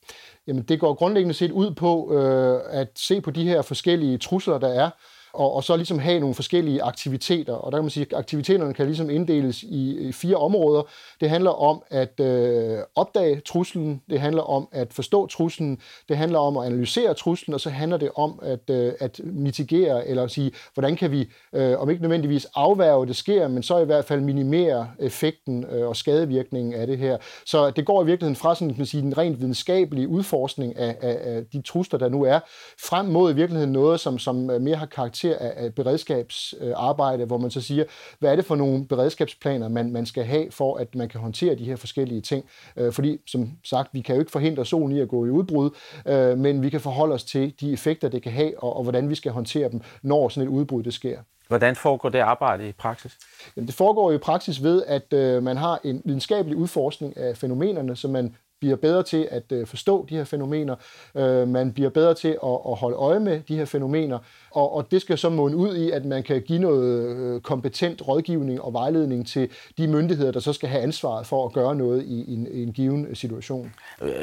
Jamen, 0.46 0.62
det 0.62 0.80
går 0.80 0.94
grundlæggende 0.94 1.34
set 1.34 1.50
ud 1.50 1.74
på 1.74 2.14
øh, 2.14 2.60
at 2.80 2.88
se 2.96 3.20
på 3.20 3.30
de 3.30 3.44
her 3.44 3.62
forskellige 3.62 4.18
trusler, 4.18 4.58
der 4.58 4.68
er, 4.68 4.90
og, 5.32 5.54
og 5.54 5.64
så 5.64 5.76
ligesom 5.76 5.98
have 5.98 6.20
nogle 6.20 6.34
forskellige 6.34 6.82
aktiviteter. 6.82 7.52
Og 7.52 7.72
der 7.72 7.78
kan 7.78 7.84
man 7.84 7.90
sige, 7.90 8.06
at 8.10 8.18
aktiviteterne 8.18 8.74
kan 8.74 8.86
ligesom 8.86 9.10
inddeles 9.10 9.62
i, 9.62 10.08
i 10.08 10.12
fire 10.12 10.36
områder. 10.36 10.82
Det 11.20 11.30
handler 11.30 11.50
om 11.50 11.82
at 11.90 12.20
øh, 12.20 12.78
opdage 12.94 13.40
truslen, 13.40 14.02
det 14.10 14.20
handler 14.20 14.42
om 14.42 14.68
at 14.72 14.92
forstå 14.92 15.26
truslen, 15.26 15.78
det 16.08 16.16
handler 16.16 16.38
om 16.38 16.56
at 16.56 16.66
analysere 16.66 17.14
truslen, 17.14 17.54
og 17.54 17.60
så 17.60 17.70
handler 17.70 17.96
det 17.96 18.10
om 18.14 18.38
at, 18.42 18.70
øh, 18.70 18.92
at 19.00 19.20
mitigere, 19.24 20.08
eller 20.08 20.22
at 20.22 20.30
sige, 20.30 20.52
hvordan 20.74 20.96
kan 20.96 21.10
vi, 21.10 21.28
øh, 21.54 21.80
om 21.80 21.90
ikke 21.90 22.02
nødvendigvis 22.02 22.46
afværge, 22.54 23.06
det 23.06 23.16
sker, 23.16 23.48
men 23.48 23.62
så 23.62 23.78
i 23.78 23.84
hvert 23.84 24.04
fald 24.04 24.20
minimere 24.20 24.88
effekten 24.98 25.64
øh, 25.70 25.88
og 25.88 25.96
skadevirkningen 25.96 26.74
af 26.74 26.86
det 26.86 26.98
her. 26.98 27.18
Så 27.46 27.70
det 27.70 27.86
går 27.86 28.02
i 28.02 28.06
virkeligheden 28.06 28.36
fra 28.36 28.54
sådan, 28.54 28.74
man 28.76 28.86
sige, 28.86 29.02
den 29.02 29.18
rent 29.18 29.40
videnskabelige 29.40 30.08
udforskning 30.08 30.76
af, 30.76 30.96
af, 31.00 31.18
af 31.22 31.42
de 31.52 31.62
trusler, 31.62 31.98
der 31.98 32.08
nu 32.08 32.22
er, 32.22 32.40
frem 32.88 33.06
mod 33.06 33.32
i 33.32 33.34
virkeligheden 33.34 33.72
noget, 33.72 34.00
som, 34.00 34.18
som 34.18 34.50
øh, 34.50 34.60
mere 34.60 34.76
har 34.76 34.86
karakter 34.86 35.19
karakter 35.20 35.46
af, 35.46 35.64
af 35.64 35.74
beredskabsarbejde, 35.74 37.24
hvor 37.24 37.38
man 37.38 37.50
så 37.50 37.60
siger, 37.60 37.84
hvad 38.18 38.32
er 38.32 38.36
det 38.36 38.44
for 38.44 38.56
nogle 38.56 38.86
beredskabsplaner, 38.86 39.68
man, 39.68 39.92
man 39.92 40.06
skal 40.06 40.24
have, 40.24 40.50
for 40.50 40.76
at 40.76 40.94
man 40.94 41.08
kan 41.08 41.20
håndtere 41.20 41.54
de 41.54 41.64
her 41.64 41.76
forskellige 41.76 42.20
ting. 42.20 42.44
Øh, 42.76 42.92
fordi, 42.92 43.18
som 43.26 43.50
sagt, 43.64 43.88
vi 43.92 44.00
kan 44.00 44.14
jo 44.14 44.20
ikke 44.20 44.32
forhindre 44.32 44.66
solen 44.66 44.96
i 44.96 45.00
at 45.00 45.08
gå 45.08 45.26
i 45.26 45.30
udbrud, 45.30 45.70
øh, 46.06 46.38
men 46.38 46.62
vi 46.62 46.70
kan 46.70 46.80
forholde 46.80 47.14
os 47.14 47.24
til 47.24 47.54
de 47.60 47.72
effekter, 47.72 48.08
det 48.08 48.22
kan 48.22 48.32
have, 48.32 48.62
og, 48.62 48.76
og 48.76 48.82
hvordan 48.82 49.08
vi 49.08 49.14
skal 49.14 49.32
håndtere 49.32 49.70
dem, 49.70 49.80
når 50.02 50.28
sådan 50.28 50.48
et 50.48 50.52
udbrud 50.52 50.82
det 50.82 50.94
sker. 50.94 51.18
Hvordan 51.48 51.76
foregår 51.76 52.08
det 52.08 52.18
arbejde 52.18 52.68
i 52.68 52.72
praksis? 52.72 53.18
Jamen, 53.56 53.66
det 53.66 53.74
foregår 53.74 54.12
i 54.12 54.18
praksis 54.18 54.62
ved, 54.62 54.82
at 54.86 55.12
øh, 55.12 55.42
man 55.42 55.56
har 55.56 55.80
en 55.84 56.02
videnskabelig 56.04 56.56
udforskning 56.56 57.16
af 57.16 57.36
fænomenerne, 57.36 57.96
som 57.96 58.10
man 58.10 58.36
bliver 58.60 58.76
bedre 58.76 59.02
til 59.02 59.28
at 59.30 59.52
øh, 59.52 59.66
forstå 59.66 60.06
de 60.08 60.16
her 60.16 60.24
fænomener, 60.24 60.76
øh, 61.14 61.48
man 61.48 61.72
bliver 61.72 61.90
bedre 61.90 62.14
til 62.14 62.28
at, 62.28 62.58
at 62.68 62.76
holde 62.76 62.96
øje 62.96 63.20
med 63.20 63.40
de 63.48 63.56
her 63.56 63.64
fænomener, 63.64 64.18
og, 64.50 64.74
og 64.74 64.90
det 64.90 65.00
skal 65.00 65.18
så 65.18 65.28
måne 65.28 65.56
ud 65.56 65.76
i, 65.76 65.90
at 65.90 66.04
man 66.04 66.22
kan 66.22 66.42
give 66.42 66.58
noget 66.58 67.16
øh, 67.16 67.40
kompetent 67.40 68.08
rådgivning 68.08 68.60
og 68.60 68.72
vejledning 68.72 69.26
til 69.26 69.50
de 69.78 69.88
myndigheder, 69.88 70.32
der 70.32 70.40
så 70.40 70.52
skal 70.52 70.68
have 70.68 70.82
ansvaret 70.82 71.26
for 71.26 71.46
at 71.46 71.52
gøre 71.52 71.76
noget 71.76 72.04
i, 72.04 72.24
i, 72.32 72.34
en, 72.34 72.46
i 72.52 72.62
en 72.62 72.72
given 72.72 73.14
situation. 73.14 73.72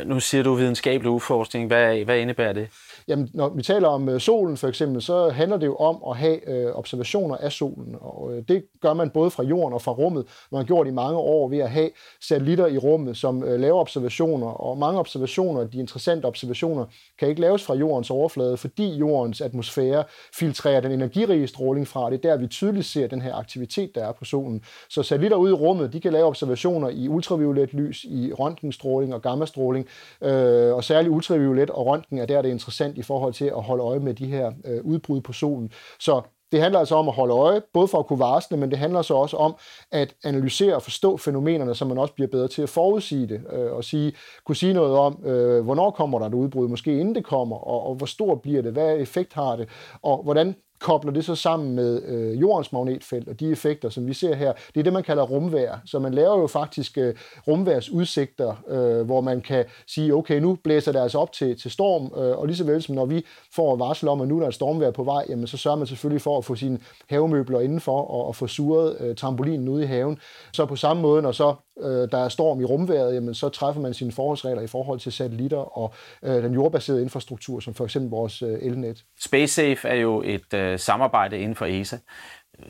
Nu 0.05 0.19
siger 0.19 0.43
du 0.43 0.53
videnskabelig 0.53 1.11
udforskning. 1.11 1.67
Hvad, 1.67 2.05
hvad 2.05 2.19
indebærer 2.19 2.53
det? 2.53 2.67
Jamen, 3.07 3.29
når 3.33 3.49
vi 3.49 3.63
taler 3.63 3.87
om 3.87 4.09
øh, 4.09 4.19
solen 4.19 4.57
for 4.57 4.67
eksempel, 4.67 5.01
så 5.01 5.29
handler 5.29 5.57
det 5.57 5.65
jo 5.65 5.75
om 5.75 6.03
at 6.09 6.17
have 6.17 6.49
øh, 6.49 6.75
observationer 6.75 7.37
af 7.37 7.51
solen, 7.51 7.95
og 8.01 8.33
øh, 8.33 8.43
det 8.47 8.63
gør 8.81 8.93
man 8.93 9.09
både 9.09 9.31
fra 9.31 9.43
jorden 9.43 9.73
og 9.73 9.81
fra 9.81 9.91
rummet. 9.91 10.25
Man 10.51 10.59
har 10.59 10.65
gjort 10.65 10.87
i 10.87 10.91
mange 10.91 11.17
år 11.17 11.49
ved 11.49 11.57
at 11.57 11.69
have 11.69 11.89
satellitter 12.21 12.67
i 12.67 12.77
rummet, 12.77 13.17
som 13.17 13.43
øh, 13.43 13.59
laver 13.59 13.79
observationer 13.79 14.26
observationer, 14.27 14.47
og 14.47 14.77
mange 14.77 14.99
observationer, 14.99 15.63
de 15.63 15.77
interessante 15.77 16.25
observationer, 16.25 16.85
kan 17.19 17.29
ikke 17.29 17.41
laves 17.41 17.63
fra 17.63 17.75
jordens 17.75 18.09
overflade, 18.09 18.57
fordi 18.57 18.95
jordens 18.95 19.41
atmosfære 19.41 20.03
filtrerer 20.33 20.81
den 20.81 20.91
energirige 20.91 21.47
stråling 21.47 21.87
fra. 21.87 22.09
Det 22.09 22.25
er 22.25 22.29
der, 22.29 22.37
vi 22.37 22.47
tydeligt 22.47 22.85
ser 22.85 23.07
den 23.07 23.21
her 23.21 23.35
aktivitet, 23.35 23.95
der 23.95 24.05
er 24.07 24.11
på 24.11 24.25
solen. 24.25 24.61
Så 24.89 25.03
satellitter 25.03 25.37
ude 25.37 25.51
i 25.51 25.53
rummet, 25.53 25.93
de 25.93 25.99
kan 25.99 26.13
lave 26.13 26.25
observationer 26.25 26.89
i 26.89 27.07
ultraviolet 27.07 27.73
lys, 27.73 28.03
i 28.03 28.33
røntgenstråling 28.33 29.13
og 29.13 29.21
gammastråling, 29.21 29.87
øh, 30.21 30.75
og 30.75 30.83
særligt 30.83 31.13
ultraviolet 31.13 31.69
og 31.69 31.85
røntgen 31.85 32.17
er 32.17 32.25
der, 32.25 32.41
det 32.41 32.49
er 32.49 32.53
interessant 32.53 32.97
i 32.97 33.01
forhold 33.01 33.33
til 33.33 33.45
at 33.45 33.63
holde 33.63 33.83
øje 33.83 33.99
med 33.99 34.13
de 34.13 34.25
her 34.25 34.51
øh, 34.65 34.83
udbrud 34.83 35.21
på 35.21 35.33
solen. 35.33 35.71
Så 35.99 36.21
det 36.51 36.61
handler 36.61 36.79
altså 36.79 36.95
om 36.95 37.07
at 37.07 37.13
holde 37.13 37.33
øje, 37.33 37.61
både 37.73 37.87
for 37.87 37.99
at 37.99 38.07
kunne 38.07 38.19
varsle, 38.19 38.57
men 38.57 38.71
det 38.71 38.79
handler 38.79 39.01
så 39.01 39.13
også 39.13 39.37
om 39.37 39.55
at 39.91 40.15
analysere 40.23 40.75
og 40.75 40.81
forstå 40.81 41.17
fænomenerne, 41.17 41.75
så 41.75 41.85
man 41.85 41.97
også 41.97 42.13
bliver 42.13 42.27
bedre 42.27 42.47
til 42.47 42.61
at 42.61 42.69
forudsige 42.69 43.27
det, 43.27 43.41
øh, 43.53 43.71
og 43.71 43.83
sige, 43.83 44.13
kunne 44.45 44.55
sige 44.55 44.73
noget 44.73 44.97
om, 44.97 45.25
øh, 45.25 45.63
hvornår 45.63 45.91
kommer 45.91 46.19
der 46.19 46.25
et 46.25 46.33
udbrud, 46.33 46.67
måske 46.67 46.99
inden 46.99 47.15
det 47.15 47.25
kommer, 47.25 47.55
og, 47.55 47.87
og 47.87 47.95
hvor 47.95 48.05
stort 48.05 48.41
bliver 48.41 48.61
det, 48.61 48.73
hvad 48.73 48.97
effekt 48.97 49.33
har 49.33 49.55
det, 49.55 49.69
og 50.01 50.23
hvordan 50.23 50.55
kobler 50.79 51.11
det 51.11 51.25
så 51.25 51.35
sammen 51.35 51.75
med 51.75 52.03
øh, 52.03 52.41
jordens 52.41 52.71
magnetfelt 52.71 53.27
og 53.27 53.39
de 53.39 53.51
effekter, 53.51 53.89
som 53.89 54.07
vi 54.07 54.13
ser 54.13 54.35
her. 54.35 54.53
Det 54.53 54.79
er 54.79 54.83
det, 54.83 54.93
man 54.93 55.03
kalder 55.03 55.23
rumvær. 55.23 55.81
Så 55.85 55.99
man 55.99 56.13
laver 56.13 56.39
jo 56.39 56.47
faktisk 56.47 56.97
øh, 56.97 57.15
rumværsudsigter, 57.47 58.63
øh, 58.67 59.05
hvor 59.05 59.21
man 59.21 59.41
kan 59.41 59.65
sige, 59.87 60.13
okay, 60.13 60.39
nu 60.39 60.57
blæser 60.63 60.91
det 60.91 60.99
altså 60.99 61.19
op 61.19 61.31
til, 61.31 61.59
til 61.59 61.71
storm, 61.71 62.23
øh, 62.23 62.37
og 62.37 62.47
lige 62.47 62.57
så 62.57 62.63
vel 62.63 62.81
som 62.81 62.95
når 62.95 63.05
vi 63.05 63.25
får 63.55 63.75
varsel 63.75 64.07
om, 64.07 64.21
at 64.21 64.27
nu 64.27 64.35
er 64.35 64.39
der 64.39 64.47
er 64.47 64.51
stormvær 64.51 64.91
på 64.91 65.03
vej, 65.03 65.25
jamen, 65.29 65.47
så 65.47 65.57
sørger 65.57 65.77
man 65.77 65.87
selvfølgelig 65.87 66.21
for 66.21 66.37
at 66.37 66.45
få 66.45 66.55
sine 66.55 66.79
havemøbler 67.09 67.59
indenfor 67.59 68.01
og, 68.01 68.27
og 68.27 68.35
få 68.35 68.47
suret 68.47 68.97
øh, 68.99 69.15
trampolinen 69.15 69.67
ude 69.67 69.83
i 69.83 69.87
haven. 69.87 70.19
Så 70.53 70.65
på 70.65 70.75
samme 70.75 71.01
måde, 71.01 71.21
når 71.21 71.31
så 71.31 71.55
øh, 71.81 72.11
der 72.11 72.17
er 72.17 72.29
storm 72.29 72.61
i 72.61 72.63
rumværet, 72.63 73.15
jamen, 73.15 73.33
så 73.33 73.49
træffer 73.49 73.81
man 73.81 73.93
sine 73.93 74.11
forholdsregler 74.11 74.61
i 74.61 74.67
forhold 74.67 74.99
til 74.99 75.11
satellitter 75.11 75.77
og 75.77 75.93
øh, 76.23 76.43
den 76.43 76.53
jordbaserede 76.53 77.01
infrastruktur, 77.01 77.59
som 77.59 77.73
for 77.73 77.83
eksempel 77.83 78.09
vores 78.09 78.41
øh, 78.41 78.57
elnet. 78.61 79.03
SpaceSafe 79.19 79.87
er 79.87 79.95
jo 79.95 80.21
et 80.25 80.53
øh, 80.53 80.79
samarbejde 80.79 81.39
inden 81.39 81.55
for 81.55 81.65
ESA. 81.65 81.97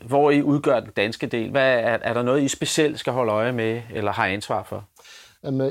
Hvor 0.06 0.30
I 0.30 0.42
udgør 0.42 0.80
den 0.80 0.90
danske 0.96 1.26
del? 1.26 1.50
Hvad 1.50 1.74
er, 1.74 1.98
er 2.02 2.14
der 2.14 2.22
noget, 2.22 2.42
I 2.42 2.48
specielt 2.48 2.98
skal 2.98 3.12
holde 3.12 3.32
øje 3.32 3.52
med 3.52 3.82
eller 3.94 4.12
har 4.12 4.26
ansvar 4.26 4.62
for? 4.62 4.84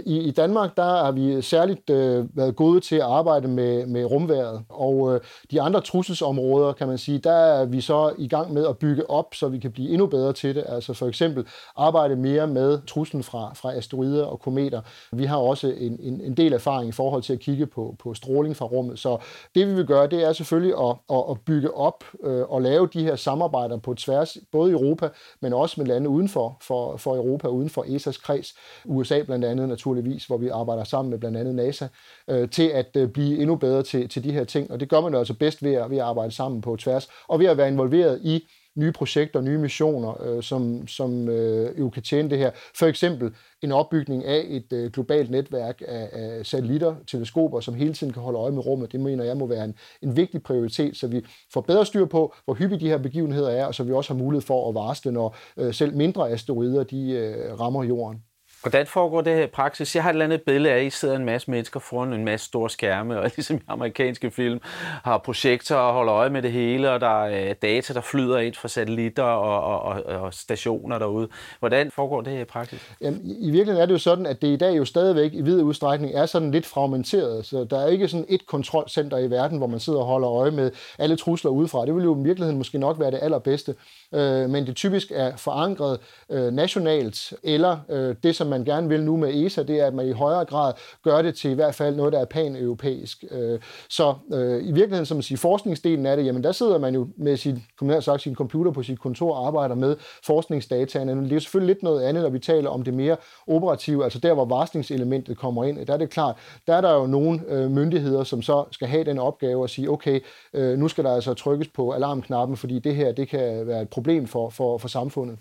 I, 0.05 0.17
I 0.17 0.31
Danmark 0.31 0.77
der 0.77 0.83
har 0.83 1.11
vi 1.11 1.41
særligt 1.41 1.89
øh, 1.89 2.37
været 2.37 2.55
gode 2.55 2.79
til 2.79 2.95
at 2.95 3.01
arbejde 3.01 3.47
med, 3.47 3.85
med 3.85 4.05
rumværet, 4.05 4.63
og 4.69 5.13
øh, 5.13 5.21
de 5.51 5.61
andre 5.61 5.81
trusselsområder, 5.81 6.73
kan 6.73 6.87
man 6.87 6.97
sige, 6.97 7.19
der 7.19 7.31
er 7.31 7.65
vi 7.65 7.81
så 7.81 8.13
i 8.17 8.27
gang 8.27 8.53
med 8.53 8.67
at 8.67 8.77
bygge 8.77 9.09
op, 9.09 9.35
så 9.35 9.47
vi 9.47 9.59
kan 9.59 9.71
blive 9.71 9.89
endnu 9.89 10.07
bedre 10.07 10.33
til 10.33 10.55
det. 10.55 10.63
Altså 10.67 10.93
for 10.93 11.07
eksempel 11.07 11.45
arbejde 11.75 12.15
mere 12.15 12.47
med 12.47 12.79
truslen 12.87 13.23
fra, 13.23 13.53
fra 13.53 13.73
asteroider 13.73 14.25
og 14.25 14.39
kometer. 14.39 14.81
Vi 15.11 15.25
har 15.25 15.37
også 15.37 15.67
en, 15.67 15.99
en, 15.99 16.21
en 16.21 16.37
del 16.37 16.53
erfaring 16.53 16.89
i 16.89 16.91
forhold 16.91 17.23
til 17.23 17.33
at 17.33 17.39
kigge 17.39 17.65
på, 17.65 17.95
på 17.99 18.13
stråling 18.13 18.55
fra 18.55 18.65
rummet, 18.65 18.99
så 18.99 19.17
det 19.55 19.67
vi 19.67 19.73
vil 19.73 19.85
gøre, 19.85 20.07
det 20.07 20.23
er 20.23 20.33
selvfølgelig 20.33 20.75
at, 20.79 20.95
at, 21.09 21.23
at 21.29 21.37
bygge 21.45 21.73
op 21.73 22.03
øh, 22.23 22.41
og 22.49 22.61
lave 22.61 22.89
de 22.93 23.03
her 23.03 23.15
samarbejder 23.15 23.77
på 23.77 23.93
tværs, 23.93 24.37
både 24.51 24.69
i 24.71 24.73
Europa, 24.73 25.09
men 25.41 25.53
også 25.53 25.81
med 25.81 25.87
lande 25.87 26.09
udenfor 26.09 26.57
for, 26.61 26.97
for 26.97 27.15
Europa, 27.15 27.47
uden 27.47 27.69
for 27.69 27.83
ESA's 27.83 28.21
kreds, 28.21 28.53
USA 28.85 29.23
blandt 29.23 29.45
andet, 29.45 29.56
andet 29.59 29.69
naturligvis, 29.69 30.25
hvor 30.25 30.37
vi 30.37 30.47
arbejder 30.47 30.83
sammen 30.83 31.09
med 31.09 31.19
blandt 31.19 31.37
andet 31.37 31.55
NASA, 31.55 31.87
øh, 32.29 32.49
til 32.49 32.67
at 32.67 32.95
øh, 32.95 33.09
blive 33.09 33.39
endnu 33.39 33.55
bedre 33.55 33.83
til, 33.83 34.09
til 34.09 34.23
de 34.23 34.31
her 34.31 34.43
ting. 34.43 34.71
Og 34.71 34.79
det 34.79 34.89
gør 34.89 35.01
man 35.01 35.13
jo 35.13 35.19
altså 35.19 35.33
bedst 35.33 35.63
ved 35.63 35.73
at, 35.73 35.89
ved 35.89 35.97
at 35.97 36.03
arbejde 36.03 36.31
sammen 36.31 36.61
på 36.61 36.75
tværs, 36.75 37.07
og 37.27 37.39
ved 37.39 37.45
at 37.45 37.57
være 37.57 37.67
involveret 37.67 38.21
i 38.23 38.43
nye 38.77 38.91
projekter, 38.91 39.41
nye 39.41 39.57
missioner, 39.57 40.23
øh, 40.23 40.43
som, 40.43 40.87
som 40.87 41.29
øh, 41.29 41.79
jo 41.79 41.89
kan 41.89 42.03
tjene 42.03 42.29
det 42.29 42.37
her. 42.37 42.51
For 42.75 42.85
eksempel 42.85 43.31
en 43.61 43.71
opbygning 43.71 44.25
af 44.25 44.45
et 44.47 44.73
øh, 44.73 44.91
globalt 44.91 45.31
netværk 45.31 45.81
af, 45.87 46.09
af 46.11 46.45
satellitter, 46.45 46.95
teleskoper, 47.07 47.59
som 47.59 47.73
hele 47.73 47.93
tiden 47.93 48.13
kan 48.13 48.21
holde 48.21 48.39
øje 48.39 48.51
med 48.51 48.65
rummet. 48.65 48.91
Det 48.91 48.99
mener 48.99 49.23
jeg 49.23 49.37
må 49.37 49.47
være 49.47 49.65
en, 49.65 49.75
en 50.01 50.15
vigtig 50.15 50.43
prioritet, 50.43 50.97
så 50.97 51.07
vi 51.07 51.25
får 51.53 51.61
bedre 51.61 51.85
styr 51.85 52.05
på, 52.05 52.33
hvor 52.45 52.53
hyppige 52.53 52.79
de 52.79 52.89
her 52.89 52.97
begivenheder 52.97 53.49
er, 53.49 53.65
og 53.65 53.75
så 53.75 53.83
vi 53.83 53.93
også 53.93 54.13
har 54.13 54.19
mulighed 54.23 54.41
for 54.41 54.69
at 54.69 54.75
varsle, 54.75 55.11
når 55.11 55.37
øh, 55.57 55.73
selv 55.73 55.95
mindre 55.95 56.29
asteroider 56.29 56.83
de 56.83 57.11
øh, 57.11 57.59
rammer 57.59 57.83
jorden. 57.83 58.23
Hvordan 58.61 58.87
foregår 58.87 59.21
det 59.21 59.35
her 59.35 59.43
i 59.43 59.47
praksis? 59.47 59.95
Jeg 59.95 60.03
har 60.03 60.09
et 60.09 60.13
eller 60.13 60.25
andet 60.25 60.41
billede 60.41 60.73
af, 60.73 60.79
at 60.79 60.85
I 60.85 60.89
sidder 60.89 61.15
en 61.15 61.25
masse 61.25 61.51
mennesker 61.51 61.79
foran 61.79 62.13
en 62.13 62.25
masse 62.25 62.45
store 62.45 62.69
skærme, 62.69 63.19
og 63.19 63.31
ligesom 63.35 63.57
i 63.57 63.59
amerikanske 63.67 64.31
film 64.31 64.59
har 65.03 65.17
projektorer 65.17 65.79
og 65.79 65.93
holder 65.93 66.13
øje 66.13 66.29
med 66.29 66.41
det 66.41 66.51
hele, 66.51 66.91
og 66.91 67.01
der 67.01 67.23
er 67.23 67.49
øh, 67.49 67.55
data, 67.61 67.93
der 67.93 68.01
flyder 68.01 68.37
ind 68.37 68.53
fra 68.53 68.67
satellitter 68.67 69.23
og, 69.23 69.81
og, 69.81 70.03
og, 70.05 70.21
og 70.21 70.33
stationer 70.33 70.99
derude. 70.99 71.27
Hvordan 71.59 71.91
foregår 71.91 72.21
det 72.21 72.33
her 72.33 72.41
i 72.41 72.45
praksis? 72.45 72.91
Jamen, 73.01 73.21
I 73.23 73.51
virkeligheden 73.51 73.81
er 73.81 73.85
det 73.85 73.93
jo 73.93 73.99
sådan, 73.99 74.25
at 74.25 74.41
det 74.41 74.47
i 74.47 74.55
dag 74.55 74.77
jo 74.77 74.85
stadigvæk 74.85 75.33
i 75.33 75.41
vid 75.41 75.61
udstrækning 75.61 76.15
er 76.15 76.25
sådan 76.25 76.51
lidt 76.51 76.65
fragmenteret, 76.65 77.45
så 77.45 77.63
der 77.63 77.79
er 77.79 77.87
ikke 77.87 78.07
sådan 78.07 78.25
et 78.29 78.47
kontrolcenter 78.47 79.17
i 79.17 79.29
verden, 79.29 79.57
hvor 79.57 79.67
man 79.67 79.79
sidder 79.79 79.99
og 79.99 80.05
holder 80.05 80.29
øje 80.29 80.51
med 80.51 80.71
alle 80.99 81.15
trusler 81.15 81.51
udefra. 81.51 81.85
Det 81.85 81.95
vil 81.95 82.03
jo 82.03 82.19
i 82.19 82.23
virkeligheden 82.23 82.57
måske 82.57 82.77
nok 82.77 82.99
være 82.99 83.11
det 83.11 83.19
allerbedste, 83.21 83.75
øh, 84.13 84.49
men 84.49 84.67
det 84.67 84.75
typisk 84.75 85.11
er 85.15 85.37
forankret 85.37 85.99
øh, 86.29 86.53
nationalt, 86.53 87.33
eller 87.43 87.77
det, 88.23 88.35
som 88.35 88.46
man 88.47 88.65
gerne 88.65 88.89
vil 88.89 89.03
nu 89.03 89.17
med 89.17 89.45
ESA, 89.45 89.63
det 89.63 89.79
er, 89.79 89.85
at 89.87 89.93
man 89.93 90.07
i 90.07 90.11
højere 90.11 90.45
grad 90.45 90.73
gør 91.03 91.21
det 91.21 91.35
til 91.35 91.51
i 91.51 91.53
hvert 91.53 91.75
fald 91.75 91.95
noget, 91.95 92.13
der 92.13 92.19
er 92.19 92.25
pan-europæisk. 92.25 93.23
Øh, 93.31 93.59
så 93.89 94.15
øh, 94.33 94.63
i 94.63 94.71
virkeligheden, 94.71 95.05
som 95.05 95.17
man 95.17 95.23
siger, 95.23 95.37
forskningsdelen 95.37 96.05
af 96.05 96.17
det, 96.17 96.25
jamen 96.25 96.43
der 96.43 96.51
sidder 96.51 96.77
man 96.77 96.95
jo 96.95 97.07
med 97.17 97.37
sin, 97.37 97.63
sagt, 97.99 98.21
sin 98.21 98.35
computer 98.35 98.71
på 98.71 98.83
sit 98.83 98.99
kontor 98.99 99.35
og 99.35 99.47
arbejder 99.47 99.75
med 99.75 99.95
forskningsdataene. 100.25 101.23
Det 101.23 101.31
er 101.31 101.35
jo 101.35 101.39
selvfølgelig 101.39 101.75
lidt 101.75 101.83
noget 101.83 102.03
andet, 102.03 102.23
når 102.23 102.29
vi 102.29 102.39
taler 102.39 102.69
om 102.69 102.83
det 102.83 102.93
mere 102.93 103.17
operative, 103.47 104.03
altså 104.03 104.19
der, 104.19 104.33
hvor 104.33 104.45
varslingselementet 104.45 105.37
kommer 105.37 105.63
ind. 105.63 105.85
Der 105.85 105.93
er 105.93 105.97
det 105.97 106.09
klart, 106.09 106.35
der 106.67 106.75
er 106.75 106.81
der 106.81 106.93
jo 106.93 107.05
nogle 107.05 107.41
øh, 107.47 107.71
myndigheder, 107.71 108.23
som 108.23 108.41
så 108.41 108.65
skal 108.71 108.87
have 108.87 109.03
den 109.03 109.19
opgave 109.19 109.63
at 109.63 109.69
sige, 109.69 109.89
okay, 109.89 110.19
øh, 110.53 110.77
nu 110.77 110.87
skal 110.87 111.03
der 111.03 111.15
altså 111.15 111.33
trykkes 111.33 111.67
på 111.67 111.91
alarmknappen, 111.91 112.57
fordi 112.57 112.79
det 112.79 112.95
her, 112.95 113.11
det 113.11 113.27
kan 113.27 113.67
være 113.67 113.81
et 113.81 113.89
problem 113.89 114.27
for, 114.27 114.49
for, 114.49 114.77
for 114.77 114.87
samfundet. 114.87 115.37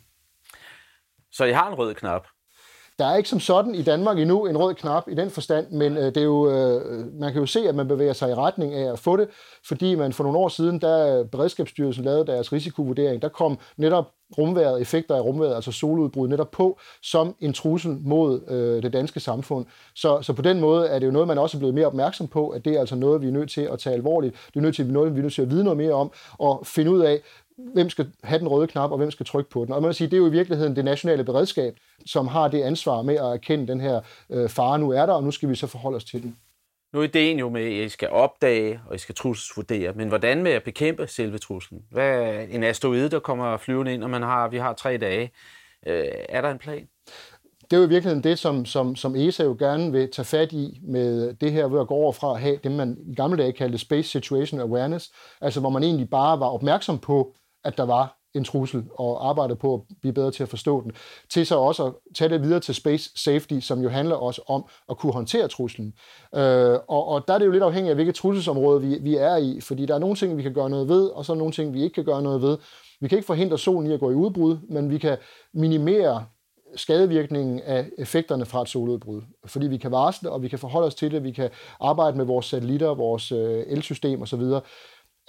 Så 1.33 1.45
I 1.45 1.53
har 1.53 1.69
en 1.69 1.75
rød 1.75 1.95
knap? 1.95 2.27
Der 2.99 3.07
er 3.07 3.17
ikke 3.17 3.29
som 3.29 3.41
sådan 3.41 3.75
i 3.75 3.83
Danmark 3.83 4.19
endnu 4.19 4.47
en 4.47 4.57
rød 4.57 4.75
knap 4.75 5.09
i 5.09 5.15
den 5.15 5.31
forstand, 5.31 5.71
men 5.71 5.97
øh, 5.97 6.05
det 6.05 6.17
er 6.17 6.23
jo, 6.23 6.51
øh, 6.51 7.07
man 7.21 7.33
kan 7.33 7.41
jo 7.41 7.47
se, 7.47 7.69
at 7.69 7.75
man 7.75 7.89
bevæger 7.89 8.13
sig 8.13 8.31
i 8.31 8.35
retning 8.35 8.75
af 8.75 8.93
at 8.93 8.99
få 8.99 9.17
det, 9.17 9.29
fordi 9.67 9.95
man 9.95 10.13
for 10.13 10.25
nogle 10.25 10.39
år 10.39 10.49
siden, 10.49 10.79
da 10.79 11.23
Beredskabsstyrelsen 11.33 12.05
lavede 12.05 12.27
deres 12.27 12.53
risikovurdering, 12.53 13.23
der 13.23 13.29
kom 13.29 13.59
netop 13.77 14.05
rumværet, 14.39 14.81
effekter 14.81 15.15
af 15.15 15.21
rumværet, 15.21 15.55
altså 15.55 15.73
soludbrud 15.73 16.29
netop 16.29 16.51
på, 16.51 16.79
som 17.03 17.35
en 17.41 17.53
trussel 17.53 17.97
mod 18.01 18.41
øh, 18.49 18.83
det 18.83 18.93
danske 18.93 19.21
samfund. 19.21 19.67
Så, 19.95 20.23
så 20.23 20.33
på 20.33 20.43
den 20.43 20.61
måde 20.61 20.87
er 20.87 20.99
det 20.99 21.07
jo 21.07 21.13
noget, 21.13 21.29
man 21.29 21.39
også 21.39 21.57
er 21.57 21.59
blevet 21.59 21.75
mere 21.75 21.87
opmærksom 21.87 22.29
på, 22.29 22.49
at 22.49 22.65
det 22.65 22.77
er 22.77 22.81
altså 22.81 22.97
noget, 22.97 23.23
vi 23.23 23.29
er 23.29 23.33
nødt 23.33 23.51
til 23.51 23.61
at 23.61 23.79
tage 23.79 23.95
alvorligt. 23.95 24.35
Det 24.47 24.57
er 24.57 24.61
nødt 24.61 24.77
til, 24.77 24.87
noget, 24.87 25.15
vi 25.15 25.19
er 25.19 25.23
nødt 25.23 25.35
til 25.35 25.43
at 25.43 25.51
vide 25.51 25.65
noget 25.65 25.77
mere 25.77 25.93
om, 25.93 26.13
og 26.39 26.67
finde 26.67 26.91
ud 26.91 27.01
af, 27.01 27.21
hvem 27.59 27.91
skal 27.91 28.13
have 28.25 28.39
den 28.39 28.49
røde 28.49 28.67
knap, 28.67 28.91
og 28.91 28.99
hvem 28.99 29.11
skal 29.11 29.27
trykke 29.27 29.51
på 29.51 29.65
den. 29.65 29.75
Og 29.75 29.83
man 29.83 29.87
vil 29.87 29.95
sige, 29.95 30.11
det 30.11 30.17
er 30.17 30.21
jo 30.21 30.27
i 30.27 30.31
virkeligheden 30.31 30.77
det 30.77 30.85
nationale 30.85 31.25
beredskab, 31.25 31.77
som 32.07 32.27
har 32.27 32.49
det 32.49 32.63
ansvar 32.63 33.03
med 33.03 33.15
at 33.15 33.25
erkende 33.25 33.67
den 33.67 33.81
her 33.81 34.01
øh, 34.31 34.49
fare 34.49 34.79
nu 34.79 34.91
er 34.91 35.07
der, 35.07 35.13
og 35.13 35.25
nu 35.25 35.31
skal 35.31 35.49
vi 35.49 35.55
så 35.55 35.67
forholde 35.67 35.97
os 35.97 36.05
til 36.05 36.23
den. 36.23 36.37
Nu 36.93 37.01
er 37.01 37.05
ideen 37.05 37.39
jo 37.39 37.49
med, 37.49 37.65
at 37.65 37.87
I 37.87 37.89
skal 37.89 38.11
opdage, 38.11 38.81
og 38.89 38.95
I 38.95 38.99
skal 38.99 39.15
trusselsvurdere, 39.15 39.93
men 39.93 40.09
hvordan 40.09 40.43
med 40.43 40.53
at 40.53 40.63
bekæmpe 40.63 41.07
selve 41.07 41.39
truslen? 41.39 41.83
Hvad 41.91 42.09
er 42.09 42.41
en 42.41 42.63
asteroide, 42.63 43.11
der 43.11 43.19
kommer 43.19 43.57
flyvende 43.57 43.95
ind, 43.95 44.05
og 44.05 44.11
man 44.11 44.23
har, 44.23 44.49
vi 44.49 44.59
har 44.59 44.73
tre 44.73 44.97
dage? 44.97 45.31
Øh, 45.87 46.05
er 46.29 46.41
der 46.41 46.51
en 46.51 46.59
plan? 46.59 46.89
det 47.71 47.77
er 47.77 47.81
jo 47.81 47.87
i 47.87 47.89
virkeligheden 47.89 48.25
det, 48.25 48.39
som, 48.39 48.65
som, 48.65 48.97
som 48.97 49.17
ESA 49.17 49.45
jo 49.45 49.57
gerne 49.59 49.93
vil 49.93 50.11
tage 50.11 50.27
fat 50.27 50.53
i 50.53 50.81
med 50.83 51.35
det 51.35 51.53
her, 51.53 51.69
ved 51.69 51.81
at 51.81 51.87
gå 51.87 51.95
over 51.95 52.13
fra 52.13 52.35
at 52.35 52.41
have 52.41 52.59
det, 52.65 52.73
man 52.73 52.99
i 53.07 53.15
gamle 53.15 53.37
dage 53.43 53.53
kaldte 53.53 53.79
Space 53.79 54.09
Situation 54.09 54.61
Awareness, 54.61 55.13
altså 55.41 55.61
hvor 55.61 55.71
man 55.71 55.83
egentlig 55.83 56.11
bare 56.11 56.41
var 56.41 56.47
opmærksom 56.47 56.99
på, 56.99 57.35
at 57.67 57.77
der 57.77 57.85
var 57.85 58.17
en 58.37 58.45
trussel 58.45 58.85
og 58.99 59.29
arbejde 59.29 59.57
på 59.57 59.75
at 59.75 59.81
blive 60.01 60.13
bedre 60.13 60.31
til 60.31 60.43
at 60.43 60.49
forstå 60.49 60.83
den, 60.83 60.93
til 61.31 61.47
så 61.47 61.57
også 61.57 61.85
at 61.85 61.93
tage 62.15 62.29
det 62.29 62.43
videre 62.43 62.61
til 62.61 62.75
space 62.75 63.11
safety, 63.17 63.59
som 63.61 63.81
jo 63.81 63.89
handler 63.89 64.15
også 64.15 64.43
om 64.47 64.65
at 64.89 64.99
kunne 64.99 65.13
håndtere 65.13 65.49
truslen. 65.49 65.93
Øh, 66.35 66.79
og, 66.89 67.09
og 67.09 67.29
der 67.29 67.35
er 67.35 67.39
det 67.39 67.47
jo 67.47 67.51
lidt 67.51 67.63
afhængigt 67.63 67.91
af, 67.91 67.97
hvilket 67.97 68.15
trusselsområde 68.15 68.81
vi, 68.81 68.99
vi 69.01 69.17
er 69.17 69.37
i, 69.37 69.61
fordi 69.61 69.87
der 69.87 69.95
er 69.95 69.99
nogle 69.99 70.17
ting, 70.17 70.37
vi 70.37 70.43
kan 70.43 70.55
gøre 70.55 70.71
noget 70.71 70.89
ved, 70.89 71.07
og 71.07 71.25
så 71.25 71.33
er 71.33 71.37
nogle 71.37 71.53
ting, 71.53 71.75
vi 71.75 71.83
ikke 71.83 71.95
kan 71.95 72.05
gøre 72.05 72.23
noget 72.23 72.43
ved. 72.43 72.59
Vi 73.01 73.09
kan 73.09 73.19
ikke 73.19 73.27
forhindre 73.27 73.59
solen 73.59 73.91
i 73.91 73.95
at 73.95 74.01
gå 74.01 74.11
i 74.11 74.15
udbrud, 74.15 74.57
men 74.69 74.91
vi 74.91 74.99
kan 74.99 75.17
minimere 75.55 76.25
skadevirkningen 76.77 77.61
af 77.61 77.91
effekterne 77.99 78.47
fra 78.47 78.63
et 78.63 78.69
soludbrud. 78.69 79.23
Fordi 79.47 79.67
vi 79.67 79.77
kan 79.77 79.91
varsle, 79.91 80.31
og 80.31 80.43
vi 80.43 80.49
kan 80.49 80.59
forholde 80.59 80.87
os 80.87 80.95
til 80.95 81.11
det, 81.11 81.25
vi 81.25 81.31
kan 81.31 81.51
arbejde 81.81 82.17
med 82.17 82.25
vores 82.25 82.47
satellitter, 82.47 82.95
vores 82.95 83.33
øh, 83.33 83.65
elsystem 83.67 84.23
osv 84.23 84.43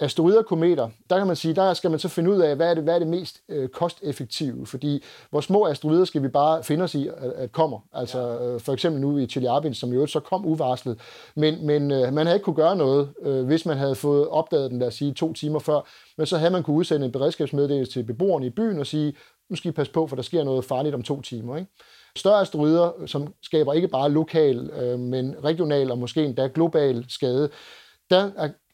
asteroider 0.00 0.38
og 0.38 0.46
kometer, 0.46 0.88
der 1.10 1.18
kan 1.18 1.26
man 1.26 1.36
sige, 1.36 1.54
der 1.54 1.74
skal 1.74 1.90
man 1.90 1.98
så 1.98 2.08
finde 2.08 2.30
ud 2.30 2.40
af, 2.40 2.56
hvad 2.56 2.70
er 2.70 2.74
det, 2.74 2.82
hvad 2.82 2.94
er 2.94 2.98
det 2.98 3.08
mest 3.08 3.40
øh, 3.48 3.68
kosteffektive, 3.68 4.66
fordi 4.66 5.04
hvor 5.30 5.40
små 5.40 5.66
asteroider 5.66 6.04
skal 6.04 6.22
vi 6.22 6.28
bare 6.28 6.64
finde 6.64 6.84
os 6.84 6.94
i, 6.94 7.08
at, 7.08 7.32
at 7.32 7.52
kommer. 7.52 7.78
Altså 7.92 8.38
øh, 8.40 8.60
for 8.60 8.72
eksempel 8.72 9.00
nu 9.00 9.18
i 9.18 9.26
Chelyabinsk, 9.26 9.80
som 9.80 9.92
jo 9.92 10.06
så 10.06 10.20
kom 10.20 10.46
uvarslet, 10.46 11.00
men, 11.36 11.66
men 11.66 11.90
øh, 11.90 12.12
man 12.12 12.26
havde 12.26 12.36
ikke 12.36 12.44
kunne 12.44 12.56
gøre 12.56 12.76
noget, 12.76 13.08
øh, 13.22 13.46
hvis 13.46 13.66
man 13.66 13.76
havde 13.76 13.94
fået 13.94 14.28
opdaget 14.28 14.70
den, 14.70 14.78
lad 14.78 14.88
os 14.88 14.94
sige, 14.94 15.12
to 15.12 15.32
timer 15.32 15.58
før, 15.58 15.80
men 16.16 16.26
så 16.26 16.38
havde 16.38 16.50
man 16.50 16.62
kunne 16.62 16.76
udsende 16.76 17.06
en 17.06 17.12
beredskabsmeddelelse 17.12 17.92
til 17.92 18.04
beboerne 18.04 18.46
i 18.46 18.50
byen 18.50 18.78
og 18.78 18.86
sige, 18.86 19.14
måske 19.50 19.72
passe 19.72 19.92
på, 19.92 20.06
for 20.06 20.16
der 20.16 20.22
sker 20.22 20.44
noget 20.44 20.64
farligt 20.64 20.94
om 20.94 21.02
to 21.02 21.20
timer. 21.20 21.56
Ikke? 21.56 21.70
Større 22.16 22.40
asteroider, 22.40 22.92
som 23.06 23.34
skaber 23.42 23.72
ikke 23.72 23.88
bare 23.88 24.10
lokal, 24.10 24.70
øh, 24.70 24.98
men 24.98 25.36
regional 25.44 25.90
og 25.90 25.98
måske 25.98 26.24
endda 26.24 26.48
global 26.54 27.04
skade, 27.08 27.50
der 28.10 28.30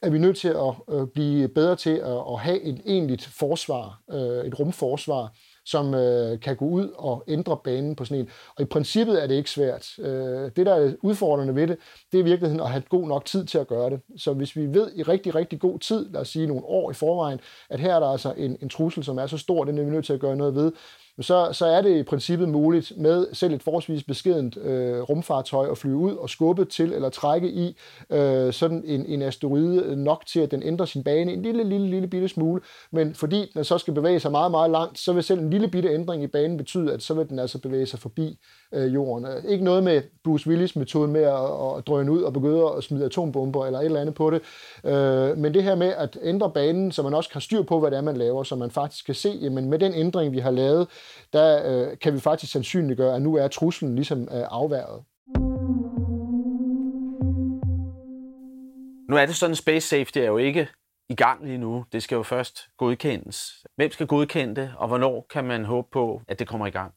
er, 0.06 0.10
vi 0.10 0.18
nødt 0.18 0.36
til 0.36 0.48
at 0.48 0.74
øh, 0.92 1.06
blive 1.06 1.48
bedre 1.48 1.76
til 1.76 1.90
at, 1.90 2.22
at 2.32 2.40
have 2.40 2.60
et 2.60 2.80
egentligt 2.86 3.24
forsvar, 3.24 4.00
øh, 4.10 4.46
et 4.46 4.58
rumforsvar, 4.60 5.32
som 5.64 5.94
øh, 5.94 6.40
kan 6.40 6.56
gå 6.56 6.64
ud 6.64 6.88
og 6.94 7.24
ændre 7.28 7.58
banen 7.64 7.96
på 7.96 8.04
sådan 8.04 8.20
en. 8.20 8.28
Og 8.56 8.62
i 8.62 8.64
princippet 8.64 9.22
er 9.22 9.26
det 9.26 9.34
ikke 9.34 9.50
svært. 9.50 9.98
Øh, 9.98 10.50
det, 10.56 10.66
der 10.66 10.74
er 10.74 10.94
udfordrende 11.02 11.54
ved 11.54 11.66
det, 11.66 11.76
det 12.12 12.18
er 12.18 12.22
i 12.22 12.24
virkeligheden 12.24 12.60
at 12.60 12.70
have 12.70 12.82
god 12.88 13.08
nok 13.08 13.24
tid 13.24 13.44
til 13.44 13.58
at 13.58 13.66
gøre 13.66 13.90
det. 13.90 14.00
Så 14.16 14.32
hvis 14.32 14.56
vi 14.56 14.66
ved 14.66 14.92
i 14.94 15.02
rigtig, 15.02 15.34
rigtig 15.34 15.60
god 15.60 15.78
tid, 15.78 16.10
lad 16.10 16.20
os 16.20 16.28
sige 16.28 16.46
nogle 16.46 16.64
år 16.64 16.90
i 16.90 16.94
forvejen, 16.94 17.40
at 17.70 17.80
her 17.80 17.94
er 17.94 18.00
der 18.00 18.06
altså 18.06 18.34
en, 18.36 18.56
en 18.62 18.68
trussel, 18.68 19.04
som 19.04 19.18
er 19.18 19.26
så 19.26 19.38
stor, 19.38 19.64
den 19.64 19.78
er 19.78 19.84
vi 19.84 19.90
nødt 19.90 20.04
til 20.04 20.12
at 20.12 20.20
gøre 20.20 20.36
noget 20.36 20.54
ved, 20.54 20.72
så, 21.20 21.48
så 21.52 21.66
er 21.66 21.82
det 21.82 21.98
i 21.98 22.02
princippet 22.02 22.48
muligt 22.48 22.92
med 22.96 23.26
selv 23.32 23.54
et 23.54 23.62
forholdsvis 23.62 24.02
beskedent 24.02 24.56
øh, 24.56 25.00
rumfartøj 25.00 25.70
at 25.70 25.78
flyve 25.78 25.96
ud 25.96 26.12
og 26.14 26.30
skubbe 26.30 26.64
til 26.64 26.92
eller 26.92 27.08
trække 27.08 27.48
i 27.48 27.76
øh, 28.10 28.52
sådan 28.52 28.82
en, 28.86 29.06
en 29.06 29.22
asteroide 29.22 29.96
nok 29.96 30.26
til, 30.26 30.40
at 30.40 30.50
den 30.50 30.62
ændrer 30.62 30.86
sin 30.86 31.04
bane 31.04 31.32
en 31.32 31.42
lille, 31.42 31.64
lille, 31.64 31.86
lille 31.90 32.08
bitte 32.08 32.28
smule. 32.28 32.60
Men 32.92 33.14
fordi 33.14 33.50
den 33.54 33.64
så 33.64 33.78
skal 33.78 33.94
bevæge 33.94 34.20
sig 34.20 34.30
meget, 34.30 34.50
meget 34.50 34.70
langt, 34.70 34.98
så 34.98 35.12
vil 35.12 35.22
selv 35.22 35.40
en 35.40 35.50
lille 35.50 35.68
bitte 35.68 35.88
ændring 35.88 36.22
i 36.22 36.26
banen 36.26 36.56
betyde, 36.56 36.92
at 36.92 37.02
så 37.02 37.14
vil 37.14 37.28
den 37.28 37.38
altså 37.38 37.58
bevæge 37.58 37.86
sig 37.86 37.98
forbi 37.98 38.38
øh, 38.74 38.94
jorden. 38.94 39.26
Øh, 39.26 39.44
ikke 39.48 39.64
noget 39.64 39.84
med 39.84 40.02
Bruce 40.24 40.48
Willis 40.50 40.76
metode 40.76 41.08
med 41.08 41.22
at, 41.22 41.78
at 41.78 41.86
drøne 41.86 42.12
ud 42.12 42.22
og 42.22 42.32
begynde 42.32 42.70
at 42.76 42.84
smide 42.84 43.04
atombomber 43.04 43.66
eller 43.66 43.78
et 43.78 43.84
eller 43.84 44.00
andet 44.00 44.14
på 44.14 44.30
det. 44.30 44.40
Øh, 44.84 45.38
men 45.38 45.54
det 45.54 45.62
her 45.62 45.74
med 45.74 45.92
at 45.96 46.18
ændre 46.22 46.50
banen, 46.50 46.92
så 46.92 47.02
man 47.02 47.14
også 47.14 47.30
kan 47.30 47.40
styr 47.40 47.62
på, 47.62 47.80
hvad 47.80 47.90
det 47.90 47.96
er, 47.96 48.02
man 48.02 48.16
laver, 48.16 48.42
så 48.42 48.56
man 48.56 48.70
faktisk 48.70 49.06
kan 49.06 49.14
se, 49.14 49.38
jamen 49.42 49.70
med 49.70 49.78
den 49.78 49.94
ændring, 49.94 50.32
vi 50.32 50.38
har 50.38 50.50
lavet, 50.50 50.88
der 51.32 51.62
øh, 51.64 51.98
kan 51.98 52.14
vi 52.14 52.20
faktisk 52.20 52.52
sandsynliggøre, 52.52 53.14
at 53.14 53.22
nu 53.22 53.34
er 53.34 53.48
truslen 53.48 53.94
ligesom 53.94 54.22
øh, 54.22 54.44
afværget. 54.50 55.04
Nu 59.08 59.16
er 59.16 59.26
det 59.26 59.36
sådan, 59.36 59.56
Space 59.56 59.88
Safety 59.88 60.18
er 60.18 60.26
jo 60.26 60.36
ikke 60.36 60.68
i 61.08 61.14
gang 61.14 61.44
lige 61.44 61.58
nu. 61.58 61.84
Det 61.92 62.02
skal 62.02 62.16
jo 62.16 62.22
først 62.22 62.68
godkendes. 62.76 63.66
Hvem 63.76 63.90
skal 63.90 64.06
godkende 64.06 64.60
det, 64.60 64.72
og 64.76 64.88
hvornår 64.88 65.26
kan 65.30 65.44
man 65.44 65.64
håbe 65.64 65.88
på, 65.92 66.22
at 66.28 66.38
det 66.38 66.48
kommer 66.48 66.66
i 66.66 66.70
gang? 66.70 66.94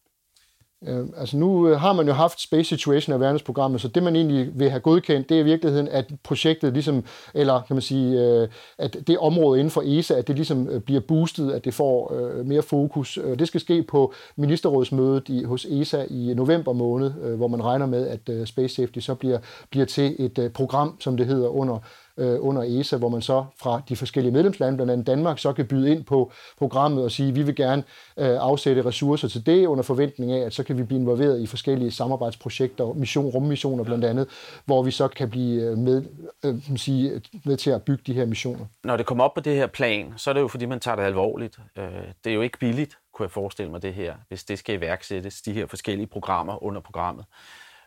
Øh, 0.83 1.05
altså 1.17 1.37
nu 1.37 1.67
øh, 1.67 1.79
har 1.79 1.93
man 1.93 2.07
jo 2.07 2.13
haft 2.13 2.41
Space 2.41 2.69
Situation 2.69 3.13
Awareness-programmet, 3.15 3.81
så 3.81 3.87
det 3.87 4.03
man 4.03 4.15
egentlig 4.15 4.59
vil 4.59 4.69
have 4.69 4.79
godkendt, 4.79 5.29
det 5.29 5.37
er 5.37 5.41
i 5.41 5.43
virkeligheden, 5.43 5.87
at 5.87 6.05
projektet 6.23 6.73
ligesom, 6.73 7.03
eller 7.33 7.61
kan 7.61 7.75
man 7.75 7.81
sige, 7.81 8.21
øh, 8.21 8.47
at 8.77 8.97
det 9.07 9.17
område 9.17 9.59
inden 9.59 9.71
for 9.71 9.83
ESA, 9.85 10.13
at 10.13 10.27
det 10.27 10.35
ligesom 10.35 10.69
øh, 10.69 10.81
bliver 10.81 11.01
boostet, 11.01 11.51
at 11.51 11.65
det 11.65 11.73
får 11.73 12.13
øh, 12.13 12.45
mere 12.45 12.61
fokus. 12.61 13.17
Øh, 13.23 13.39
det 13.39 13.47
skal 13.47 13.61
ske 13.61 13.83
på 13.83 14.13
ministerrådsmødet 14.35 15.29
i, 15.29 15.43
hos 15.43 15.65
ESA 15.65 16.05
i 16.09 16.33
november 16.35 16.73
måned, 16.73 17.13
øh, 17.23 17.35
hvor 17.35 17.47
man 17.47 17.63
regner 17.63 17.85
med, 17.85 18.07
at 18.07 18.29
øh, 18.29 18.47
Space 18.47 18.75
Safety 18.75 18.99
så 18.99 19.15
bliver, 19.15 19.39
bliver 19.69 19.85
til 19.85 20.15
et 20.19 20.39
øh, 20.39 20.49
program, 20.49 21.01
som 21.01 21.17
det 21.17 21.25
hedder, 21.25 21.47
under 21.47 21.79
øh, 22.17 22.37
under 22.39 22.79
ESA, 22.79 22.97
hvor 22.97 23.09
man 23.09 23.21
så 23.21 23.45
fra 23.61 23.81
de 23.89 23.95
forskellige 23.95 24.33
medlemslande, 24.33 24.77
blandt 24.77 24.91
andet 24.91 25.07
Danmark, 25.07 25.39
så 25.39 25.53
kan 25.53 25.67
byde 25.67 25.91
ind 25.91 26.03
på 26.03 26.31
programmet 26.57 27.03
og 27.03 27.11
sige, 27.11 27.29
at 27.29 27.35
vi 27.35 27.43
vil 27.43 27.55
gerne 27.55 27.83
øh, 28.17 28.37
afsætte 28.39 28.85
ressourcer 28.85 29.27
til 29.27 29.45
det, 29.45 29.65
under 29.65 29.83
forventning 29.83 30.31
af, 30.31 30.45
at 30.45 30.53
så 30.53 30.63
kan 30.63 30.77
vi 30.77 30.83
blive 30.83 31.01
involveret 31.01 31.41
i 31.41 31.45
forskellige 31.45 31.91
samarbejdsprojekter, 31.91 32.93
mission, 32.93 33.25
rummissioner 33.25 33.83
blandt 33.83 34.05
andet, 34.05 34.27
hvor 34.65 34.83
vi 34.83 34.91
så 34.91 35.07
kan 35.07 35.29
blive 35.29 35.61
øh, 35.63 35.77
med, 35.77 36.05
øh, 36.45 36.77
sige, 36.77 37.21
med 37.45 37.57
til 37.57 37.69
at 37.69 37.83
bygge 37.83 38.03
de 38.07 38.13
her 38.13 38.25
missioner. 38.25 38.65
Når 38.83 38.97
det 38.97 39.05
kommer 39.05 39.23
op 39.23 39.33
på 39.33 39.41
det 39.41 39.55
her 39.55 39.67
plan, 39.67 40.13
så 40.17 40.29
er 40.29 40.33
det 40.33 40.41
jo 40.41 40.47
fordi, 40.47 40.65
man 40.65 40.79
tager 40.79 40.95
det 40.95 41.03
alvorligt. 41.03 41.59
Øh, 41.77 41.83
det 42.23 42.29
er 42.29 42.33
jo 42.33 42.41
ikke 42.41 42.59
billigt, 42.59 42.97
kunne 43.13 43.23
jeg 43.23 43.31
forestille 43.31 43.71
mig 43.71 43.81
det 43.81 43.93
her, 43.93 44.13
hvis 44.27 44.43
det 44.43 44.59
skal 44.59 44.75
iværksættes, 44.75 45.41
de 45.41 45.53
her 45.53 45.65
forskellige 45.65 46.07
programmer 46.07 46.63
under 46.63 46.81
programmet. 46.81 47.25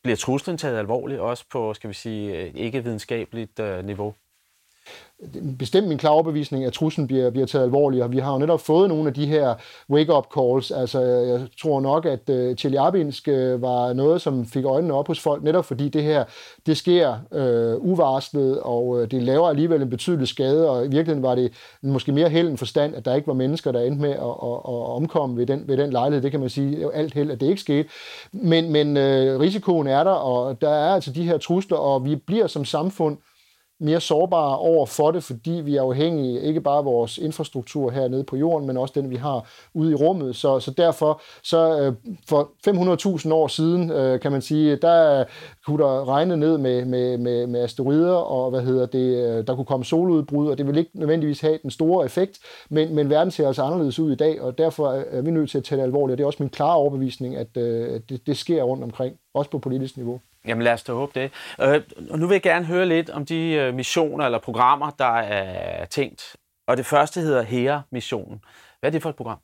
Bliver 0.03 0.17
truslen 0.17 0.59
taget 0.59 0.79
alvorligt 0.79 1.21
også 1.21 1.45
på, 1.53 1.75
skal 1.75 1.89
vi 1.89 1.95
sige, 1.95 2.37
øh, 2.39 2.55
ikke 2.55 2.85
videnskabeligt 2.85 3.61
øh, 3.61 3.85
niveau? 3.85 4.15
Bestemt 5.59 5.89
min 5.89 5.99
klare 5.99 6.15
overbevisning, 6.15 6.65
at 6.65 6.73
truslen 6.73 7.07
bliver, 7.07 7.31
bliver 7.31 7.47
taget 7.47 7.65
alvorligt, 7.65 8.03
og 8.03 8.13
vi 8.13 8.19
har 8.19 8.33
jo 8.33 8.39
netop 8.39 8.61
fået 8.61 8.89
nogle 8.89 9.09
af 9.09 9.15
de 9.15 9.27
her 9.27 9.55
wake-up 9.91 10.27
calls. 10.37 10.71
Altså, 10.71 11.01
jeg 11.01 11.47
tror 11.63 11.81
nok, 11.81 12.07
at 12.07 12.31
øh, 12.31 12.51
uh, 12.51 12.57
Tjeljabinsk 12.57 13.29
uh, 13.29 13.35
øh, 13.35 13.63
var 13.63 13.93
noget, 13.93 14.21
som 14.23 14.47
fik 14.47 14.65
øjnene 14.65 14.95
op 14.95 15.07
hos 15.07 15.21
folk, 15.21 15.43
netop 15.43 15.65
fordi 15.65 15.89
det 15.89 16.03
her, 16.03 16.25
det 16.67 16.77
sker 16.77 17.15
uh, 17.31 17.91
uvarslet, 17.91 18.61
og 18.61 18.87
uh, 18.87 19.03
det 19.03 19.23
laver 19.23 19.49
alligevel 19.49 19.83
en 19.83 19.91
betydelig 19.91 20.29
skade, 20.29 20.71
og 20.71 20.79
i 20.85 20.89
virkeligheden 20.89 21.23
var 21.23 21.35
det 21.35 21.53
måske 21.83 22.13
mere 22.13 22.29
held 22.29 22.49
end 22.49 22.59
forstand, 22.59 22.95
at 22.95 23.05
der 23.05 23.15
ikke 23.15 23.27
var 23.27 23.35
mennesker, 23.35 23.73
der 23.73 23.81
endte 23.81 24.01
med 24.01 24.11
at, 24.11 24.17
at, 24.17 24.59
at 24.69 24.91
omkomme 24.97 25.37
ved 25.37 25.47
den, 25.47 25.65
ved 25.67 25.77
den 25.77 25.91
lejlighed. 25.91 26.23
Det 26.23 26.31
kan 26.31 26.41
man 26.41 26.51
sige, 26.51 26.95
alt 26.95 27.15
held, 27.15 27.31
at 27.31 27.41
det 27.41 27.47
ikke 27.47 27.61
skete. 27.61 27.89
Men, 28.33 28.73
men 28.73 28.97
uh, 28.97 29.41
risikoen 29.41 29.87
er 29.87 30.05
der, 30.05 30.11
og 30.11 30.61
der 30.61 30.71
er 30.71 30.95
altså 30.95 31.13
de 31.13 31.23
her 31.23 31.39
trusler, 31.39 31.77
og 31.77 32.05
vi 32.05 32.17
bliver 32.17 32.47
som 32.47 32.65
samfund 32.65 33.19
mere 33.81 34.01
sårbare 34.01 34.59
over 34.59 34.87
for 34.87 35.11
det, 35.11 35.25
fordi 35.25 35.51
vi 35.51 35.77
er 35.77 35.83
afhængige 35.83 36.41
ikke 36.41 36.61
bare 36.61 36.79
af 36.79 36.85
vores 36.85 37.19
infrastruktur 37.19 37.91
hernede 37.91 38.25
på 38.25 38.37
jorden, 38.37 38.67
men 38.67 38.77
også 38.77 39.01
den, 39.01 39.11
vi 39.11 39.17
har 39.17 39.49
ude 39.75 39.93
i 39.93 39.95
rummet. 39.95 40.37
Så, 40.37 40.61
så 40.61 40.71
derfor, 40.71 41.21
så 41.43 41.81
øh, 41.81 41.93
for 42.29 42.51
500.000 43.27 43.33
år 43.33 43.49
siden, 43.49 43.91
øh, 43.91 44.21
kan 44.21 44.33
man 44.33 44.43
sige, 44.43 44.77
der 44.77 45.25
kunne 45.67 45.85
der 45.85 46.09
regne 46.09 46.37
ned 46.37 46.59
med, 46.59 46.85
med, 46.85 47.19
med, 47.19 47.47
med 47.47 47.61
asteroider, 47.61 48.15
og 48.15 48.51
hvad 48.51 48.61
hedder 48.63 48.87
det, 48.87 49.39
øh, 49.39 49.47
der 49.47 49.55
kunne 49.55 49.67
komme 49.67 49.85
soludbrud, 49.85 50.49
og 50.49 50.59
det 50.59 50.67
ville 50.67 50.81
ikke 50.81 50.99
nødvendigvis 50.99 51.41
have 51.41 51.59
den 51.63 51.71
store 51.71 52.05
effekt, 52.05 52.39
men, 52.71 52.95
men 52.95 53.11
verden 53.11 53.31
ser 53.31 53.47
altså 53.47 53.63
anderledes 53.63 53.99
ud 53.99 54.13
i 54.13 54.17
dag, 54.17 54.43
og 54.43 54.59
derfor 54.59 54.89
er 54.89 55.23
vi 55.23 55.31
nødt 55.31 55.51
til 55.51 55.59
at 55.59 55.65
tage 55.65 55.77
det 55.79 55.85
alvorligt, 55.85 56.15
og 56.15 56.19
det 56.19 56.25
er 56.25 56.27
også 56.27 56.43
min 56.43 56.51
klare 56.51 56.77
overbevisning, 56.77 57.37
at 57.37 57.57
øh, 57.57 58.01
det, 58.09 58.27
det 58.27 58.37
sker 58.37 58.63
rundt 58.63 58.85
omkring, 58.85 59.17
også 59.35 59.51
på 59.51 59.59
politisk 59.59 59.97
niveau. 59.97 60.21
Jamen 60.47 60.63
lad 60.63 60.73
os 60.73 60.83
da 60.83 60.93
håbe 60.93 61.21
det. 61.21 61.31
Øh, 61.61 61.83
og 62.11 62.19
nu 62.19 62.27
vil 62.27 62.35
jeg 62.35 62.43
gerne 62.43 62.67
høre 62.67 62.87
lidt 62.87 63.11
om 63.11 63.27
de 63.27 63.53
øh, 63.53 63.75
missioner 63.75 64.25
eller 64.25 64.39
programmer, 64.39 64.91
der 64.91 65.15
er 65.19 65.85
tænkt. 65.85 66.37
Og 66.67 66.77
det 66.77 66.87
første 66.87 67.21
hedder 67.21 67.43
HERA-missionen. 67.43 68.41
Hvad 68.81 68.91
er 68.91 68.93
det 68.93 69.03
for 69.03 69.11
et 69.11 69.17
program? 69.17 69.39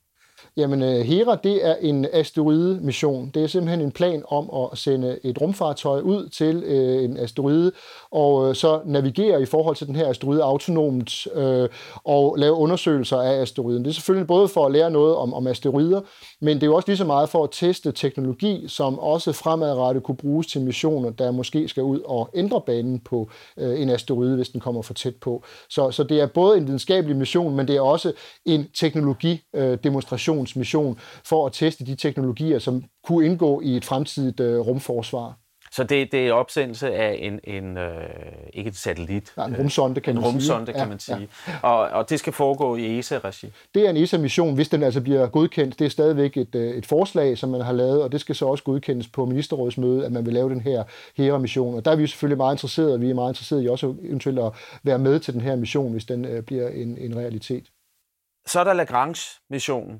Jamen, 0.57 0.83
øh, 0.83 1.05
Hera, 1.05 1.35
det 1.35 1.67
er 1.67 1.75
en 1.75 2.07
asteroide-mission. 2.13 3.29
Det 3.33 3.43
er 3.43 3.47
simpelthen 3.47 3.81
en 3.81 3.91
plan 3.91 4.23
om 4.27 4.49
at 4.63 4.77
sende 4.77 5.19
et 5.23 5.41
rumfartøj 5.41 5.99
ud 5.99 6.29
til 6.29 6.63
øh, 6.65 7.03
en 7.03 7.17
asteroide, 7.17 7.71
og 8.11 8.49
øh, 8.49 8.55
så 8.55 8.81
navigere 8.85 9.41
i 9.41 9.45
forhold 9.45 9.75
til 9.75 9.87
den 9.87 9.95
her 9.95 10.09
asteroide 10.09 10.43
autonomt, 10.43 11.27
øh, 11.33 11.69
og 12.05 12.35
lave 12.37 12.53
undersøgelser 12.53 13.17
af 13.17 13.41
asteroiden. 13.41 13.83
Det 13.83 13.89
er 13.89 13.93
selvfølgelig 13.93 14.27
både 14.27 14.47
for 14.47 14.65
at 14.65 14.71
lære 14.71 14.91
noget 14.91 15.15
om, 15.15 15.33
om 15.33 15.47
asteroider, 15.47 16.01
men 16.41 16.55
det 16.55 16.63
er 16.63 16.67
jo 16.67 16.75
også 16.75 16.87
lige 16.87 16.97
så 16.97 17.05
meget 17.05 17.29
for 17.29 17.43
at 17.43 17.49
teste 17.51 17.91
teknologi, 17.91 18.65
som 18.67 18.99
også 18.99 19.31
fremadrettet 19.31 20.03
kunne 20.03 20.17
bruges 20.17 20.47
til 20.47 20.61
missioner, 20.61 21.09
der 21.09 21.31
måske 21.31 21.67
skal 21.67 21.83
ud 21.83 21.99
og 22.05 22.29
ændre 22.33 22.61
banen 22.61 22.99
på 22.99 23.29
øh, 23.57 23.81
en 23.81 23.89
asteroide, 23.89 24.35
hvis 24.35 24.49
den 24.49 24.59
kommer 24.59 24.81
for 24.81 24.93
tæt 24.93 25.15
på. 25.15 25.43
Så, 25.69 25.91
så 25.91 26.03
det 26.03 26.21
er 26.21 26.27
både 26.27 26.57
en 26.57 26.67
videnskabelig 26.67 27.17
mission, 27.17 27.55
men 27.55 27.67
det 27.67 27.75
er 27.75 27.81
også 27.81 28.13
en 28.45 28.67
teknologidemonstrationsmission 28.79 30.91
øh, 30.91 30.97
for 31.25 31.45
at 31.45 31.53
teste 31.53 31.85
de 31.85 31.95
teknologier, 31.95 32.59
som 32.59 32.83
kunne 33.07 33.25
indgå 33.25 33.61
i 33.61 33.77
et 33.77 33.85
fremtidigt 33.85 34.39
øh, 34.39 34.59
rumforsvar. 34.59 35.37
Så 35.77 35.83
det, 35.83 36.11
det 36.11 36.27
er 36.27 36.33
opsendelse 36.33 36.93
af 36.93 37.17
en, 37.19 37.39
en 37.43 37.77
øh, 37.77 38.09
ikke 38.53 38.67
et 38.67 38.75
satellit. 38.75 39.33
Ja, 39.37 39.45
en 39.45 39.55
rumsonde, 39.55 40.01
kan 40.01 40.15
en 40.15 40.21
man 40.21 40.29
rumsonde, 40.29 40.65
sige. 40.65 40.79
kan 40.79 40.89
man 40.89 40.99
sige. 40.99 41.29
Ja, 41.47 41.51
ja. 41.63 41.69
Og, 41.69 41.79
og 41.79 42.09
det 42.09 42.19
skal 42.19 42.33
foregå 42.33 42.75
i 42.75 42.99
ESA-regi? 42.99 43.51
Det 43.75 43.85
er 43.85 43.89
en 43.89 43.97
ESA-mission, 43.97 44.55
hvis 44.55 44.69
den 44.69 44.83
altså 44.83 45.01
bliver 45.01 45.27
godkendt. 45.27 45.79
Det 45.79 45.85
er 45.85 45.89
stadigvæk 45.89 46.37
et, 46.37 46.55
øh, 46.55 46.75
et 46.75 46.85
forslag, 46.85 47.37
som 47.37 47.49
man 47.49 47.61
har 47.61 47.73
lavet, 47.73 48.03
og 48.03 48.11
det 48.11 48.21
skal 48.21 48.35
så 48.35 48.45
også 48.45 48.63
godkendes 48.63 49.07
på 49.07 49.25
ministerrådsmødet, 49.25 50.03
at 50.03 50.11
man 50.11 50.25
vil 50.25 50.33
lave 50.33 50.49
den 50.49 50.61
her 50.61 50.83
HERA-mission. 51.17 51.75
Og 51.75 51.85
der 51.85 51.91
er 51.91 51.95
vi 51.95 52.07
selvfølgelig 52.07 52.37
meget 52.37 52.53
interesserede. 52.53 52.99
Vi 52.99 53.09
er 53.09 53.13
meget 53.13 53.31
interesserede 53.31 53.65
i 53.65 53.67
også 53.67 53.95
eventuelt 54.03 54.39
at 54.39 54.51
være 54.83 54.99
med 54.99 55.19
til 55.19 55.33
den 55.33 55.41
her 55.41 55.55
mission, 55.55 55.91
hvis 55.91 56.05
den 56.05 56.25
øh, 56.25 56.43
bliver 56.43 56.69
en, 56.69 56.97
en 56.97 57.17
realitet. 57.17 57.65
Så 58.47 58.59
er 58.59 58.63
der 58.63 58.73
Lagrange-missionen 58.73 59.99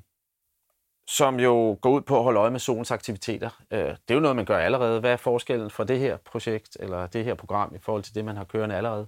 som 1.09 1.39
jo 1.39 1.77
går 1.81 1.89
ud 1.89 2.01
på 2.01 2.17
at 2.17 2.23
holde 2.23 2.39
øje 2.39 2.51
med 2.51 2.59
solens 2.59 2.91
aktiviteter. 2.91 3.49
Øh, 3.71 3.79
det 3.79 4.09
er 4.09 4.13
jo 4.13 4.19
noget, 4.19 4.35
man 4.35 4.45
gør 4.45 4.57
allerede. 4.57 4.99
Hvad 4.99 5.11
er 5.11 5.17
forskellen 5.17 5.69
for 5.69 5.83
det 5.83 5.99
her 5.99 6.17
projekt, 6.31 6.77
eller 6.79 7.07
det 7.07 7.25
her 7.25 7.33
program, 7.33 7.71
i 7.75 7.79
forhold 7.81 8.03
til 8.03 8.15
det, 8.15 8.25
man 8.25 8.37
har 8.37 8.43
kørende 8.43 8.75
allerede? 8.75 9.05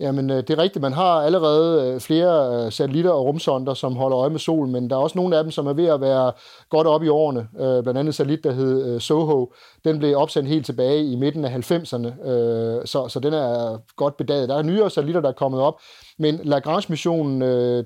Jamen, 0.00 0.30
øh, 0.30 0.36
det 0.36 0.50
er 0.50 0.58
rigtigt. 0.58 0.82
Man 0.82 0.92
har 0.92 1.22
allerede 1.22 1.92
øh, 1.94 2.00
flere 2.00 2.70
satellitter 2.70 3.10
og 3.10 3.24
rumsonder, 3.24 3.74
som 3.74 3.96
holder 3.96 4.18
øje 4.18 4.30
med 4.30 4.38
solen, 4.38 4.72
men 4.72 4.90
der 4.90 4.96
er 4.96 5.00
også 5.00 5.18
nogle 5.18 5.36
af 5.36 5.44
dem, 5.44 5.50
som 5.50 5.66
er 5.66 5.72
ved 5.72 5.86
at 5.86 6.00
være 6.00 6.32
godt 6.70 6.86
op 6.86 7.02
i 7.02 7.08
årene. 7.08 7.48
Blandt 7.82 7.98
andet 7.98 8.14
satellit, 8.14 8.44
der 8.44 8.52
hed 8.52 9.00
Soho. 9.00 9.52
Den 9.84 9.98
blev 9.98 10.16
opsendt 10.16 10.48
helt 10.48 10.66
tilbage 10.66 11.04
i 11.04 11.16
midten 11.16 11.44
af 11.44 11.50
90'erne, 11.50 12.08
så, 12.86 13.08
så 13.08 13.20
den 13.22 13.34
er 13.34 13.78
godt 13.96 14.16
bedaget. 14.16 14.48
Der 14.48 14.58
er 14.58 14.62
nyere 14.62 14.90
satellitter, 14.90 15.20
der 15.20 15.28
er 15.28 15.32
kommet 15.32 15.60
op, 15.60 15.80
men 16.18 16.40
Lagrange-missionen, 16.44 17.40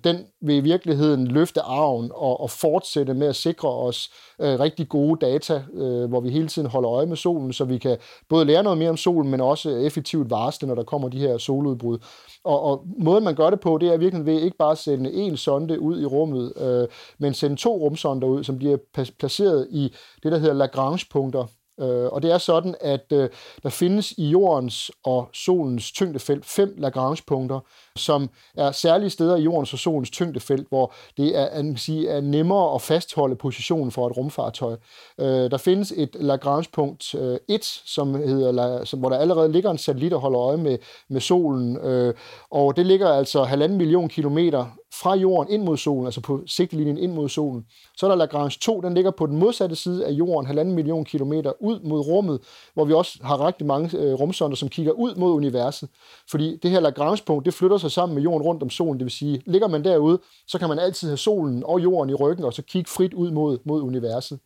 den 0.04 0.26
vil 0.42 0.56
i 0.56 0.60
virkeligheden 0.60 1.26
løfte 1.26 1.60
arven 1.60 2.10
og, 2.14 2.40
og 2.40 2.50
fortsætte 2.50 3.14
med 3.14 3.26
at 3.26 3.36
sikre 3.42 3.68
os 3.68 4.10
øh, 4.40 4.60
rigtig 4.60 4.88
gode 4.88 5.26
data, 5.26 5.62
øh, 5.74 6.08
hvor 6.08 6.20
vi 6.20 6.30
hele 6.30 6.48
tiden 6.48 6.68
holder 6.68 6.90
øje 6.90 7.06
med 7.06 7.16
solen, 7.16 7.52
så 7.52 7.64
vi 7.64 7.78
kan 7.78 7.96
både 8.28 8.44
lære 8.44 8.62
noget 8.62 8.78
mere 8.78 8.90
om 8.90 8.96
solen, 8.96 9.30
men 9.30 9.40
også 9.40 9.70
effektivt 9.70 10.30
varsle, 10.30 10.68
når 10.68 10.74
der 10.74 10.84
kommer 10.84 11.08
de 11.08 11.18
her 11.18 11.38
soludbrud. 11.38 11.98
Og, 12.44 12.62
og 12.62 12.84
måden, 12.98 13.24
man 13.24 13.34
gør 13.34 13.50
det 13.50 13.60
på, 13.60 13.78
det 13.78 13.88
er 13.88 13.96
virkelig 13.96 14.26
ved 14.26 14.40
ikke 14.40 14.56
bare 14.56 14.72
at 14.72 14.78
sende 14.78 15.12
en 15.12 15.36
sonde 15.36 15.80
ud 15.80 16.00
i 16.00 16.04
rummet, 16.04 16.52
øh, 16.56 16.88
men 17.18 17.34
sende 17.34 17.56
to 17.56 17.76
rumsonder 17.76 18.28
ud, 18.28 18.44
som 18.44 18.58
bliver 18.58 18.76
placeret 19.18 19.68
i 19.70 19.92
det, 20.22 20.32
der 20.32 20.38
hedder 20.38 20.54
Lagrange-punkter. 20.54 21.46
Øh, 21.82 22.12
og 22.12 22.22
det 22.22 22.32
er 22.32 22.38
sådan, 22.38 22.74
at 22.80 23.12
øh, 23.12 23.28
der 23.62 23.68
findes 23.68 24.12
i 24.12 24.28
jordens 24.28 24.90
og 25.04 25.28
solens 25.32 25.92
tyngdefelt 25.92 26.44
fem 26.44 26.74
Lagrange-punkter, 26.78 27.60
som 27.96 28.30
er 28.56 28.72
særlige 28.72 29.10
steder 29.10 29.36
i 29.36 29.42
jordens 29.42 29.72
og 29.72 29.78
solens 29.78 30.10
tyngdefelt, 30.10 30.68
hvor 30.68 30.94
det 31.16 31.38
er, 31.38 31.46
at 31.46 31.64
sige, 31.76 32.08
er 32.08 32.20
nemmere 32.20 32.74
at 32.74 32.82
fastholde 32.82 33.36
positionen 33.36 33.90
for 33.90 34.06
et 34.06 34.16
rumfartøj. 34.16 34.76
Øh, 35.20 35.50
der 35.50 35.56
findes 35.56 35.92
et 35.96 36.16
Lagrange-punkt 36.20 37.14
øh, 37.14 37.38
1, 37.48 37.64
som 37.64 38.14
hedder, 38.14 38.84
som, 38.84 38.98
hvor 39.00 39.08
der 39.08 39.18
allerede 39.18 39.52
ligger 39.52 39.70
en 39.70 39.78
satellit, 39.78 40.12
der 40.12 40.18
holder 40.18 40.40
øje 40.40 40.56
med, 40.56 40.78
med 41.08 41.20
solen, 41.20 41.76
øh, 41.76 42.14
og 42.50 42.76
det 42.76 42.86
ligger 42.86 43.08
altså 43.08 43.44
halvanden 43.44 43.78
million 43.78 44.08
kilometer 44.08 44.66
fra 45.00 45.14
jorden 45.14 45.52
ind 45.52 45.62
mod 45.62 45.76
solen, 45.76 46.06
altså 46.06 46.20
på 46.20 46.42
sigtelinjen 46.46 46.98
ind 46.98 47.12
mod 47.12 47.28
solen. 47.28 47.66
Så 47.96 48.06
er 48.06 48.10
der 48.10 48.16
Lagrange 48.16 48.58
2, 48.60 48.80
den 48.80 48.94
ligger 48.94 49.10
på 49.10 49.26
den 49.26 49.36
modsatte 49.36 49.76
side 49.76 50.06
af 50.06 50.10
jorden, 50.10 50.46
halvanden 50.46 50.74
million 50.74 51.04
kilometer 51.04 51.52
ud 51.60 51.80
mod 51.80 52.00
rummet, 52.00 52.40
hvor 52.74 52.84
vi 52.84 52.92
også 52.92 53.18
har 53.22 53.46
rigtig 53.46 53.66
mange 53.66 53.98
øh, 53.98 54.12
rumsonder, 54.14 54.56
som 54.56 54.68
kigger 54.68 54.92
ud 54.92 55.14
mod 55.14 55.32
universet. 55.32 55.88
Fordi 56.30 56.56
det 56.62 56.70
her 56.70 56.80
Lagrange-punkt, 56.80 57.44
det 57.44 57.54
flytter 57.54 57.78
sig 57.78 57.92
sammen 57.92 58.14
med 58.14 58.22
jorden 58.22 58.42
rundt 58.42 58.62
om 58.62 58.70
solen, 58.70 58.98
det 58.98 59.04
vil 59.04 59.12
sige, 59.12 59.42
ligger 59.46 59.68
man 59.68 59.84
derude, 59.84 60.18
så 60.46 60.58
kan 60.58 60.68
man 60.68 60.78
altid 60.78 61.08
have 61.08 61.16
solen 61.16 61.64
og 61.64 61.82
jorden 61.82 62.10
i 62.10 62.14
ryggen, 62.14 62.44
og 62.44 62.52
så 62.52 62.62
kigge 62.62 62.90
frit 62.90 63.14
ud 63.14 63.30
mod, 63.30 63.58
mod 63.64 63.82
universet. 63.82 64.38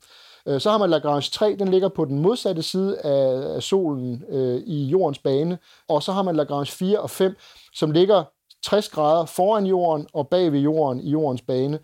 Øh, 0.48 0.60
så 0.60 0.70
har 0.70 0.78
man 0.78 0.90
Lagrange 0.90 1.30
3, 1.32 1.56
den 1.58 1.68
ligger 1.68 1.88
på 1.88 2.04
den 2.04 2.18
modsatte 2.18 2.62
side 2.62 2.98
af 2.98 3.62
solen 3.62 4.24
øh, 4.28 4.62
i 4.66 4.84
jordens 4.84 5.18
bane, 5.18 5.58
og 5.88 6.02
så 6.02 6.12
har 6.12 6.22
man 6.22 6.36
Lagrange 6.36 6.72
4 6.72 7.00
og 7.00 7.10
5, 7.10 7.36
som 7.74 7.90
ligger 7.90 8.24
60 8.66 8.88
grader 8.88 9.26
foran 9.26 9.66
jorden 9.66 10.06
og 10.12 10.28
bag 10.28 10.52
ved 10.52 10.60
jorden 10.60 11.00
i 11.00 11.10
jordens 11.10 11.42
bane. 11.42 11.78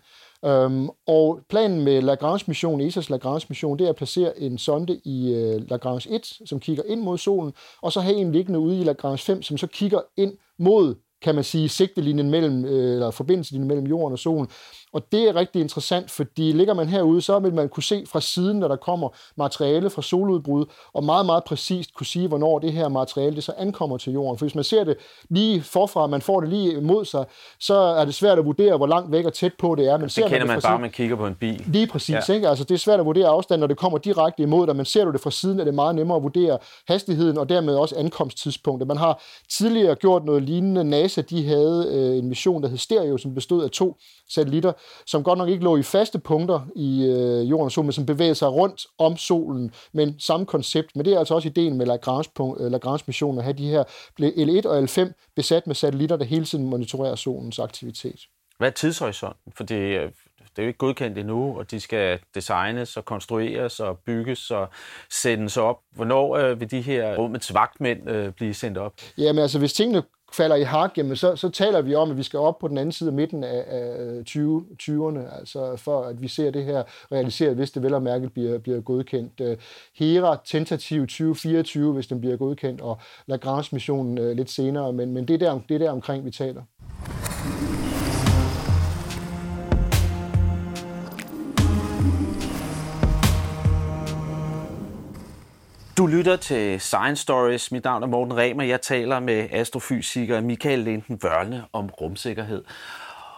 Øhm, 0.45 0.89
og 1.07 1.39
planen 1.49 1.83
med 1.83 2.01
Lagrange-mission, 2.01 2.81
ESA's 2.81 3.09
Lagrange-mission, 3.09 3.79
det 3.79 3.85
er 3.85 3.89
at 3.89 3.95
placere 3.95 4.39
en 4.39 4.57
sonde 4.57 5.01
i 5.05 5.33
øh, 5.33 5.69
Lagrange 5.69 6.09
1, 6.09 6.39
som 6.45 6.59
kigger 6.59 6.83
ind 6.87 7.01
mod 7.01 7.17
solen, 7.17 7.53
og 7.81 7.91
så 7.91 7.99
have 8.01 8.15
en 8.15 8.31
liggende 8.31 8.59
ude 8.59 8.79
i 8.79 8.83
Lagrange 8.83 9.17
5, 9.17 9.41
som 9.41 9.57
så 9.57 9.67
kigger 9.67 9.99
ind 10.17 10.33
mod, 10.59 10.95
kan 11.23 11.35
man 11.35 11.43
sige, 11.43 11.69
sigtelinjen 11.69 12.29
mellem, 12.29 12.65
øh, 12.65 12.93
eller 12.93 13.11
forbindelseslinjen 13.11 13.67
mellem 13.67 13.87
jorden 13.87 14.13
og 14.13 14.19
solen. 14.19 14.47
Og 14.93 15.01
det 15.11 15.29
er 15.29 15.35
rigtig 15.35 15.61
interessant, 15.61 16.11
fordi 16.11 16.51
ligger 16.51 16.73
man 16.73 16.87
herude, 16.87 17.21
så 17.21 17.39
vil 17.39 17.53
man 17.53 17.69
kunne 17.69 17.83
se 17.83 18.03
fra 18.07 18.21
siden, 18.21 18.59
når 18.59 18.67
der 18.67 18.75
kommer 18.75 19.09
materiale 19.35 19.89
fra 19.89 20.01
soludbrud, 20.01 20.65
og 20.93 21.03
meget, 21.03 21.25
meget 21.25 21.43
præcist 21.43 21.93
kunne 21.93 22.05
sige, 22.05 22.27
hvornår 22.27 22.59
det 22.59 22.73
her 22.73 22.87
materiale 22.87 23.35
det 23.35 23.43
så 23.43 23.53
ankommer 23.57 23.97
til 23.97 24.13
jorden. 24.13 24.37
For 24.37 24.45
hvis 24.45 24.55
man 24.55 24.63
ser 24.63 24.83
det 24.83 24.97
lige 25.29 25.61
forfra, 25.61 26.07
man 26.07 26.21
får 26.21 26.39
det 26.39 26.49
lige 26.49 26.77
imod 26.77 27.05
sig, 27.05 27.25
så 27.59 27.73
er 27.73 28.05
det 28.05 28.15
svært 28.15 28.39
at 28.39 28.45
vurdere, 28.45 28.77
hvor 28.77 28.87
langt 28.87 29.11
væk 29.11 29.25
og 29.25 29.33
tæt 29.33 29.53
på 29.59 29.75
det 29.75 29.87
er. 29.87 29.97
Men 29.97 30.03
det 30.03 30.11
ser 30.11 30.27
kender 30.27 30.45
man, 30.45 30.55
det 30.55 30.63
bare, 30.63 30.79
man 30.79 30.89
kigger 30.89 31.15
på 31.15 31.27
en 31.27 31.35
bil. 31.35 31.63
Lige 31.67 31.87
præcis. 31.87 32.29
Ja. 32.29 32.33
Ikke? 32.33 32.49
Altså, 32.49 32.63
det 32.63 32.73
er 32.75 32.79
svært 32.79 32.99
at 32.99 33.05
vurdere 33.05 33.27
afstand, 33.27 33.59
når 33.59 33.67
det 33.67 33.77
kommer 33.77 33.97
direkte 33.97 34.43
imod 34.43 34.67
dig, 34.67 34.75
men 34.75 34.85
ser 34.85 35.05
du 35.05 35.11
det 35.11 35.21
fra 35.21 35.31
siden, 35.31 35.59
er 35.59 35.63
det 35.63 35.73
meget 35.73 35.95
nemmere 35.95 36.17
at 36.17 36.23
vurdere 36.23 36.57
hastigheden 36.87 37.37
og 37.37 37.49
dermed 37.49 37.75
også 37.75 37.95
ankomsttidspunktet. 37.97 38.87
Man 38.87 38.97
har 38.97 39.21
tidligere 39.49 39.95
gjort 39.95 40.25
noget 40.25 40.43
lignende. 40.43 40.83
NASA 40.83 41.12
de 41.21 41.47
havde 41.47 41.87
øh, 41.91 42.17
en 42.17 42.29
mission, 42.29 42.63
der 42.63 42.69
hed 42.69 42.77
Stereo, 42.77 43.17
som 43.17 43.35
bestod 43.35 43.63
af 43.63 43.69
to 43.69 43.97
satellitter, 44.29 44.73
som 45.05 45.23
godt 45.23 45.37
nok 45.37 45.49
ikke 45.49 45.63
lå 45.63 45.77
i 45.77 45.83
faste 45.83 46.19
punkter 46.19 46.59
i 46.75 47.05
øh, 47.05 47.49
jorden 47.49 47.69
solen, 47.69 47.85
men 47.85 47.93
som 47.93 48.05
bevægede 48.05 48.35
sig 48.35 48.51
rundt 48.51 48.85
om 48.97 49.17
solen, 49.17 49.71
men 49.93 50.19
samme 50.19 50.45
koncept. 50.45 50.95
Men 50.95 51.05
det 51.05 51.13
er 51.13 51.19
altså 51.19 51.35
også 51.35 51.47
ideen 51.47 51.77
med 51.77 51.85
Lagrange-missionen, 51.85 52.71
Lagrange 52.71 53.39
at 53.39 53.43
have 53.43 53.53
de 53.53 53.69
her 53.69 53.83
L1 54.21 54.67
og 54.69 54.83
L5 54.83 55.31
besat 55.35 55.67
med 55.67 55.75
satellitter, 55.75 56.17
der 56.17 56.25
hele 56.25 56.45
tiden 56.45 56.69
monitorerer 56.69 57.15
solens 57.15 57.59
aktivitet. 57.59 58.19
Hvad 58.57 58.67
er 58.67 58.73
tidshorisonten? 58.73 59.53
For 59.55 59.63
det, 59.63 59.75
øh, 59.75 60.11
det 60.55 60.59
er 60.59 60.63
jo 60.63 60.67
ikke 60.67 60.77
godkendt 60.77 61.17
endnu, 61.17 61.57
og 61.57 61.71
de 61.71 61.79
skal 61.79 62.19
designes 62.35 62.97
og 62.97 63.05
konstrueres 63.05 63.79
og 63.79 63.99
bygges 64.05 64.51
og 64.51 64.69
sendes 65.09 65.57
op. 65.57 65.79
Hvornår 65.95 66.37
øh, 66.37 66.59
vil 66.59 66.71
de 66.71 66.81
her 66.81 67.15
rummets 67.17 67.53
vagtmænd 67.53 68.09
øh, 68.09 68.31
blive 68.31 68.53
sendt 68.53 68.77
op? 68.77 68.93
Jamen 69.17 69.41
altså, 69.41 69.59
hvis 69.59 69.73
tingene 69.73 70.03
falder 70.33 70.55
i 70.55 70.63
hak, 70.63 70.97
jamen 70.97 71.15
så, 71.15 71.35
så 71.35 71.49
taler 71.49 71.81
vi 71.81 71.95
om, 71.95 72.11
at 72.11 72.17
vi 72.17 72.23
skal 72.23 72.39
op 72.39 72.59
på 72.59 72.67
den 72.67 72.77
anden 72.77 72.91
side 72.91 73.09
af 73.09 73.13
midten 73.13 73.43
af, 73.43 73.65
af 73.67 74.25
20, 74.25 74.65
20'erne, 74.81 75.39
altså 75.39 75.75
for 75.75 76.03
at 76.03 76.21
vi 76.21 76.27
ser 76.27 76.51
det 76.51 76.65
her 76.65 76.83
realiseret, 77.11 77.55
hvis 77.55 77.71
det 77.71 77.83
vel 77.83 77.93
og 77.93 78.03
mærket 78.03 78.33
bliver, 78.33 78.57
bliver 78.57 78.81
godkendt. 78.81 79.41
Øh, 79.41 79.57
Hera 79.95 80.37
tentativ 80.45 81.01
2024, 81.01 81.93
hvis 81.93 82.07
den 82.07 82.21
bliver 82.21 82.37
godkendt, 82.37 82.81
og 82.81 82.97
Lagrange-missionen 83.25 84.17
øh, 84.17 84.35
lidt 84.35 84.49
senere, 84.49 84.93
men, 84.93 85.11
men 85.11 85.27
det, 85.27 85.33
er 85.33 85.37
der, 85.37 85.59
det 85.69 85.75
er 85.75 85.79
der 85.79 85.91
omkring, 85.91 86.25
vi 86.25 86.31
taler. 86.31 86.61
Du 96.03 96.07
lytter 96.07 96.35
til 96.35 96.79
Science 96.79 97.21
Stories. 97.21 97.71
Mit 97.71 97.83
navn 97.83 98.03
er 98.03 98.07
Morten 98.07 98.37
Remer. 98.37 98.63
Jeg 98.63 98.81
taler 98.81 99.19
med 99.19 99.47
astrofysiker 99.51 100.41
Michael 100.41 100.79
Linden 100.79 101.19
Vørne 101.23 101.65
om 101.73 101.89
rumsikkerhed. 102.01 102.63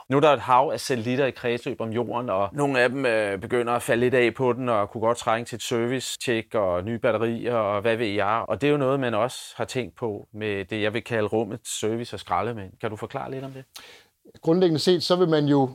Nu 0.09 0.17
er 0.17 0.21
der 0.21 0.29
et 0.29 0.39
hav 0.39 0.69
af 0.73 0.79
satellitter 0.79 1.25
i 1.25 1.31
kredsløb 1.31 1.81
om 1.81 1.89
jorden, 1.89 2.29
og 2.29 2.49
nogle 2.53 2.79
af 2.79 2.89
dem 2.89 3.05
øh, 3.05 3.39
begynder 3.39 3.73
at 3.73 3.81
falde 3.81 4.01
lidt 4.01 4.13
af 4.13 4.33
på 4.33 4.53
den, 4.53 4.69
og 4.69 4.89
kunne 4.89 5.01
godt 5.01 5.17
trænge 5.17 5.45
til 5.45 5.55
et 5.55 5.61
service-check 5.61 6.55
og 6.55 6.83
nye 6.83 6.99
batterier, 6.99 7.55
og 7.55 7.81
hvad 7.81 7.97
ved 7.97 8.07
jeg. 8.07 8.45
Og 8.47 8.61
det 8.61 8.67
er 8.67 8.71
jo 8.71 8.77
noget, 8.77 8.99
man 8.99 9.13
også 9.13 9.53
har 9.55 9.65
tænkt 9.65 9.95
på 9.95 10.27
med 10.33 10.65
det, 10.65 10.81
jeg 10.81 10.93
vil 10.93 11.03
kalde 11.03 11.27
rummets 11.27 11.79
service 11.79 12.15
og 12.15 12.19
skraldemænd. 12.19 12.71
Kan 12.81 12.89
du 12.89 12.95
forklare 12.95 13.31
lidt 13.31 13.45
om 13.45 13.51
det? 13.51 13.63
Grundlæggende 14.41 14.79
set, 14.79 15.03
så 15.03 15.15
vil 15.15 15.29
man 15.29 15.45
jo 15.45 15.69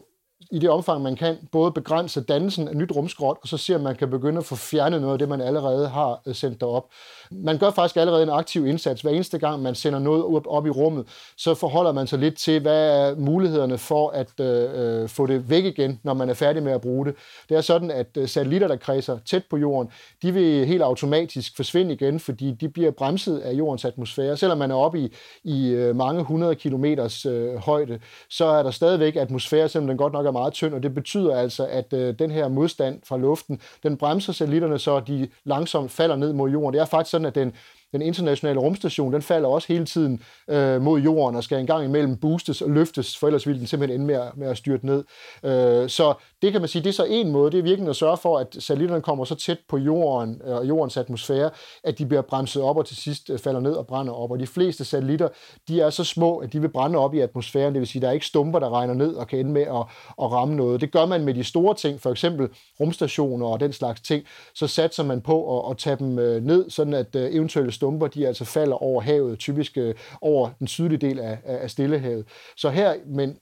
i 0.51 0.59
det 0.59 0.71
omfang, 0.71 1.03
man 1.03 1.17
kan, 1.17 1.37
både 1.53 1.73
begrænse 1.73 2.21
dannelsen 2.21 2.69
af 2.69 2.77
nyt 2.77 2.93
rumskrot, 2.97 3.39
og 3.43 3.49
så 3.49 3.57
ser 3.57 3.79
man 3.79 3.97
kan 3.97 4.11
begynde 4.11 4.39
at 4.39 4.45
få 4.45 4.57
fjernet 4.57 5.01
noget 5.01 5.13
af 5.13 5.19
det, 5.19 5.29
man 5.29 5.41
allerede 5.41 5.89
har 5.89 6.23
øh, 6.27 6.35
sendt 6.35 6.61
derop. 6.61 6.85
Man 7.33 7.59
gør 7.59 7.71
faktisk 7.71 7.97
allerede 7.97 8.23
en 8.23 8.29
aktiv 8.29 8.67
indsats. 8.67 9.03
Hver 9.03 9.11
eneste 9.11 9.39
gang, 9.39 9.63
man 9.63 9.75
sender 9.75 9.99
noget 9.99 10.25
op, 10.25 10.47
op 10.47 10.67
i 10.67 10.71
rummet, 10.71 11.07
så 11.37 11.55
forholder 11.55 11.93
man 11.93 12.07
sig 12.07 12.19
lidt 12.19 12.37
til, 12.37 12.61
hvad 12.61 13.09
er 13.09 13.15
mulighederne 13.17 13.79
for 13.79 14.11
at 14.11 14.41
øh, 14.41 15.03
øh 15.03 15.09
få 15.09 15.27
det 15.27 15.51
væk 15.51 15.65
igen, 15.65 16.01
når 16.03 16.15
man 16.15 16.31
er 16.31 16.35
færdig 16.35 16.63
med 16.63 16.73
at 16.73 16.81
bruge 16.81 17.07
det. 17.07 17.15
Det 17.49 17.57
er 17.57 17.61
sådan, 17.61 17.91
at 17.91 18.07
øh, 18.17 18.29
satellitter, 18.29 18.69
der 18.69 18.77
kredser 18.77 19.19
tæt 19.27 19.43
på 19.51 19.57
jorden, 19.57 19.93
de 20.23 20.33
vil 20.33 20.67
helt 20.67 20.83
automatisk 20.83 21.57
forsvinde 21.57 21.93
igen, 21.93 22.21
fordi 22.21 22.51
de 22.61 22.69
bliver 22.69 22.91
bremset 22.91 23.39
af 23.39 23.53
jordens 23.53 23.85
atmosfære. 23.85 24.37
Selvom 24.37 24.59
man 24.59 24.71
er 24.71 24.75
oppe 24.75 25.01
i, 25.01 25.13
i 25.45 25.69
øh, 25.69 25.97
mange 25.97 26.23
hundrede 26.23 26.55
kilometers 26.55 27.27
øh, 27.27 27.57
højde, 27.57 28.01
så 28.31 28.45
er 28.45 28.63
der 28.63 28.71
stadigvæk 28.71 29.17
atmosfære, 29.17 29.69
selvom 29.69 29.89
den 29.89 29.97
godt 29.97 30.13
nok 30.13 30.27
er 30.27 30.31
meget 30.31 30.53
tynd, 30.53 30.75
og 30.75 30.83
det 30.83 30.95
betyder 30.95 31.37
altså, 31.37 31.67
at 31.67 31.93
øh, 31.93 32.15
den 32.19 32.31
her 32.31 32.49
modstand 32.49 33.01
fra 33.05 33.17
luften, 33.17 33.61
den 33.83 33.97
bremser 33.97 34.33
satellitterne, 34.33 34.79
så 34.79 35.01
de 35.01 35.29
langsomt 35.45 35.91
falder 35.91 36.17
ned 36.17 36.33
mod 36.33 36.51
jorden. 36.51 36.75
Det 36.75 36.81
er 36.81 36.85
faktisk 36.85 37.20
sådan, 37.21 37.27
at 37.27 37.35
den 37.35 37.53
den 37.93 38.03
internationale 38.03 38.61
rumstation, 38.61 39.13
den 39.13 39.23
falder 39.23 39.49
også 39.49 39.69
hele 39.69 39.85
tiden 39.85 40.23
øh, 40.51 40.83
mod 40.83 41.01
jorden 41.01 41.37
og 41.37 41.45
skal 41.45 41.59
engang 41.59 41.85
imellem 41.85 42.17
boostes 42.17 42.63
og 42.63 42.71
løftes, 42.71 43.19
for 43.19 43.27
ellers 43.27 43.47
ville 43.47 43.59
den 43.59 43.67
simpelthen 43.67 44.01
ende 44.01 44.07
med 44.07 44.15
at, 44.15 44.37
med 44.37 44.49
at 44.49 44.57
styrte 44.57 44.87
ned. 44.87 45.05
Øh, 45.45 45.89
så 45.89 46.15
det 46.43 46.53
kan 46.53 46.61
man 46.61 46.69
sige, 46.69 46.83
det 46.83 46.89
er 46.89 46.93
så 46.93 47.05
en 47.05 47.31
måde, 47.31 47.53
det 47.53 47.59
er 47.59 47.63
virkelig 47.63 47.89
at 47.89 47.97
sørge 47.97 48.17
for, 48.17 48.39
at 48.39 48.57
satellitterne 48.59 49.03
kommer 49.03 49.25
så 49.25 49.35
tæt 49.35 49.59
på 49.69 49.79
jorden 49.79 50.41
øh, 50.45 50.55
og 50.55 50.63
øh, 50.63 50.69
jordens 50.69 50.97
atmosfære, 50.97 51.51
at 51.85 51.99
de 51.99 52.07
bliver 52.07 52.23
bremset 52.23 52.63
op 52.63 52.77
og 52.77 52.87
til 52.87 52.97
sidst 52.97 53.31
øh, 53.31 53.39
falder 53.39 53.61
ned 53.61 53.73
og 53.73 53.87
brænder 53.87 54.13
op. 54.13 54.31
Og 54.31 54.39
de 54.39 54.47
fleste 54.47 54.85
satellitter, 54.85 55.29
de 55.69 55.81
er 55.81 55.91
så 55.91 56.05
små, 56.05 56.37
at 56.37 56.53
de 56.53 56.61
vil 56.61 56.69
brænde 56.69 56.99
op 56.99 57.15
i 57.15 57.21
atmosfæren, 57.21 57.75
det 57.75 57.81
vil 57.81 57.89
sige, 57.89 58.03
der 58.03 58.09
er 58.09 58.13
ikke 58.13 58.27
stumper, 58.27 58.59
der 58.59 58.71
regner 58.71 58.95
ned 58.95 59.15
og 59.15 59.29
kan 59.29 59.39
ende 59.39 59.51
med 59.51 59.63
at, 59.63 59.85
at 60.23 60.33
ramme 60.33 60.57
noget. 60.57 60.81
Det 60.81 60.93
gør 60.93 61.07
man 61.07 61.25
med 61.25 61.35
de 61.35 61.45
store 61.45 61.75
ting, 61.75 62.01
for 62.01 62.11
eksempel 62.11 62.49
rumstationer 62.81 63.47
og 63.47 63.61
den 63.61 63.73
slags 63.73 64.01
ting, 64.01 64.25
så 64.55 64.67
satser 64.67 65.05
man 65.05 65.21
på 65.21 65.59
at, 65.59 65.71
at 65.71 65.79
tage 65.79 65.97
dem 65.97 66.19
øh, 66.19 66.45
ned, 66.45 66.71
sådan 66.71 66.95
at 66.95 67.17
øh, 67.17 67.35
eventuelle 67.35 67.73
stumper, 67.81 68.07
de 68.07 68.27
altså 68.27 68.45
falder 68.45 68.77
over 68.77 69.01
havet, 69.01 69.39
typisk 69.39 69.77
øh, 69.77 69.95
over 70.21 70.51
den 70.59 70.67
sydlige 70.67 70.99
del 70.99 71.19
af, 71.19 71.39
af 71.45 71.71
Stillehavet. 71.71 72.27
Så 72.57 72.71
her, 72.71 72.95
men 73.07 73.37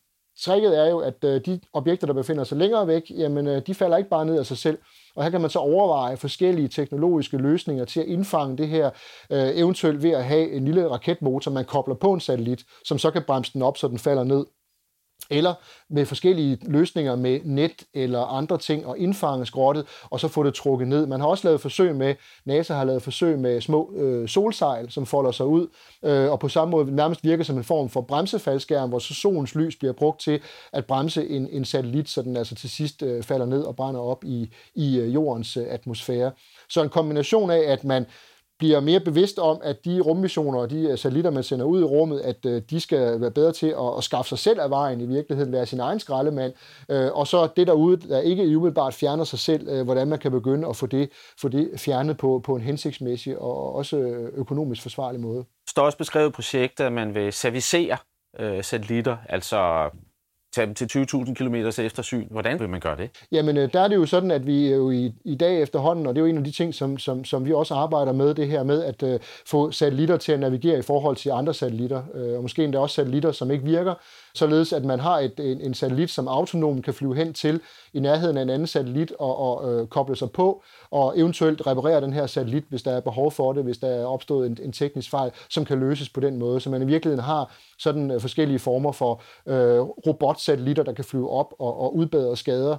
tricket 0.45 0.79
er 0.79 0.91
jo, 0.91 0.99
at 0.99 1.25
øh, 1.25 1.41
de 1.47 1.61
objekter, 1.73 2.07
der 2.07 2.15
befinder 2.15 2.45
sig 2.45 2.59
længere 2.59 2.87
væk, 2.87 3.03
jamen, 3.11 3.47
øh, 3.47 3.63
de 3.67 3.75
falder 3.75 3.97
ikke 3.97 4.11
bare 4.11 4.27
ned 4.27 4.39
af 4.39 4.47
sig 4.47 4.59
selv. 4.59 4.79
Og 5.17 5.23
her 5.25 5.31
kan 5.31 5.41
man 5.41 5.51
så 5.51 5.59
overveje 5.59 6.17
forskellige 6.17 6.69
teknologiske 6.69 7.37
løsninger 7.37 7.85
til 7.85 8.01
at 8.01 8.07
indfange 8.07 8.59
det 8.59 8.69
her, 8.69 8.91
øh, 9.31 9.49
eventuelt 9.55 10.03
ved 10.03 10.11
at 10.11 10.25
have 10.25 10.53
en 10.53 10.65
lille 10.65 10.89
raketmotor, 10.89 11.51
man 11.51 11.65
kobler 11.65 11.95
på 11.95 12.13
en 12.13 12.21
satellit, 12.21 12.65
som 12.85 12.99
så 12.99 13.11
kan 13.11 13.23
bremse 13.27 13.53
den 13.53 13.63
op, 13.63 13.77
så 13.77 13.89
den 13.89 13.99
falder 13.99 14.25
ned 14.25 14.45
eller 15.31 15.55
med 15.89 16.07
forskellige 16.07 16.59
løsninger 16.63 17.17
med 17.17 17.41
net 17.45 17.85
eller 17.95 18.21
andre 18.21 18.59
ting 18.59 18.87
og 18.87 18.99
indfange 18.99 19.47
skrottet, 19.47 19.87
og 20.11 20.21
så 20.21 20.29
få 20.29 20.43
det 20.43 20.55
trukket 20.55 20.89
ned. 20.89 21.07
Man 21.07 21.21
har 21.21 21.27
også 21.27 21.49
lavet 21.49 21.61
forsøg 21.61 21.97
med, 21.97 22.15
NASA 22.45 22.75
har 22.75 22.85
lavet 22.85 23.03
forsøg 23.03 23.39
med 23.39 23.61
små 23.61 23.93
øh, 23.97 24.29
solsejl, 24.29 24.91
som 24.91 25.07
folder 25.07 25.31
sig 25.31 25.47
ud, 25.47 25.67
øh, 26.03 26.31
og 26.31 26.41
på 26.41 26.49
samme 26.49 26.71
måde 26.71 26.95
nærmest 26.95 27.25
virker 27.25 27.45
som 27.45 27.57
en 27.57 27.65
form 27.65 27.89
for 27.89 28.01
bremsefaldskærm, 28.01 28.89
hvor 28.89 28.99
så 28.99 29.15
solens 29.15 29.55
lys 29.55 29.77
bliver 29.77 29.93
brugt 29.93 30.21
til 30.21 30.41
at 30.73 30.87
bremse 30.87 31.29
en, 31.29 31.49
en 31.53 31.65
satellit, 31.65 32.09
så 32.09 32.23
den 32.23 32.37
altså 32.37 32.55
til 32.55 32.71
sidst 32.71 33.03
øh, 33.03 33.23
falder 33.23 33.47
ned 33.47 33.63
og 33.63 33.77
brænder 33.77 34.01
op 34.01 34.25
i, 34.25 34.51
i 34.75 34.99
øh, 34.99 35.15
jordens 35.15 35.57
øh, 35.57 35.65
atmosfære. 35.69 36.33
Så 36.69 36.83
en 36.83 36.89
kombination 36.89 37.51
af, 37.51 37.73
at 37.73 37.85
man 37.85 38.07
bliver 38.59 38.81
mere 38.81 39.01
bevidst 39.01 39.39
om, 39.39 39.61
at 39.65 39.85
de 39.85 40.01
rummissioner 40.01 40.59
og 40.59 40.71
de 40.71 40.81
øh, 40.81 40.99
satellitter, 40.99 41.31
man 41.31 41.43
sender 41.43 41.65
ud 41.65 41.81
i 41.81 41.85
rummet, 41.85 42.21
at 42.21 42.47
øh, 42.47 42.63
de 42.71 42.81
skal 42.81 43.21
være 43.21 43.31
bedre 43.31 43.53
til 43.53 43.67
at, 43.67 43.97
at 43.99 44.05
skaffe 44.05 44.29
sig 44.29 44.39
selv 44.39 44.61
af 44.61 44.71
vejen 44.71 45.01
i 45.01 45.07
virkeligheden, 45.07 45.53
være 45.53 45.67
sin 45.67 45.81
egen 45.81 46.01
skraldemand, 46.01 46.53
øh, 46.89 47.13
og 47.13 47.27
så 47.27 47.49
det 47.57 47.67
derude, 47.67 47.97
der 47.97 48.21
ikke 48.21 48.57
umiddelbart 48.57 48.95
fjerner 48.95 49.25
sig 49.25 49.39
selv, 49.39 49.69
øh, 49.69 49.85
hvordan 49.85 50.09
man 50.09 50.19
kan 50.19 50.31
begynde 50.31 50.69
at 50.69 50.77
få 50.77 50.87
det, 50.87 51.11
få 51.41 51.49
det 51.49 51.71
fjernet 51.77 52.17
på, 52.17 52.41
på 52.45 52.57
en 52.57 52.63
hensigtsmæssig 52.63 53.39
og 53.39 53.75
også 53.75 53.97
øh, 53.97 54.33
økonomisk 54.35 54.83
forsvarlig 54.83 55.21
måde. 55.21 55.39
Der 55.39 55.71
står 55.71 55.83
også 55.83 55.99
beskrevet 55.99 56.33
projekter, 56.33 56.87
at 56.87 56.93
man 56.93 57.15
vil 57.15 57.33
servicere 57.33 57.97
øh, 58.41 58.65
satellitter, 58.65 59.17
altså 59.29 59.91
tage 60.53 60.67
dem 60.67 60.75
til 60.75 60.85
20.000 60.99 61.35
km 61.35 61.55
eftersyn. 61.55 62.27
Hvordan 62.31 62.61
vil 62.61 62.69
man 62.69 62.81
gøre 62.81 62.97
det? 62.97 63.11
Jamen, 63.33 63.57
øh, 63.57 63.73
der 63.73 63.81
er 63.81 63.89
det 63.89 63.97
jo 63.97 64.07
sådan, 64.07 64.31
at 64.31 64.47
vi 64.47 64.69
øh, 64.69 64.77
jo 64.77 64.91
i, 64.91 65.13
i 65.25 65.35
dag 65.35 65.63
efterhånden, 65.63 66.07
og 66.07 66.15
det 66.15 66.21
er 66.21 66.25
jo 66.25 66.31
en 66.31 66.39
af 66.39 66.45
de 66.45 66.51
ting, 66.51 66.75
som, 66.75 66.99
som, 66.99 67.25
som 67.25 67.45
vi 67.45 67.53
også 67.53 67.75
arbejder 67.75 68.13
med, 68.13 68.35
det 68.35 68.49
her 68.49 68.63
med 68.63 68.85
at 68.85 69.03
uh, 69.03 69.21
få 69.47 69.71
satellitter 69.71 70.17
til 70.17 70.33
at 70.33 70.41
navigere 70.41 70.79
i 70.79 70.83
forhold 70.83 71.17
til 71.17 71.31
andre 71.31 71.55
satellitter, 71.55 72.03
uh, 72.15 72.37
og 72.37 72.43
måske 72.43 72.65
endda 72.65 72.79
også 72.79 72.95
satellitter, 72.95 73.33
som 73.33 73.51
ikke 73.51 73.65
virker, 73.65 73.95
således 74.35 74.73
at 74.73 74.85
man 74.85 75.01
har 75.01 75.19
et, 75.19 75.41
en, 75.41 75.61
en 75.61 75.75
satellit, 75.75 76.11
som 76.11 76.29
autonom 76.29 76.83
kan 76.83 76.95
flyve 76.95 77.17
hen 77.17 77.33
til 77.33 77.61
i 77.93 78.01
nærheden 78.01 78.37
af 78.37 78.43
en 78.43 78.51
anden 78.51 78.67
satellit 78.67 79.13
og, 79.19 79.39
og 79.39 79.73
øh, 79.73 79.87
koble 79.87 80.17
sig 80.17 80.31
på, 80.31 80.63
og 80.91 81.19
eventuelt 81.19 81.67
reparere 81.67 82.01
den 82.01 82.13
her 82.13 82.27
satellit, 82.27 82.65
hvis 82.69 82.83
der 82.83 82.93
er 82.93 83.01
behov 83.01 83.33
for 83.33 83.53
det, 83.53 83.65
hvis 83.65 83.79
der 83.79 83.89
er 83.89 84.05
opstået 84.05 84.47
en, 84.47 84.59
en 84.63 84.73
teknisk 84.73 85.11
fejl, 85.11 85.31
som 85.49 85.65
kan 85.65 85.79
løses 85.79 86.09
på 86.09 86.21
den 86.21 86.37
måde. 86.37 86.61
Så 86.61 86.71
man 86.71 86.83
i 86.83 86.87
virkeligheden 86.87 87.25
har 87.25 87.55
sådan 87.79 88.11
øh, 88.11 88.21
forskellige 88.21 88.59
former 88.59 88.93
for 88.93 89.23
øh, 89.47 89.81
robotsatellitter, 89.81 90.83
der 90.83 90.93
kan 90.93 91.05
flyve 91.05 91.31
op 91.31 91.55
og, 91.59 91.81
og 91.81 91.97
udbedre 91.97 92.37
skader, 92.37 92.77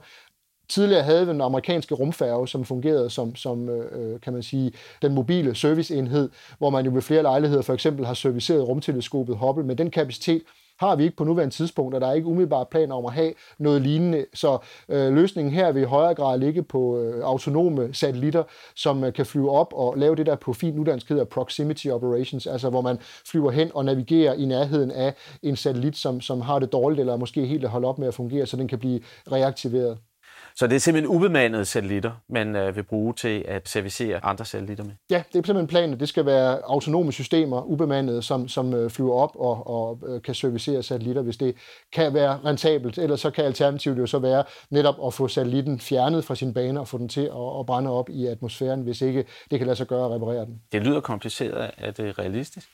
Tidligere 0.69 1.03
havde 1.03 1.25
vi 1.25 1.33
den 1.33 1.41
amerikanske 1.41 1.95
rumfærge, 1.95 2.47
som 2.47 2.65
fungerede 2.65 3.09
som, 3.09 3.35
som 3.35 3.69
øh, 3.69 4.21
kan 4.21 4.33
man 4.33 4.43
sige, 4.43 4.71
den 5.01 5.13
mobile 5.13 5.55
serviceenhed, 5.55 6.29
hvor 6.57 6.69
man 6.69 6.85
jo 6.85 6.91
ved 6.93 7.01
flere 7.01 7.21
lejligheder 7.21 7.61
for 7.61 7.73
eksempel 7.73 8.05
har 8.05 8.13
serviceret 8.13 8.67
rumteleskopet 8.67 9.37
Hubble 9.37 9.63
med 9.63 9.75
den 9.75 9.91
kapacitet, 9.91 10.41
har 10.79 10.95
vi 10.95 11.03
ikke 11.03 11.15
på 11.15 11.23
nuværende 11.23 11.55
tidspunkt, 11.55 11.95
og 11.95 12.01
der 12.01 12.07
er 12.07 12.13
ikke 12.13 12.27
umiddelbart 12.27 12.69
planer 12.69 12.95
om 12.95 13.05
at 13.05 13.13
have 13.13 13.33
noget 13.59 13.81
lignende. 13.81 14.25
Så 14.33 14.57
øh, 14.89 15.13
løsningen 15.13 15.53
her 15.53 15.71
vil 15.71 15.81
i 15.81 15.85
højere 15.85 16.15
grad 16.15 16.39
ligge 16.39 16.63
på 16.63 16.99
øh, 16.99 17.23
autonome 17.23 17.93
satellitter, 17.93 18.43
som 18.75 19.03
øh, 19.03 19.13
kan 19.13 19.25
flyve 19.25 19.51
op 19.51 19.73
og 19.73 19.97
lave 19.97 20.15
det, 20.15 20.25
der 20.25 20.35
på 20.35 20.53
fint 20.53 20.79
uddansk 20.79 21.09
hedder 21.09 21.23
proximity 21.23 21.87
operations, 21.87 22.47
altså 22.47 22.69
hvor 22.69 22.81
man 22.81 22.97
flyver 23.25 23.51
hen 23.51 23.71
og 23.73 23.85
navigerer 23.85 24.33
i 24.33 24.45
nærheden 24.45 24.91
af 24.91 25.13
en 25.43 25.55
satellit, 25.55 25.97
som, 25.97 26.21
som 26.21 26.41
har 26.41 26.59
det 26.59 26.71
dårligt, 26.71 26.99
eller 26.99 27.17
måske 27.17 27.45
helt 27.45 27.67
holdt 27.67 27.85
op 27.85 27.99
med 27.99 28.07
at 28.07 28.13
fungere, 28.13 28.45
så 28.45 28.57
den 28.57 28.67
kan 28.67 28.79
blive 28.79 29.01
reaktiveret. 29.31 29.97
Så 30.59 30.67
det 30.67 30.75
er 30.75 30.79
simpelthen 30.79 31.15
ubemandede 31.15 31.65
satellitter, 31.65 32.11
man 32.29 32.55
øh, 32.55 32.75
vil 32.75 32.83
bruge 32.83 33.13
til 33.13 33.45
at 33.47 33.69
servicere 33.69 34.25
andre 34.25 34.45
satellitter 34.45 34.83
med? 34.83 34.93
Ja, 35.09 35.15
det 35.15 35.39
er 35.39 35.43
simpelthen 35.45 35.67
planen. 35.67 35.99
Det 35.99 36.09
skal 36.09 36.25
være 36.25 36.59
autonome 36.63 37.11
systemer, 37.11 37.61
ubemandede, 37.61 38.21
som, 38.21 38.47
som 38.47 38.73
øh, 38.73 38.89
flyver 38.89 39.13
op 39.13 39.35
og, 39.35 39.67
og 39.67 39.99
øh, 40.07 40.21
kan 40.21 40.35
servicere 40.35 40.83
satellitter, 40.83 41.21
hvis 41.21 41.37
det 41.37 41.55
kan 41.93 42.13
være 42.13 42.39
rentabelt. 42.45 42.97
Ellers 42.97 43.19
så 43.19 43.29
kan 43.31 43.45
alternativet 43.45 43.97
jo 43.97 44.05
så 44.05 44.19
være 44.19 44.43
netop 44.69 44.95
at 45.05 45.13
få 45.13 45.27
satellitten 45.27 45.79
fjernet 45.79 46.25
fra 46.25 46.35
sin 46.35 46.53
bane 46.53 46.79
og 46.79 46.87
få 46.87 46.97
den 46.97 47.09
til 47.09 47.21
at, 47.21 47.59
at 47.59 47.65
brænde 47.65 47.91
op 47.91 48.09
i 48.09 48.25
atmosfæren, 48.25 48.81
hvis 48.81 49.01
ikke 49.01 49.25
det 49.51 49.59
kan 49.59 49.67
lade 49.67 49.75
sig 49.75 49.87
gøre 49.87 50.05
at 50.05 50.11
reparere 50.11 50.45
den. 50.45 50.61
Det 50.71 50.81
lyder 50.81 50.99
kompliceret. 50.99 51.71
Er 51.77 51.91
det 51.91 52.19
realistisk? 52.19 52.69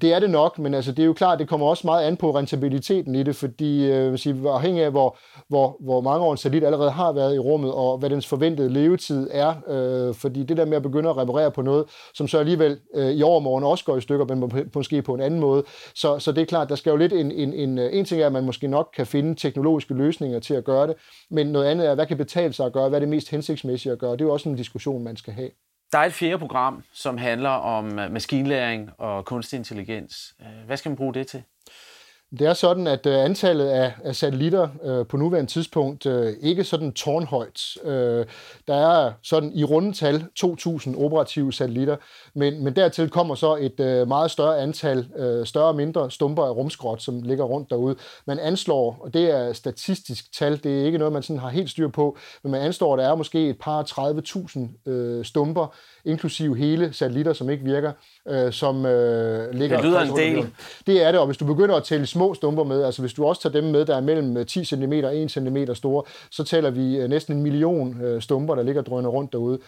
Det 0.00 0.14
er 0.14 0.18
det 0.18 0.30
nok, 0.30 0.58
men 0.58 0.74
altså, 0.74 0.92
det 0.92 1.02
er 1.02 1.06
jo 1.06 1.12
klart, 1.12 1.38
det 1.38 1.48
kommer 1.48 1.66
også 1.66 1.86
meget 1.86 2.06
an 2.06 2.16
på 2.16 2.36
rentabiliteten 2.36 3.14
i 3.14 3.22
det, 3.22 3.36
fordi 3.36 3.86
øh, 3.86 4.18
sige, 4.18 4.50
afhængig 4.50 4.84
af, 4.84 4.90
hvor, 4.90 5.18
hvor, 5.48 5.76
hvor 5.80 6.00
mange 6.00 6.24
år 6.24 6.32
en 6.32 6.38
satellit 6.38 6.64
allerede 6.64 6.90
har 6.90 7.12
været 7.12 7.25
i 7.34 7.38
rummet, 7.38 7.72
og 7.72 7.98
hvad 7.98 8.10
dens 8.10 8.26
forventede 8.26 8.68
levetid 8.68 9.28
er. 9.32 9.54
Øh, 9.68 10.14
fordi 10.14 10.42
det 10.42 10.56
der 10.56 10.64
med 10.64 10.76
at 10.76 10.82
begynde 10.82 11.10
at 11.10 11.16
reparere 11.16 11.50
på 11.50 11.62
noget, 11.62 11.84
som 12.14 12.28
så 12.28 12.38
alligevel 12.38 12.78
øh, 12.94 13.10
i 13.10 13.22
overmorgen 13.22 13.64
også 13.64 13.84
går 13.84 13.96
i 13.96 14.00
stykker, 14.00 14.24
men 14.34 14.68
måske 14.74 15.02
på 15.02 15.14
en 15.14 15.20
anden 15.20 15.40
måde. 15.40 15.64
Så, 15.94 16.18
så 16.18 16.32
det 16.32 16.42
er 16.42 16.46
klart, 16.46 16.68
der 16.68 16.74
skal 16.74 16.90
jo 16.90 16.96
lidt 16.96 17.12
en, 17.12 17.32
en, 17.32 17.52
en, 17.52 17.78
en 17.78 18.04
ting 18.04 18.22
er, 18.22 18.26
at 18.26 18.32
man 18.32 18.44
måske 18.44 18.68
nok 18.68 18.88
kan 18.96 19.06
finde 19.06 19.34
teknologiske 19.34 19.94
løsninger 19.94 20.40
til 20.40 20.54
at 20.54 20.64
gøre 20.64 20.86
det, 20.86 20.96
men 21.30 21.46
noget 21.46 21.66
andet 21.66 21.88
er, 21.88 21.94
hvad 21.94 22.06
kan 22.06 22.16
betale 22.16 22.52
sig 22.52 22.66
at 22.66 22.72
gøre, 22.72 22.88
hvad 22.88 22.98
er 22.98 23.00
det 23.00 23.08
mest 23.08 23.30
hensigtsmæssige 23.30 23.92
at 23.92 23.98
gøre. 23.98 24.12
Det 24.12 24.20
er 24.20 24.24
jo 24.24 24.32
også 24.32 24.48
en 24.48 24.56
diskussion, 24.56 25.04
man 25.04 25.16
skal 25.16 25.32
have. 25.32 25.50
Der 25.92 25.98
er 25.98 26.04
et 26.04 26.12
fjerde 26.12 26.38
program, 26.38 26.82
som 26.92 27.18
handler 27.18 27.50
om 27.50 27.98
øh, 27.98 28.12
maskinlæring 28.12 28.90
og 28.98 29.24
kunstig 29.24 29.56
intelligens. 29.56 30.34
Øh, 30.40 30.66
hvad 30.66 30.76
skal 30.76 30.90
man 30.90 30.96
bruge 30.96 31.14
det 31.14 31.26
til? 31.26 31.42
Det 32.30 32.46
er 32.46 32.54
sådan, 32.54 32.86
at 32.86 33.06
øh, 33.06 33.24
antallet 33.24 33.66
af, 33.66 34.16
satellitter 34.16 34.68
øh, 34.84 35.06
på 35.06 35.16
nuværende 35.16 35.50
tidspunkt 35.50 36.06
øh, 36.06 36.34
ikke 36.40 36.64
sådan 36.64 36.92
tårnhøjt. 36.92 37.60
Der 38.66 38.74
er 38.74 39.12
sådan 39.22 39.52
i 39.54 39.64
rundetal 39.64 40.24
2.000 40.44 41.04
operative 41.04 41.52
satellitter, 41.52 41.96
men, 42.34 42.64
men 42.64 42.76
dertil 42.76 43.10
kommer 43.10 43.34
så 43.34 43.56
et 43.56 44.08
meget 44.08 44.30
større 44.30 44.58
antal, 44.58 45.06
større 45.44 45.66
og 45.66 45.76
mindre 45.76 46.10
stumper 46.10 46.44
af 46.44 46.50
rumskrot, 46.50 47.02
som 47.02 47.22
ligger 47.22 47.44
rundt 47.44 47.70
derude. 47.70 47.96
Man 48.26 48.38
anslår, 48.38 48.98
og 49.00 49.14
det 49.14 49.30
er 49.30 49.52
statistisk 49.52 50.32
tal, 50.32 50.64
det 50.64 50.80
er 50.80 50.84
ikke 50.86 50.98
noget, 50.98 51.12
man 51.12 51.22
sådan 51.22 51.40
har 51.40 51.48
helt 51.48 51.70
styr 51.70 51.88
på, 51.88 52.18
men 52.42 52.52
man 52.52 52.60
anslår, 52.60 52.92
at 52.92 52.98
der 52.98 53.08
er 53.08 53.14
måske 53.14 53.48
et 53.48 53.58
par 53.60 53.82
30.000 53.82 55.22
stumper, 55.22 55.74
inklusive 56.06 56.56
hele 56.56 56.92
satellitter, 56.92 57.32
som 57.32 57.50
ikke 57.50 57.64
virker, 57.64 57.92
øh, 58.28 58.52
som 58.52 58.86
øh, 58.86 59.54
ligger... 59.54 59.76
Det 59.76 59.86
lyder 59.86 60.00
en 60.00 60.16
del. 60.16 60.46
Det 60.86 61.02
er 61.02 61.10
det, 61.10 61.20
og 61.20 61.26
hvis 61.26 61.36
du 61.36 61.44
begynder 61.44 61.74
at 61.74 61.84
tælle 61.84 62.06
små 62.06 62.34
stumper 62.34 62.64
med, 62.64 62.84
altså 62.84 63.02
hvis 63.02 63.12
du 63.14 63.24
også 63.24 63.42
tager 63.42 63.60
dem 63.60 63.64
med, 63.64 63.84
der 63.84 63.96
er 63.96 64.00
mellem 64.00 64.46
10 64.46 64.64
cm 64.64 64.92
og 65.04 65.16
1 65.16 65.30
cm 65.30 65.56
store, 65.74 66.02
så 66.30 66.44
tæller 66.44 66.70
vi 66.70 66.96
øh, 66.96 67.08
næsten 67.08 67.36
en 67.36 67.42
million 67.42 68.02
øh, 68.02 68.22
stumper, 68.22 68.54
der 68.54 68.62
ligger 68.62 68.82
drønende 68.82 69.10
rundt 69.10 69.32
derude. 69.32 69.58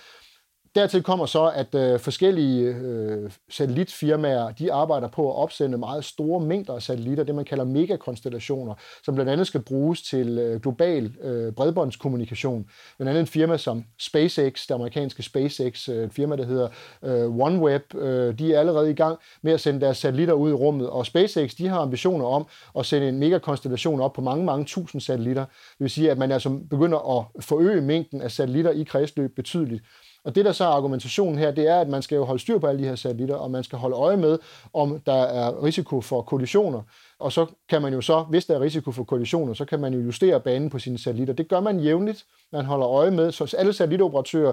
Dertil 0.74 1.02
kommer 1.02 1.26
så, 1.26 1.52
at 1.54 1.74
øh, 1.74 2.00
forskellige 2.00 2.64
øh, 2.64 3.30
satellitfirmaer, 3.50 4.50
de 4.50 4.72
arbejder 4.72 5.08
på 5.08 5.30
at 5.30 5.36
opsende 5.36 5.78
meget 5.78 6.04
store 6.04 6.40
mængder 6.40 6.74
af 6.74 6.82
satellitter, 6.82 7.24
det 7.24 7.34
man 7.34 7.44
kalder 7.44 7.64
megakonstellationer, 7.64 8.74
som 9.04 9.14
blandt 9.14 9.30
andet 9.30 9.46
skal 9.46 9.60
bruges 9.60 10.02
til 10.02 10.38
øh, 10.38 10.60
global 10.60 11.12
øh, 11.22 11.52
bredbåndskommunikation. 11.52 12.66
Blandt 12.96 13.08
andet 13.08 13.20
en 13.20 13.26
firma 13.26 13.56
som 13.56 13.84
SpaceX, 13.98 14.66
det 14.66 14.74
amerikanske 14.74 15.22
SpaceX, 15.22 15.88
øh, 15.88 16.04
et 16.04 16.12
firma, 16.12 16.36
der 16.36 16.44
hedder 16.44 16.68
øh, 17.02 17.38
OneWeb, 17.38 17.94
øh, 17.94 18.38
de 18.38 18.54
er 18.54 18.60
allerede 18.60 18.90
i 18.90 18.94
gang 18.94 19.18
med 19.42 19.52
at 19.52 19.60
sende 19.60 19.80
deres 19.80 19.96
satellitter 19.96 20.34
ud 20.34 20.50
i 20.50 20.54
rummet, 20.54 20.90
og 20.90 21.06
SpaceX, 21.06 21.54
de 21.54 21.68
har 21.68 21.78
ambitioner 21.78 22.26
om 22.26 22.46
at 22.78 22.86
sende 22.86 23.08
en 23.08 23.18
megakonstellation 23.18 24.00
op 24.00 24.12
på 24.12 24.20
mange, 24.20 24.44
mange 24.44 24.64
tusind 24.64 25.00
satellitter. 25.00 25.44
Det 25.44 25.80
vil 25.80 25.90
sige, 25.90 26.10
at 26.10 26.18
man 26.18 26.32
altså 26.32 26.60
begynder 26.70 27.18
at 27.18 27.44
forøge 27.44 27.80
mængden 27.80 28.22
af 28.22 28.30
satellitter 28.30 28.70
i 28.70 28.82
kredsløb 28.82 29.34
betydeligt. 29.36 29.84
Og 30.28 30.34
det, 30.34 30.44
der 30.44 30.52
så 30.52 30.64
er 30.64 30.68
argumentationen 30.68 31.38
her, 31.38 31.50
det 31.50 31.68
er, 31.68 31.80
at 31.80 31.88
man 31.88 32.02
skal 32.02 32.16
jo 32.16 32.24
holde 32.24 32.40
styr 32.42 32.58
på 32.58 32.66
alle 32.66 32.82
de 32.82 32.88
her 32.88 32.94
satellitter, 32.94 33.34
og 33.34 33.50
man 33.50 33.64
skal 33.64 33.78
holde 33.78 33.96
øje 33.96 34.16
med, 34.16 34.38
om 34.74 35.00
der 35.06 35.22
er 35.22 35.64
risiko 35.64 36.00
for 36.00 36.22
kollisioner. 36.22 36.82
Og 37.18 37.32
så 37.32 37.46
kan 37.68 37.82
man 37.82 37.94
jo 37.94 38.00
så, 38.00 38.22
hvis 38.22 38.46
der 38.46 38.54
er 38.54 38.60
risiko 38.60 38.92
for 38.92 39.04
kollisioner, 39.04 39.54
så 39.54 39.64
kan 39.64 39.80
man 39.80 39.94
jo 39.94 40.00
justere 40.00 40.40
banen 40.40 40.70
på 40.70 40.78
sine 40.78 40.98
satellitter. 40.98 41.34
Det 41.34 41.48
gør 41.48 41.60
man 41.60 41.80
jævnligt. 41.80 42.24
Man 42.52 42.64
holder 42.64 42.88
øje 42.88 43.10
med, 43.10 43.32
så 43.32 43.54
alle 43.58 43.72
satellitoperatører 43.72 44.52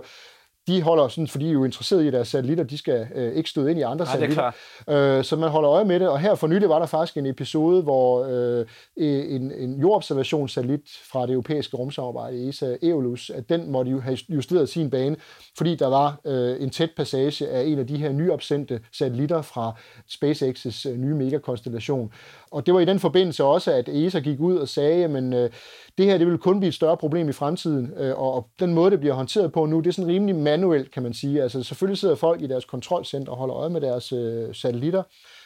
de 0.68 0.82
holder 0.82 1.08
sådan, 1.08 1.28
fordi 1.28 1.46
de 1.46 1.50
er 1.50 1.54
jo 1.54 1.64
interesseret 1.64 2.04
i, 2.04 2.08
at 2.08 2.14
deres 2.14 2.28
satellitter, 2.28 2.64
de 2.64 2.78
skal 2.78 3.08
øh, 3.16 3.34
ikke 3.34 3.50
støde 3.50 3.72
ind 3.72 3.80
i 3.80 3.82
andre 3.82 4.06
Nej, 4.06 4.14
satellitter. 4.14 4.52
Øh, 4.90 5.24
så 5.24 5.36
man 5.36 5.50
holder 5.50 5.72
øje 5.72 5.86
med 5.86 6.00
det, 6.00 6.08
og 6.10 6.20
her 6.20 6.36
for 6.36 6.48
nylig 6.48 6.70
var 6.70 6.80
der 6.80 6.86
faktisk 6.86 7.18
en 7.18 7.26
episode, 7.26 7.82
hvor 7.82 8.26
øh, 8.26 8.66
en, 8.98 9.52
en 9.52 9.80
jordobservationssatellit 9.80 10.82
fra 11.12 11.22
det 11.22 11.32
europæiske 11.32 11.78
rumsamarbejde, 11.78 12.50
ESA 12.50 12.76
Eolus, 12.84 13.30
at 13.30 13.50
den 13.50 13.72
måtte 13.72 13.92
jo 13.92 14.00
have 14.00 14.18
justeret 14.30 14.70
sin 14.70 14.90
bane, 14.90 15.16
fordi 15.58 15.76
der 15.76 15.88
var 15.88 16.20
øh, 16.26 16.62
en 16.62 16.70
tæt 16.70 16.90
passage 16.98 17.48
af 17.48 17.64
en 17.64 17.80
af 17.80 17.88
de 17.88 17.98
her 17.98 18.12
nyopsendte 18.12 18.80
satellitter 18.92 19.42
fra 19.42 19.74
SpaceX's 20.10 20.90
øh, 20.90 20.98
nye 20.98 21.14
megakonstellation. 21.14 22.12
Og 22.52 22.66
det 22.66 22.74
var 22.74 22.80
i 22.80 22.86
den 22.86 23.00
forbindelse 23.00 23.44
også, 23.44 23.72
at 23.72 23.90
ESA 23.90 24.20
gik 24.20 24.40
ud 24.40 24.58
og 24.58 24.68
sagde, 24.68 25.04
at 25.04 25.34
øh, 25.34 25.50
det 25.98 26.06
her 26.06 26.18
det 26.18 26.28
vil 26.28 26.38
kun 26.38 26.60
blive 26.60 26.68
et 26.68 26.74
større 26.74 26.98
problem 26.98 27.30
i 27.30 27.32
fremtiden, 27.32 27.94
øh, 27.98 28.20
og 28.20 28.48
den 28.60 28.74
måde, 28.74 28.92
det 28.92 29.00
bliver 29.00 29.16
håndteret 29.16 29.52
på 29.52 29.66
nu, 29.66 29.80
det 29.80 29.88
er 29.88 29.92
sådan 29.92 30.12
rimelig 30.12 30.36
manuelt, 30.36 30.92
kan 30.92 31.04
man 31.04 31.14
sige. 31.14 31.44
Altså 31.44 31.64
selvfølgelig 31.64 31.98
sidder 31.98 32.16
folk 32.16 32.42
i 32.42 32.48
deres 32.48 32.66
kontrolcenter 32.66 33.32
og 33.32 33.38
holder 33.38 33.56
øje 33.56 33.70
med 33.70 33.82
deres 33.82 34.14
øh, 34.14 34.56
satellitter, 34.56 35.04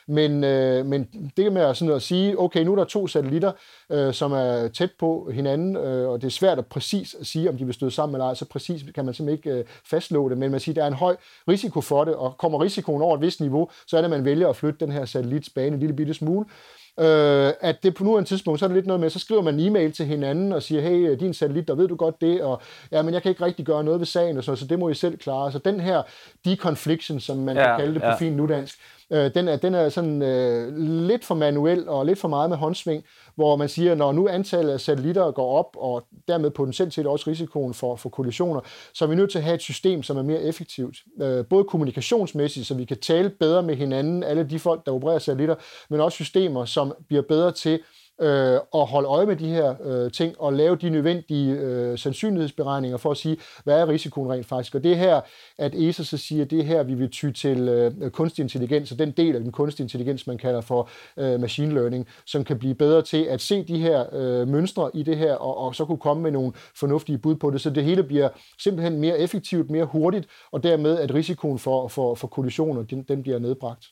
Men, 0.08 0.43
øh, 0.43 0.86
men 0.86 1.08
det 1.38 1.54
med 1.54 1.62
at, 1.62 1.78
sådan 1.78 1.95
at 1.95 2.02
sige, 2.02 2.39
okay, 2.39 2.64
nu 2.64 2.72
er 2.72 2.76
der 2.76 2.84
to 2.84 3.08
satellitter, 3.08 3.52
øh, 3.91 4.14
som 4.14 4.32
er 4.32 4.68
tæt 4.68 4.91
på 5.00 5.30
hinanden, 5.34 5.78
øh, 5.78 6.10
og 6.10 6.22
det 6.22 6.28
er 6.28 6.32
svært 6.32 6.58
at 6.58 6.66
præcis 6.66 7.16
at 7.20 7.26
sige, 7.26 7.50
om 7.50 7.58
de 7.58 7.66
vil 7.66 7.74
støde 7.74 7.91
sammen 7.91 8.16
eller 8.16 8.26
ej, 8.26 8.34
så 8.34 8.45
præcis 8.45 8.84
kan 8.95 9.06
man 9.06 9.14
simpelthen 9.14 9.52
ikke 9.52 9.60
øh, 9.60 9.66
fastslå 9.86 10.30
det, 10.30 10.38
men 10.38 10.52
man 10.52 10.60
siger, 10.60 10.74
der 10.74 10.84
er 10.84 10.88
en 10.88 10.93
høj 10.93 11.16
risiko 11.47 11.82
for 11.82 12.04
det, 12.06 12.16
og 12.16 12.38
kommer 12.38 12.62
risikoen 12.62 13.02
over 13.02 13.16
et 13.16 13.22
vist 13.22 13.41
niveau, 13.41 13.70
så 13.88 13.97
er 13.97 14.02
det, 14.02 14.06
at 14.06 14.12
man 14.12 14.26
vælger 14.26 14.47
at 14.47 14.56
flytte 14.56 14.86
den 14.86 14.91
her 14.91 15.06
satellits 15.06 15.50
bane 15.50 15.74
en 15.74 15.80
lille 15.80 15.95
bitte 15.95 16.14
smule, 16.14 16.45
øh, 17.00 17.54
at 17.62 17.84
det 17.84 17.96
på 17.96 18.04
nuværende 18.04 18.30
tidspunkt, 18.30 18.60
så 18.60 18.66
er 18.66 18.68
det 18.68 18.76
lidt 18.76 18.88
noget 18.88 19.00
med, 19.00 19.10
så 19.10 19.20
skriver 19.20 19.42
man 19.42 19.60
en 19.60 19.68
e-mail 19.68 19.92
til 19.92 20.06
hinanden 20.06 20.54
og 20.54 20.64
siger, 20.64 20.82
hey, 20.82 21.18
din 21.20 21.34
satellit, 21.34 21.68
der 21.68 21.76
ved 21.76 21.88
du 21.88 21.96
godt 21.96 22.22
det, 22.22 22.42
og 22.42 22.62
ja, 22.92 23.02
men 23.02 23.14
jeg 23.14 23.22
kan 23.22 23.30
ikke 23.30 23.46
rigtig 23.46 23.66
gøre 23.66 23.84
noget 23.84 24.00
ved 24.00 24.08
sagen, 24.08 24.38
og 24.38 24.44
så, 24.44 24.56
så 24.56 24.66
det 24.66 24.80
må 24.80 24.90
I 24.90 24.94
selv 24.94 25.18
klare. 25.18 25.52
Så 25.52 25.60
den 25.60 25.80
her 25.80 26.02
deconfliction, 26.46 27.20
som 27.20 27.38
man 27.38 27.58
ja, 27.58 27.64
kan 27.64 27.80
kalde 27.80 27.94
det 27.94 28.02
på 28.02 28.08
ja. 28.08 28.16
fint 28.16 28.36
nudansk, 28.36 28.80
øh, 29.12 29.34
den, 29.34 29.47
er, 29.47 29.55
den 29.55 29.76
er 29.76 29.89
sådan 29.89 30.22
øh, 30.22 30.78
lidt 30.78 31.26
for 31.26 31.36
manuel 31.36 31.89
og 31.89 32.05
lidt 32.05 32.20
for 32.20 32.28
meget 32.28 32.49
med 32.49 32.57
håndsving, 32.57 33.03
hvor 33.36 33.55
man 33.55 33.70
siger, 33.70 33.95
når 33.95 34.12
nu 34.12 34.28
antallet 34.28 34.74
af 34.74 34.80
satellitter 34.80 35.32
går 35.32 35.57
op, 35.57 35.76
og 35.78 36.03
dermed 36.28 36.49
potentielt 36.49 36.93
set 36.93 37.07
også 37.07 37.30
risikoen 37.30 37.74
for, 37.74 37.95
for 37.95 38.10
kollisioner, 38.10 38.62
så 38.93 39.05
er 39.05 39.10
vi 39.10 39.16
nødt 39.16 39.32
til 39.32 39.38
at 39.38 39.43
have 39.43 39.55
et 39.55 39.62
system, 39.62 40.03
som 40.03 40.18
er 40.18 40.24
mere 40.24 40.41
effektivt. 40.41 40.97
Øh, 41.22 41.45
både 41.45 41.64
kommunikationsmæssigt, 41.64 42.68
så 42.68 42.74
vi 42.74 42.86
kan 42.86 42.97
tale 42.99 43.30
bedre 43.30 43.64
med 43.64 43.76
hinanden, 43.76 44.24
alle 44.24 44.43
de 44.43 44.60
folk, 44.60 44.86
der 44.86 44.91
opererer 44.91 45.20
satellitter, 45.20 45.55
men 45.89 45.99
også 45.99 46.16
systemer, 46.16 46.66
som 46.66 46.93
bliver 47.07 47.24
bedre 47.30 47.51
til 47.51 47.80
øh, 48.22 48.60
at 48.74 48.86
holde 48.88 49.08
øje 49.08 49.26
med 49.26 49.36
de 49.36 49.48
her 49.48 49.76
øh, 49.84 50.12
ting 50.12 50.42
og 50.42 50.54
lave 50.54 50.76
de 50.76 50.90
nødvendige 50.90 51.54
øh, 51.54 51.98
sandsynlighedsberegninger 51.98 52.98
for 52.98 53.12
at 53.12 53.18
sige, 53.18 53.38
hvad 53.64 53.80
er 53.80 53.88
risikoen 53.88 54.32
rent 54.32 54.46
faktisk. 54.46 54.76
Og 54.76 54.84
det 54.84 54.92
er 54.92 54.96
her, 54.96 55.22
at 55.58 55.76
ESA 55.76 56.04
så 56.04 56.18
siger, 56.18 56.46
at 56.46 56.52
det 56.52 56.60
er 56.60 56.64
her, 56.64 56.84
vi 56.84 56.94
vil 56.94 57.10
ty 57.12 57.32
til 57.32 57.70
øh, 57.70 58.12
kunstig 58.12 58.44
intelligens, 58.44 58.92
og 58.92 59.00
den 59.00 59.12
del 59.12 59.36
af 59.36 59.42
den 59.42 59.52
kunstig 59.52 59.84
intelligens, 59.84 60.28
man 60.28 60.38
kalder 60.38 60.62
for 60.62 60.90
øh, 61.18 61.40
machine 61.40 61.74
learning, 61.74 62.08
som 62.26 62.44
kan 62.44 62.60
blive 62.60 62.76
bedre 62.76 63.02
til 63.02 63.24
at 63.24 63.42
se 63.42 63.64
de 63.64 63.80
her 63.80 64.06
øh, 64.14 64.48
mønstre 64.48 64.92
i 64.94 65.04
det 65.04 65.18
her, 65.18 65.34
og, 65.34 65.58
og 65.58 65.76
så 65.76 65.86
kunne 65.86 65.98
komme 65.98 66.24
med 66.24 66.32
nogle 66.32 66.52
fornuftige 66.76 67.18
bud 67.18 67.36
på 67.36 67.52
det, 67.52 67.62
så 67.62 67.70
det 67.70 67.84
hele 67.84 68.04
bliver 68.04 68.30
simpelthen 68.60 69.00
mere 69.00 69.20
effektivt, 69.20 69.70
mere 69.70 69.86
hurtigt, 69.86 70.28
og 70.52 70.64
dermed 70.64 70.98
at 70.98 71.14
risikoen 71.14 71.60
for, 71.60 71.88
for, 71.88 72.16
for 72.16 72.28
kollisioner, 72.28 72.84
den, 72.84 73.04
den 73.04 73.24
bliver 73.24 73.40
nedbragt. 73.40 73.86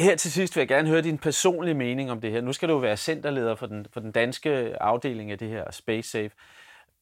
Her 0.00 0.16
til 0.16 0.32
sidst 0.32 0.56
vil 0.56 0.60
jeg 0.60 0.68
gerne 0.68 0.88
høre 0.88 1.02
din 1.02 1.18
personlige 1.18 1.74
mening 1.74 2.10
om 2.10 2.20
det 2.20 2.30
her. 2.30 2.40
Nu 2.40 2.52
skal 2.52 2.68
du 2.68 2.78
være 2.78 2.96
centerleder 2.96 3.54
for 3.54 3.66
den, 3.66 3.86
for 3.92 4.00
den 4.00 4.12
danske 4.12 4.50
afdeling 4.82 5.30
af 5.30 5.38
det 5.38 5.48
her 5.48 5.70
Space 5.70 6.10
Safe. 6.10 6.30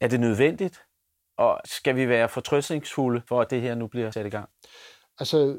Er 0.01 0.09
det 0.09 0.21
nødvendigt, 0.21 0.81
og 1.37 1.61
skal 1.65 1.97
vi 1.97 2.09
være 2.09 2.29
fortrøstningsfulde 2.29 3.23
for, 3.29 3.41
at 3.41 3.51
det 3.51 3.61
her 3.61 3.75
nu 3.75 3.87
bliver 3.87 4.11
sat 4.11 4.27
i 4.27 4.29
gang? 4.29 4.49
Altså, 5.21 5.57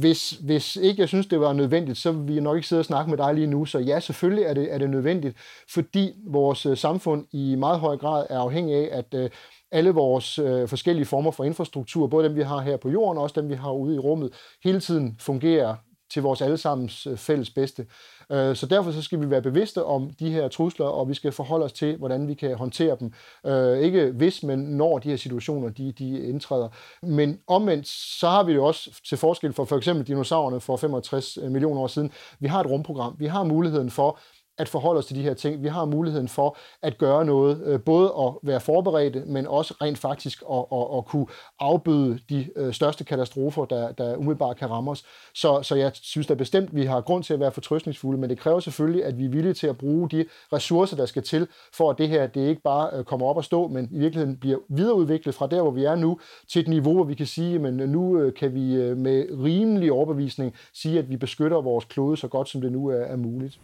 hvis, 0.00 0.30
hvis 0.30 0.76
ikke 0.76 1.00
jeg 1.00 1.08
synes, 1.08 1.26
det 1.26 1.40
var 1.40 1.52
nødvendigt, 1.52 1.98
så 1.98 2.12
vil 2.12 2.34
jeg 2.34 2.42
nok 2.42 2.56
ikke 2.56 2.68
sidde 2.68 2.80
og 2.80 2.84
snakke 2.84 3.10
med 3.10 3.18
dig 3.18 3.34
lige 3.34 3.46
nu. 3.46 3.64
Så 3.64 3.78
ja, 3.78 4.00
selvfølgelig 4.00 4.44
er 4.44 4.54
det, 4.54 4.74
er 4.74 4.78
det 4.78 4.90
nødvendigt, 4.90 5.36
fordi 5.70 6.12
vores 6.26 6.66
øh, 6.66 6.76
samfund 6.76 7.26
i 7.32 7.54
meget 7.54 7.80
høj 7.80 7.96
grad 7.96 8.26
er 8.30 8.38
afhængig 8.38 8.74
af, 8.76 8.98
at 8.98 9.14
øh, 9.14 9.30
alle 9.72 9.90
vores 9.90 10.38
øh, 10.38 10.68
forskellige 10.68 11.06
former 11.06 11.30
for 11.30 11.44
infrastruktur, 11.44 12.06
både 12.06 12.28
dem 12.28 12.36
vi 12.36 12.42
har 12.42 12.60
her 12.60 12.76
på 12.76 12.90
jorden 12.90 13.18
og 13.18 13.22
også 13.22 13.40
dem 13.40 13.48
vi 13.48 13.54
har 13.54 13.72
ude 13.72 13.94
i 13.94 13.98
rummet, 13.98 14.32
hele 14.64 14.80
tiden 14.80 15.16
fungerer 15.20 15.76
til 16.10 16.22
vores 16.22 16.40
allesammens 16.40 17.06
øh, 17.06 17.16
fælles 17.16 17.50
bedste. 17.50 17.86
Øh, 18.32 18.56
så 18.56 18.66
derfor 18.66 18.92
så 18.92 19.02
skal 19.02 19.20
vi 19.20 19.30
være 19.30 19.42
bevidste 19.42 19.84
om 19.84 20.10
de 20.10 20.30
her 20.30 20.48
trusler, 20.48 20.86
og 20.86 21.08
vi 21.08 21.14
skal 21.14 21.32
forholde 21.32 21.64
os 21.64 21.72
til, 21.72 21.96
hvordan 21.96 22.28
vi 22.28 22.34
kan 22.34 22.56
håndtere 22.56 22.96
dem. 23.00 23.12
Øh, 23.46 23.78
ikke 23.78 24.10
hvis, 24.10 24.42
men 24.42 24.58
når 24.58 24.98
de 24.98 25.08
her 25.08 25.16
situationer 25.16 25.68
de, 25.68 25.92
de 25.92 26.28
indtræder. 26.28 26.68
Men 27.02 27.40
omvendt, 27.46 27.88
så 27.88 28.28
har 28.28 28.42
vi 28.42 28.52
jo 28.52 28.64
også 28.64 29.00
til 29.08 29.18
forskel 29.18 29.52
for 29.52 29.64
for 29.64 29.76
eksempel 29.76 30.06
dinosaurerne 30.06 30.60
for 30.60 30.76
65 30.76 31.38
millioner 31.50 31.80
år 31.80 31.86
siden, 31.86 32.12
vi 32.40 32.46
har 32.46 32.60
et 32.60 32.70
rumprogram. 32.70 33.16
Vi 33.18 33.26
har 33.26 33.44
muligheden 33.44 33.90
for 33.90 34.18
at 34.58 34.68
forholde 34.68 34.98
os 34.98 35.06
til 35.06 35.16
de 35.16 35.22
her 35.22 35.34
ting. 35.34 35.62
Vi 35.62 35.68
har 35.68 35.84
muligheden 35.84 36.28
for 36.28 36.56
at 36.82 36.98
gøre 36.98 37.24
noget, 37.24 37.62
øh, 37.64 37.80
både 37.80 38.12
at 38.20 38.32
være 38.42 38.60
forberedte, 38.60 39.22
men 39.26 39.46
også 39.46 39.74
rent 39.82 39.98
faktisk 39.98 40.42
at, 40.50 40.64
at, 40.72 40.98
at 40.98 41.04
kunne 41.04 41.26
afbøde 41.60 42.18
de 42.28 42.48
øh, 42.56 42.72
største 42.72 43.04
katastrofer, 43.04 43.64
der, 43.64 43.92
der 43.92 44.16
umiddelbart 44.16 44.56
kan 44.56 44.70
ramme 44.70 44.90
os. 44.90 45.04
Så, 45.34 45.62
så 45.62 45.74
jeg 45.74 45.90
synes 45.94 46.26
da 46.26 46.34
bestemt, 46.34 46.68
at 46.68 46.76
vi 46.76 46.84
har 46.84 47.00
grund 47.00 47.24
til 47.24 47.34
at 47.34 47.40
være 47.40 47.52
fortrøstningsfulde, 47.52 48.20
men 48.20 48.30
det 48.30 48.38
kræver 48.38 48.60
selvfølgelig, 48.60 49.04
at 49.04 49.18
vi 49.18 49.24
er 49.24 49.30
villige 49.30 49.54
til 49.54 49.66
at 49.66 49.78
bruge 49.78 50.08
de 50.08 50.24
ressourcer, 50.52 50.96
der 50.96 51.06
skal 51.06 51.22
til, 51.22 51.48
for 51.72 51.90
at 51.90 51.98
det 51.98 52.08
her 52.08 52.26
det 52.26 52.48
ikke 52.48 52.62
bare 52.62 52.90
øh, 52.92 53.04
kommer 53.04 53.26
op 53.26 53.36
og 53.36 53.44
stå, 53.44 53.68
men 53.68 53.88
i 53.92 53.98
virkeligheden 53.98 54.36
bliver 54.36 54.58
videreudviklet 54.68 55.34
fra 55.34 55.46
der, 55.46 55.62
hvor 55.62 55.70
vi 55.70 55.84
er 55.84 55.94
nu, 55.94 56.18
til 56.48 56.60
et 56.62 56.68
niveau, 56.68 56.94
hvor 56.94 57.04
vi 57.04 57.14
kan 57.14 57.26
sige, 57.26 57.58
men 57.58 57.74
nu 57.74 58.30
kan 58.36 58.54
vi 58.54 58.94
med 58.94 59.26
rimelig 59.44 59.92
overbevisning 59.92 60.54
sige, 60.74 60.98
at 60.98 61.10
vi 61.10 61.16
beskytter 61.16 61.60
vores 61.60 61.84
klode 61.84 62.16
så 62.16 62.28
godt, 62.28 62.48
som 62.48 62.60
det 62.60 62.72
nu 62.72 62.86
er, 62.86 62.96
er 62.96 63.16
muligt. 63.16 63.60